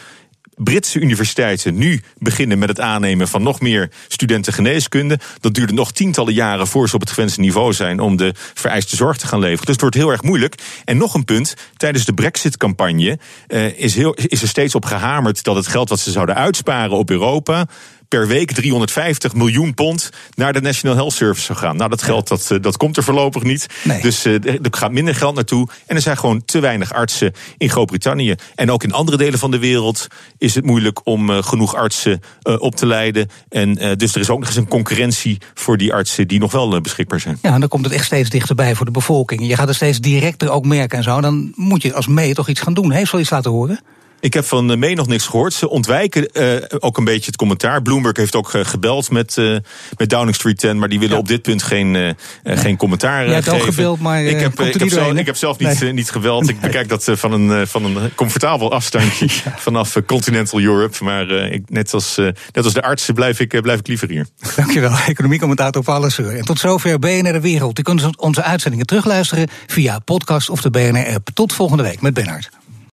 Britse 0.63 0.99
universiteiten 0.99 1.75
nu 1.77 2.01
beginnen 2.17 2.59
met 2.59 2.69
het 2.69 2.79
aannemen 2.79 3.27
van 3.27 3.43
nog 3.43 3.59
meer 3.59 3.91
studenten 4.07 4.53
geneeskunde. 4.53 5.19
Dat 5.39 5.53
duurde 5.53 5.73
nog 5.73 5.91
tientallen 5.91 6.33
jaren 6.33 6.67
voor 6.67 6.89
ze 6.89 6.95
op 6.95 7.01
het 7.01 7.11
gewenste 7.11 7.39
niveau 7.39 7.73
zijn 7.73 7.99
om 7.99 8.15
de 8.15 8.33
vereiste 8.53 8.95
zorg 8.95 9.17
te 9.17 9.27
gaan 9.27 9.39
leveren. 9.39 9.65
Dus 9.65 9.71
het 9.71 9.81
wordt 9.81 9.95
heel 9.95 10.09
erg 10.09 10.23
moeilijk. 10.23 10.55
En 10.85 10.97
nog 10.97 11.13
een 11.13 11.25
punt, 11.25 11.53
tijdens 11.77 12.05
de 12.05 12.13
Brexit-campagne 12.13 13.19
uh, 13.47 13.79
is, 13.79 13.95
heel, 13.95 14.13
is 14.13 14.41
er 14.41 14.47
steeds 14.47 14.75
op 14.75 14.85
gehamerd 14.85 15.43
dat 15.43 15.55
het 15.55 15.67
geld 15.67 15.89
wat 15.89 15.99
ze 15.99 16.11
zouden 16.11 16.35
uitsparen 16.35 16.97
op 16.97 17.09
Europa 17.09 17.67
per 18.09 18.27
week 18.27 18.51
350 18.51 19.33
miljoen 19.33 19.73
pond 19.73 20.09
naar 20.35 20.53
de 20.53 20.61
National 20.61 20.95
Health 20.95 21.13
Service 21.13 21.45
zou 21.45 21.57
gaan. 21.57 21.77
Nou, 21.77 21.89
dat 21.89 22.01
geld 22.01 22.27
dat, 22.27 22.51
eh, 22.51 22.57
dat 22.61 22.77
komt 22.77 22.97
er 22.97 23.03
voorlopig 23.03 23.43
niet. 23.43 23.65
Dus 24.01 24.25
uh, 24.25 24.33
er 24.45 24.59
gaat 24.71 24.91
minder 24.91 25.15
geld 25.15 25.35
naartoe. 25.35 25.67
En 25.85 25.95
er 25.95 26.01
zijn 26.01 26.17
gewoon 26.17 26.45
te 26.45 26.59
weinig 26.59 26.93
artsen 26.93 27.33
in 27.57 27.69
Groot-Brittannië. 27.69 28.35
En 28.55 28.71
ook 28.71 28.83
in 28.83 28.93
andere 28.93 29.17
delen 29.17 29.39
van 29.39 29.51
de 29.51 29.59
wereld 29.59 30.07
is 30.37 30.55
het 30.55 30.65
moeilijk 30.65 30.99
om 31.03 31.29
uh, 31.29 31.43
genoeg 31.43 31.75
artsen 31.75 32.21
uh, 32.43 32.61
op 32.61 32.75
te 32.75 32.85
leiden. 32.85 33.29
En 33.49 33.73
dus 33.73 34.15
er 34.15 34.21
is 34.21 34.29
ook 34.29 34.39
nog 34.39 34.47
eens 34.47 34.57
een 34.57 34.67
concurrentie 34.67 35.37
voor 35.53 35.77
die 35.77 35.93
artsen 35.93 36.27
die 36.27 36.39
nog 36.39 36.51
wel 36.51 36.81
beschikbaar 36.81 37.19
zijn. 37.19 37.37
Ja, 37.41 37.53
en 37.53 37.59
dan 37.59 37.69
komt 37.69 37.85
het 37.85 37.93
echt 37.93 38.05
steeds 38.05 38.29
dichterbij 38.29 38.75
voor 38.75 38.85
de 38.85 38.91
bevolking. 38.91 39.47
Je 39.47 39.55
gaat 39.55 39.67
het 39.67 39.75
steeds 39.75 39.99
directer 39.99 40.49
ook 40.49 40.65
merken 40.65 40.97
en 40.97 41.03
zo. 41.03 41.21
Dan 41.21 41.51
moet 41.55 41.81
je 41.81 41.93
als 41.93 42.07
mee 42.07 42.33
toch 42.33 42.49
iets 42.49 42.61
gaan 42.61 42.73
doen. 42.73 42.91
Heeft 42.91 43.11
wel 43.11 43.21
iets 43.21 43.29
laten 43.29 43.51
horen? 43.51 43.79
Ik 44.21 44.33
heb 44.33 44.45
van 44.45 44.79
May 44.79 44.93
nog 44.93 45.07
niks 45.07 45.25
gehoord. 45.25 45.53
Ze 45.53 45.69
ontwijken 45.69 46.29
uh, 46.33 46.55
ook 46.79 46.97
een 46.97 47.03
beetje 47.03 47.25
het 47.25 47.35
commentaar. 47.35 47.81
Bloomberg 47.81 48.17
heeft 48.17 48.35
ook 48.35 48.53
uh, 48.53 48.65
gebeld 48.65 49.11
met, 49.11 49.37
uh, 49.37 49.57
met 49.97 50.09
Downing 50.09 50.35
Street 50.35 50.57
10, 50.57 50.79
maar 50.79 50.89
die 50.89 50.99
willen 50.99 51.17
op 51.17 51.27
dit 51.27 51.41
punt 51.41 51.63
geen, 51.63 51.93
uh, 51.93 52.11
geen 52.43 52.77
commentaar 52.77 53.29
Jij 53.29 53.41
geven. 53.41 53.97
Maar 53.99 54.23
ik 54.23 54.39
heb, 54.39 54.59
ik 54.61 54.79
heb, 54.79 54.89
zelf, 54.89 55.13
ik 55.13 55.25
heb 55.25 55.35
zelf 55.35 55.57
niet, 55.57 55.79
nee. 55.79 55.93
niet 55.93 56.11
gebeld. 56.11 56.49
Ik 56.49 56.59
bekijk 56.59 56.89
dat 56.89 57.07
van, 57.13 57.31
een, 57.31 57.67
van 57.67 57.85
een 57.85 58.15
comfortabel 58.15 58.71
afstandje 58.71 59.25
ja. 59.43 59.55
vanaf 59.57 59.95
Continental 60.05 60.59
Europe. 60.59 61.03
Maar 61.03 61.29
ik, 61.29 61.69
net, 61.69 61.93
als, 61.93 62.15
net 62.51 62.63
als 62.63 62.73
de 62.73 62.81
artsen 62.81 63.13
blijf 63.13 63.39
ik, 63.39 63.61
blijf 63.61 63.79
ik 63.79 63.87
liever 63.87 64.09
hier. 64.09 64.27
Dankjewel, 64.55 64.97
economiecommentator 65.07 65.83
Paul 65.83 66.01
Lesseur. 66.01 66.37
En 66.37 66.45
tot 66.45 66.59
zover 66.59 66.99
BNR 66.99 67.33
De 67.33 67.41
Wereld. 67.41 67.79
U 67.79 67.81
kunt 67.81 68.17
onze 68.17 68.43
uitzendingen 68.43 68.85
terugluisteren 68.85 69.47
via 69.67 69.99
podcast 69.99 70.49
of 70.49 70.61
de 70.61 70.69
BNR-app. 70.69 71.29
Tot 71.33 71.53
volgende 71.53 71.83
week 71.83 72.01
met 72.01 72.13
Bernhard. 72.13 72.49